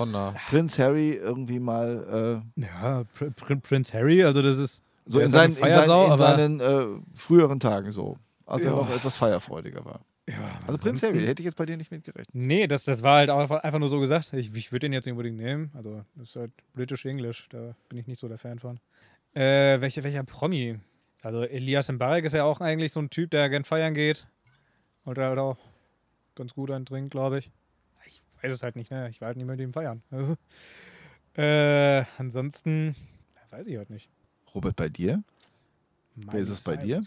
Prinz 0.48 0.78
Harry 0.78 1.12
irgendwie 1.12 1.58
mal 1.58 2.42
äh, 2.56 2.60
Ja, 2.62 3.04
Pr 3.14 3.30
Pr 3.30 3.56
Prince 3.56 3.92
Harry, 3.92 4.22
also 4.24 4.42
das 4.42 4.58
ist. 4.58 4.82
so 5.06 5.20
in 5.20 5.30
seinen, 5.30 5.56
eine 5.56 5.74
in 5.74 5.82
seinen, 5.86 6.10
in 6.12 6.16
seinen 6.18 6.60
äh, 6.60 6.86
früheren 7.14 7.60
Tagen 7.60 7.90
so, 7.90 8.16
als 8.46 8.64
er 8.64 8.72
Ja. 8.72 8.76
noch 8.78 8.90
etwas 8.94 9.16
feierfreudiger 9.16 9.84
war. 9.84 10.00
Ja, 10.28 10.34
Also 10.66 10.78
Prinz 10.88 11.02
Harry, 11.04 11.24
hätte 11.24 11.40
ich 11.42 11.44
jetzt 11.44 11.56
bei 11.56 11.66
dir 11.66 11.76
nicht 11.76 11.92
mitgerechnet. 11.92 12.34
Nee, 12.34 12.66
das, 12.66 12.84
das 12.84 13.02
war 13.04 13.18
halt 13.18 13.30
auch 13.30 13.48
einfach 13.50 13.78
nur 13.78 13.88
so 13.88 14.00
gesagt. 14.00 14.32
Ich, 14.32 14.52
ich 14.56 14.72
würde 14.72 14.86
den 14.86 14.92
jetzt 14.92 15.04
nicht 15.06 15.12
unbedingt 15.12 15.36
nehmen. 15.36 15.70
Also, 15.72 16.02
das 16.16 16.30
ist 16.30 16.36
halt 16.36 16.50
British 16.74 17.06
English. 17.06 17.46
Da 17.50 17.76
bin 17.88 17.98
ich 18.00 18.08
nicht 18.08 18.18
so 18.18 18.26
der 18.26 18.36
Fan 18.36 18.58
von. 18.58 18.80
Äh, 19.34 19.80
welcher, 19.80 20.02
welcher 20.02 20.24
Promi? 20.24 20.80
Also, 21.22 21.42
Elias 21.42 21.90
Mbarek 21.90 22.24
ist 22.24 22.34
ja 22.34 22.44
auch 22.44 22.60
eigentlich 22.60 22.92
so 22.92 23.00
ein 23.00 23.10
Typ, 23.10 23.30
der 23.30 23.48
gern 23.48 23.64
feiern 23.64 23.94
geht. 23.94 24.26
Und 25.04 25.18
der 25.18 25.28
halt 25.28 25.38
auch 25.38 25.58
ganz 26.34 26.54
gut 26.54 26.70
eintrinkt, 26.70 27.10
glaube 27.10 27.38
ich. 27.38 27.50
Ich 28.04 28.20
weiß 28.42 28.52
es 28.52 28.62
halt 28.62 28.76
nicht, 28.76 28.90
ne? 28.90 29.08
Ich 29.08 29.20
war 29.20 29.28
halt 29.28 29.36
nicht 29.36 29.46
mit 29.46 29.60
ihm 29.60 29.72
feiern. 29.72 30.02
Also, 30.10 30.36
äh, 31.34 32.04
ansonsten, 32.18 32.96
weiß 33.50 33.66
ich 33.66 33.76
halt 33.76 33.90
nicht. 33.90 34.10
Robert, 34.54 34.76
bei 34.76 34.88
dir? 34.88 35.22
Wer 36.14 36.40
ist 36.40 36.50
es 36.50 36.62
bei 36.62 36.76
dir? 36.76 37.02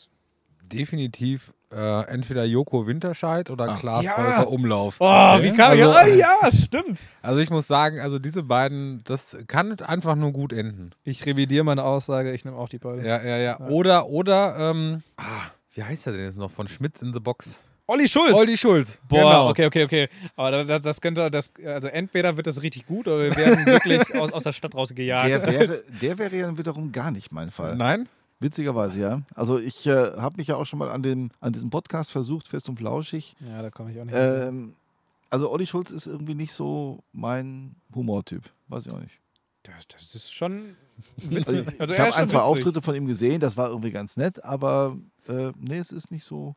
definitiv 0.72 1.54
äh, 1.72 2.02
entweder 2.08 2.44
Joko 2.46 2.88
Winterscheid 2.88 3.50
oder 3.52 3.70
Ah. 3.70 3.78
Klaas 3.78 4.04
Ja. 4.06 4.18
Häufer 4.18 4.50
Umlauf. 4.50 4.96
Oh, 5.00 5.06
wie 5.06 5.52
kam 5.52 5.72
Also- 5.72 5.84
ja, 5.84 6.08
ja, 6.08 6.52
stimmt. 6.52 7.10
Also 7.22 7.40
ich 7.40 7.50
muss 7.50 7.68
sagen, 7.68 8.00
also 8.00 8.18
diese 8.20 8.44
beiden, 8.44 9.02
das 9.06 9.38
kann 9.48 9.80
einfach 9.82 10.16
nur 10.16 10.32
gut 10.32 10.52
enden. 10.54 10.92
Ich 11.04 11.26
revidiere 11.26 11.64
meine 11.64 11.84
Aussage, 11.84 12.32
ich 12.34 12.44
nehme 12.46 12.58
auch 12.58 12.70
die 12.70 12.80
beiden. 12.80 13.06
Ja, 13.06 13.22
ja, 13.22 13.38
ja. 13.38 13.60
Oder, 13.68 14.08
oder, 14.08 14.56
ähm, 14.72 15.04
ah, 15.18 15.24
wie 15.76 15.84
heißt 15.84 16.08
er 16.08 16.14
denn 16.14 16.24
jetzt 16.26 16.38
noch? 16.38 16.50
Von 16.52 16.68
Schmitz 16.68 17.02
in 17.02 17.14
the 17.14 17.20
Box. 17.20 17.62
Olli 17.86 18.08
Schulz! 18.08 18.36
Olli 18.40 18.56
Schulz. 18.56 19.02
Boah, 19.10 19.18
genau. 19.18 19.50
okay, 19.50 19.66
okay, 19.66 19.84
okay. 19.84 20.10
Aber 20.36 20.52
da- 20.52 20.64
das, 20.64 20.82
das 20.82 21.02
könnte, 21.02 21.32
das, 21.32 21.52
also 21.66 21.88
entweder 21.88 22.38
wird 22.38 22.46
das 22.46 22.62
richtig 22.62 22.86
gut 22.86 23.08
oder 23.08 23.20
wir 23.24 23.36
werden 23.36 23.66
wirklich 23.66 24.16
aus, 24.22 24.32
aus 24.32 24.44
der 24.44 24.54
Stadt 24.54 24.76
rausgejagt. 24.76 25.28
Der 25.28 25.46
wäre, 25.48 25.74
der 26.02 26.18
wäre 26.20 26.36
ja 26.36 26.56
wiederum 26.58 26.92
gar 26.92 27.10
nicht 27.10 27.32
mein 27.32 27.50
Fall. 27.50 27.76
Nein? 27.76 28.08
Witzigerweise, 28.40 29.00
ja. 29.02 29.22
Also 29.36 29.60
ich 29.60 29.86
äh, 29.88 30.14
habe 30.18 30.38
mich 30.38 30.48
ja 30.48 30.56
auch 30.56 30.66
schon 30.66 30.80
mal 30.80 30.90
an, 30.90 31.04
dem, 31.04 31.30
an 31.42 31.52
diesem 31.52 31.70
Podcast 31.70 32.12
versucht, 32.12 32.48
fest 32.48 32.70
und 32.70 32.78
flauschig. 32.78 33.36
Ja, 33.48 33.62
da 33.62 33.70
komme 33.70 33.92
ich 33.92 34.00
auch 34.00 34.06
nicht. 34.06 34.16
Ähm, 34.18 34.76
also 35.30 35.52
Olli 35.52 35.68
Schulz 35.68 35.92
ist 35.92 36.08
irgendwie 36.08 36.36
nicht 36.36 36.54
so 36.54 37.04
mein 37.12 37.76
Humortyp. 37.94 38.44
Weiß 38.70 38.86
ich 38.86 38.94
auch 38.94 39.00
nicht. 39.00 39.20
das, 39.64 39.88
das 39.88 40.16
ist 40.16 40.34
schon 40.34 40.76
Also, 41.18 41.36
witzig. 41.36 41.80
Also, 41.80 41.94
ich 41.94 42.00
er 42.00 42.06
habe 42.06 42.16
ein, 42.16 42.30
zwei. 42.30 42.40
Auftritte 42.40 42.82
von 42.82 42.96
ihm 42.96 43.08
gesehen, 43.08 43.40
das 43.40 43.58
war 43.58 43.70
irgendwie 43.70 43.92
ganz 43.92 44.18
nett, 44.18 44.44
aber 44.44 44.98
äh, 45.28 45.52
nee, 45.58 45.78
es 45.78 45.92
ist 45.92 46.12
nicht 46.12 46.24
so, 46.26 46.56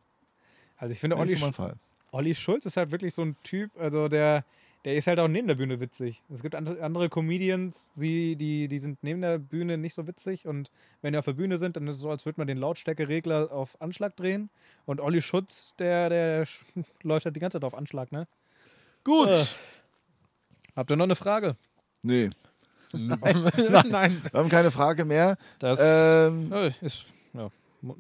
Also 0.77 0.93
ich 0.93 1.01
finde, 1.01 1.17
Olli, 1.17 1.37
so 1.37 1.47
Sch-. 1.47 1.75
Olli 2.13 2.35
Schulz 2.35 2.67
ist 2.67 2.77
halt 2.77 2.91
wirklich 2.91 3.15
so 3.15 3.23
ein 3.23 3.37
Typ, 3.43 3.71
also 3.79 4.09
der, 4.09 4.45
der 4.85 4.97
ist 4.97 5.07
halt 5.07 5.19
auch 5.21 5.29
neben 5.29 5.47
der 5.47 5.55
Bühne 5.55 5.79
witzig. 5.81 6.23
Es 6.33 6.43
gibt 6.43 6.55
andere, 6.57 7.09
Comedians, 7.09 7.93
die, 7.95 8.35
die, 8.37 8.67
die 8.69 8.79
sind 8.81 8.99
neben 9.03 9.21
der 9.21 9.39
Bühne 9.39 9.79
nicht 9.79 9.95
so 9.95 10.07
witzig 10.09 10.47
und 10.47 10.71
wenn 11.03 11.13
die 11.13 11.19
auf 11.19 11.25
der 11.25 11.35
Bühne 11.35 11.57
sind, 11.59 11.77
dann 11.77 11.87
ist 11.87 11.97
es 11.97 12.01
so, 12.01 12.11
als 12.11 12.25
würde 12.27 12.41
man 12.41 12.47
den 12.49 12.57
Lautstärkeregler 12.59 13.53
auf 13.53 13.81
Anschlag 13.81 14.17
drehen. 14.17 14.51
Und 14.85 15.01
Olli 15.01 15.23
Schulz, 15.23 15.75
der, 15.79 16.09
der 16.09 16.47
läuft 17.03 17.27
halt 17.27 17.37
die 17.37 17.41
ganze 17.41 17.57
Zeit 17.61 17.65
auf 17.65 17.75
Anschlag, 17.75 18.11
ne? 18.13 18.27
Gut. 19.05 19.29
Äh. 19.29 19.45
Habt 20.75 20.91
ihr 20.91 20.97
noch 20.97 21.05
eine 21.05 21.17
Frage? 21.17 21.55
Nee, 22.03 22.31
Nein. 22.93 24.23
wir 24.31 24.33
haben 24.35 24.49
keine 24.51 24.71
Frage 24.71 25.05
mehr. 25.05 25.37
Das 25.59 25.79
Ähm, 25.81 26.51
Ja, 26.51 26.67
ist, 26.83 27.07
ja, 27.33 27.51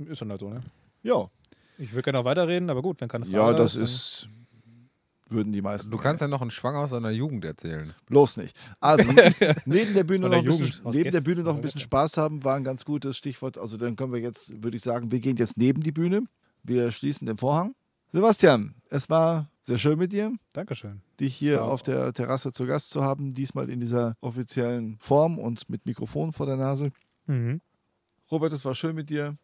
ist 0.06 0.20
dann 0.20 0.30
halt 0.30 0.40
so, 0.40 0.50
ne? 0.50 0.62
ja. 1.02 1.28
Ich 1.78 1.92
würde 1.92 2.02
gerne 2.02 2.18
noch 2.18 2.24
weiterreden, 2.26 2.68
aber 2.70 2.82
gut, 2.82 3.00
wenn 3.00 3.08
keine 3.08 3.24
Frage 3.24 3.36
ja, 3.36 3.50
da 3.52 3.56
das 3.58 3.72
dann- 3.74 3.82
ist, 3.82 4.28
würden 5.32 5.52
die 5.52 5.62
meisten. 5.62 5.90
Du 5.90 5.98
kannst 5.98 6.20
ja 6.20 6.28
noch 6.28 6.42
einen 6.42 6.50
Schwang 6.50 6.76
aus 6.76 6.90
deiner 6.90 7.10
Jugend 7.10 7.44
erzählen. 7.44 7.92
Bloß 8.06 8.36
nicht. 8.38 8.56
Also, 8.80 9.10
neben 9.64 9.94
der 9.94 10.04
Bühne, 10.04 10.28
noch 10.28 10.38
ein, 10.38 10.44
bisschen, 10.44 10.80
neben 10.84 11.10
der. 11.10 11.20
Bühne 11.20 11.42
noch 11.42 11.54
ein 11.54 11.60
bisschen 11.60 11.80
Spaß 11.80 12.16
haben, 12.16 12.44
war 12.44 12.56
ein 12.56 12.64
ganz 12.64 12.84
gutes 12.84 13.16
Stichwort. 13.16 13.58
Also, 13.58 13.76
dann 13.76 13.96
können 13.96 14.12
wir 14.12 14.20
jetzt, 14.20 14.62
würde 14.62 14.76
ich 14.76 14.82
sagen, 14.82 15.10
wir 15.10 15.20
gehen 15.20 15.36
jetzt 15.36 15.56
neben 15.56 15.82
die 15.82 15.92
Bühne. 15.92 16.24
Wir 16.62 16.90
schließen 16.90 17.26
den 17.26 17.36
Vorhang. 17.36 17.74
Sebastian, 18.10 18.74
es 18.90 19.08
war 19.08 19.50
sehr 19.62 19.78
schön 19.78 19.98
mit 19.98 20.12
dir, 20.12 20.32
Dankeschön. 20.52 21.00
dich 21.18 21.34
hier 21.34 21.64
auf 21.64 21.82
der 21.82 22.12
Terrasse 22.12 22.52
zu 22.52 22.66
Gast 22.66 22.90
zu 22.90 23.02
haben. 23.02 23.32
Diesmal 23.32 23.70
in 23.70 23.80
dieser 23.80 24.16
offiziellen 24.20 24.98
Form 25.00 25.38
und 25.38 25.70
mit 25.70 25.86
Mikrofon 25.86 26.32
vor 26.32 26.44
der 26.44 26.56
Nase. 26.56 26.92
Mhm. 27.26 27.62
Robert, 28.30 28.52
es 28.52 28.64
war 28.64 28.74
schön 28.74 28.94
mit 28.94 29.08
dir, 29.08 29.38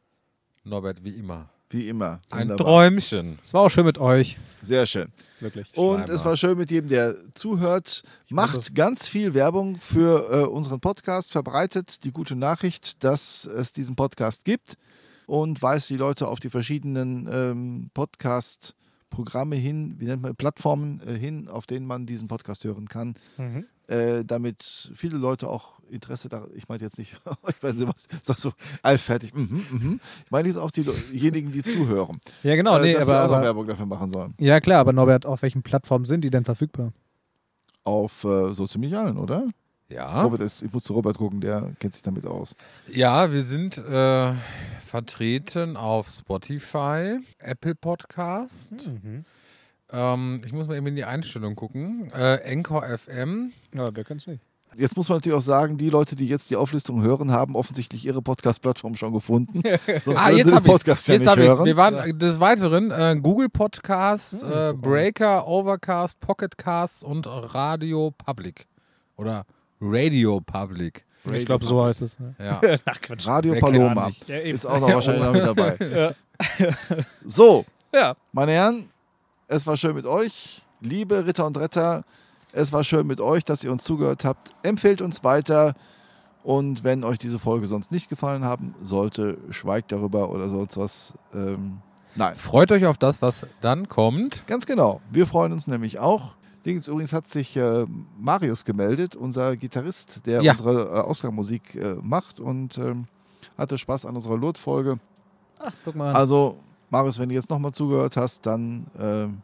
Norbert, 0.65 1.03
wie 1.03 1.17
immer. 1.17 1.51
Wie 1.71 1.89
immer. 1.89 2.21
Ein 2.31 2.49
Wunderbar. 2.51 2.67
Träumchen. 2.67 3.39
Es 3.45 3.53
war 3.55 3.63
auch 3.63 3.69
schön 3.69 3.85
mit 3.85 3.99
euch, 3.99 4.37
Sehr 4.63 4.87
schön. 4.87 5.09
wirklich. 5.41 5.69
Und 5.77 6.09
es 6.09 6.25
war 6.25 6.37
schön 6.37 6.57
mit 6.57 6.71
jedem, 6.71 6.89
der 6.89 7.15
zuhört. 7.35 8.03
Macht 8.31 8.75
ganz 8.75 9.07
viel 9.09 9.35
Werbung 9.35 9.77
für 9.77 10.31
äh, 10.33 10.47
unseren 10.47 10.81
Podcast, 10.81 11.31
verbreitet 11.33 12.05
die 12.05 12.11
gute 12.13 12.37
Nachricht, 12.37 13.03
dass 13.05 13.45
es 13.45 13.73
diesen 13.73 13.97
Podcast 13.97 14.45
gibt. 14.45 14.77
und 15.27 15.61
weist 15.61 15.91
die 15.91 15.97
Leute 15.99 16.27
auf 16.27 16.41
die 16.41 16.49
verschiedenen 16.49 17.29
ähm, 17.31 17.91
Podcast-Programme 17.93 19.57
hin, 19.57 19.95
wie 19.99 20.07
nennt 20.07 20.23
man, 20.23 20.35
Plattformen 20.37 21.01
äh, 21.07 21.15
hin, 21.19 21.49
auf 21.49 21.67
denen 21.67 21.87
man 21.87 22.07
diesen 22.07 22.29
Podcast 22.29 22.65
hören 22.65 22.89
kann, 22.89 23.15
Mhm. 23.37 23.67
Äh, 23.89 24.25
damit 24.25 24.91
viele 24.95 25.19
Leute 25.19 25.49
auch 25.49 25.79
Interesse 25.91 26.29
da, 26.29 26.47
ich 26.55 26.69
meine 26.69 26.83
jetzt 26.83 26.99
nicht, 26.99 27.19
ich 27.49 27.63
meine, 27.63 27.89
was, 27.89 28.07
sag 28.23 28.39
so, 28.39 28.53
allfertig, 28.83 29.35
mhm, 29.35 29.65
mhm. 29.71 30.01
ich 30.25 30.31
meine 30.31 30.49
jetzt 30.49 30.59
auch 30.59 30.71
die- 30.71 30.87
diejenigen, 31.13 31.51
die 31.51 31.63
zuhören, 31.63 32.21
Ja, 32.43 32.55
genau. 32.57 32.79
äh, 32.79 32.83
nee, 32.83 32.93
dass 32.95 33.07
sie 33.07 33.13
aber, 33.15 33.25
auch 33.25 33.29
noch 33.29 33.35
aber, 33.37 33.45
Werbung 33.45 33.67
dafür 33.67 33.87
machen 33.87 34.11
sollen. 34.11 34.35
ja, 34.39 34.61
klar, 34.61 34.81
aber 34.81 34.93
Norbert, 34.93 35.25
auf 35.27 35.43
welchen 35.43 35.63
Plattformen 35.63 36.05
sind 36.05 36.23
die 36.23 36.31
denn 36.31 36.45
verfügbar? 36.45 36.93
Auf 37.85 38.25
äh, 38.25 38.53
so 38.53 38.67
ziemlich 38.67 38.95
allen, 38.97 39.17
oder? 39.17 39.47
Ja. 39.89 40.23
Robert 40.23 40.43
ist, 40.43 40.61
ich 40.63 40.71
muss 40.71 40.85
zu 40.85 40.93
Robert 40.93 41.17
gucken, 41.17 41.41
der 41.41 41.71
kennt 41.79 41.95
sich 41.95 42.03
damit 42.03 42.27
aus. 42.27 42.55
Ja, 42.93 43.33
wir 43.33 43.43
sind 43.43 43.79
äh, 43.79 44.33
vertreten 44.85 45.79
auf 45.79 46.11
Spotify, 46.11 47.19
Apple 47.39 47.75
Podcast. 47.75 48.87
Mhm. 48.87 49.25
Ähm, 49.91 50.41
ich 50.45 50.53
muss 50.53 50.69
mal 50.69 50.77
eben 50.77 50.87
in 50.87 50.97
die 50.97 51.05
Einstellung 51.05 51.55
gucken. 51.57 52.11
Äh, 52.15 52.39
Anchor 52.53 52.85
FM. 52.87 53.53
Ja, 53.75 53.89
wer 53.95 54.05
kann 54.05 54.19
es 54.19 54.27
nicht? 54.27 54.43
Jetzt 54.77 54.97
muss 54.97 55.09
man 55.09 55.17
natürlich 55.19 55.37
auch 55.37 55.43
sagen, 55.43 55.79
die 55.79 55.89
Leute, 55.89 56.15
die 56.15 56.29
jetzt 56.29 56.51
die 56.51 56.57
Auflistung 56.57 57.03
hören, 57.03 57.33
haben 57.33 57.57
offensichtlich 57.57 58.05
ihre 58.05 58.21
Podcast-Plattform 58.21 58.97
schon 58.97 59.13
gefunden. 59.15 59.63
Sonst 60.03 60.19
Ah, 60.21 60.31
jetzt 60.31 60.53
habe 60.53 60.67
ich 60.67 60.73
Podcast 60.73 61.09
ja 61.09 61.15
Jetzt 61.15 61.21
nicht 61.23 61.31
habe 61.31 61.43
ich 61.43 61.49
hören. 61.49 61.65
Wir 61.65 61.77
waren 61.77 62.19
des 62.19 62.39
Weiteren 62.39 62.91
äh, 62.91 63.17
Google 63.21 63.49
Podcast, 63.49 64.43
Hm, 64.43 64.53
äh. 64.53 64.73
Breaker, 64.75 65.47
Overcast, 65.49 66.21
Pocket 66.21 66.57
Cast 66.59 67.03
und 67.03 67.27
Radio 67.27 68.13
Public. 68.25 68.67
Oder 69.17 69.47
Radio 69.81 70.41
Public. 70.41 71.05
Ich 71.33 71.47
glaube, 71.47 71.65
so 71.65 71.85
heißt 71.85 72.03
es. 72.03 72.19
Ne? 72.21 72.35
Ja. 72.39 72.61
Ach, 72.85 73.01
Quatsch. 73.01 73.27
Radio 73.27 73.55
Wer 73.55 73.61
kennt's 73.61 73.79
Paloma? 73.79 74.11
Ja, 74.27 74.37
ist 74.37 74.67
auch 74.67 74.81
noch 74.81 74.93
wahrscheinlich 74.93 75.25
noch 75.25 75.33
mit 75.33 75.47
dabei. 75.47 75.77
Ja. 76.61 76.69
So, 77.27 77.65
ja. 77.93 78.15
meine 78.31 78.53
Herren, 78.53 78.89
es 79.49 79.67
war 79.67 79.77
schön 79.77 79.95
mit 79.95 80.07
euch. 80.07 80.63
Liebe 80.81 81.27
Ritter 81.27 81.47
und 81.47 81.59
Retter, 81.59 82.05
es 82.53 82.73
war 82.73 82.85
schön 82.85 83.07
mit 83.07 83.21
euch, 83.21 83.45
dass 83.45 83.65
ihr 83.65 83.73
uns 83.73 83.83
zugehört 83.85 84.25
habt. 84.25 84.53
Empfehlt 84.63 85.03
uns 85.03 85.25
weiter. 85.25 85.75
Und 86.45 86.85
wenn 86.85 87.05
euch 87.05 87.19
diese 87.19 87.39
Folge 87.39 87.67
sonst 87.67 87.91
nicht 87.91 88.09
gefallen 88.09 88.45
haben 88.45 88.75
sollte, 88.81 89.37
schweigt 89.51 89.91
darüber 89.93 90.31
oder 90.31 90.49
sonst 90.49 90.77
was. 90.77 91.15
Ähm, 91.35 91.79
nein. 92.15 92.37
Freut 92.37 92.71
euch 92.73 92.87
auf 92.87 92.97
das, 92.97 93.21
was 93.21 93.45
dann 93.61 93.89
kommt. 93.89 94.47
Ganz 94.47 94.65
genau. 94.65 95.01
Wir 95.11 95.27
freuen 95.27 95.53
uns 95.53 95.67
nämlich 95.67 95.99
auch. 95.99 96.37
Dings 96.65 96.87
übrigens 96.89 97.13
hat 97.13 97.27
sich 97.29 97.57
äh, 97.57 97.87
Marius 98.19 98.65
gemeldet, 98.65 99.15
unser 99.17 99.57
Gitarrist, 99.57 100.27
der 100.27 100.43
Ja. 100.43 100.53
unsere 100.53 100.85
äh, 100.85 101.01
Ausgangsmusik 101.01 101.75
äh, 101.75 101.95
macht 102.03 102.41
und 102.41 102.79
ähm, 102.79 103.07
hatte 103.57 103.77
Spaß 103.77 104.07
an 104.07 104.15
unserer 104.15 104.37
Lot-Folge. 104.37 104.99
Ach, 105.59 105.73
guck 105.85 105.97
mal. 105.97 106.15
Also, 106.15 106.57
Marius, 106.91 107.19
wenn 107.19 107.29
du 107.29 107.35
jetzt 107.35 107.51
nochmal 107.51 107.73
zugehört 107.73 108.17
hast, 108.17 108.47
dann 108.47 108.87
ähm, 108.99 109.43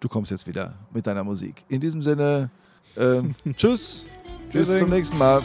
du 0.00 0.08
kommst 0.08 0.30
jetzt 0.30 0.46
wieder 0.46 0.74
mit 0.92 1.06
deiner 1.06 1.24
Musik. 1.24 1.64
In 1.68 1.80
diesem 1.80 2.02
Sinne, 2.02 2.50
ähm, 2.96 3.34
tschüss. 3.56 4.06
Bis 4.52 4.78
zum 4.78 4.90
nächsten 4.90 5.16
Mal. 5.16 5.42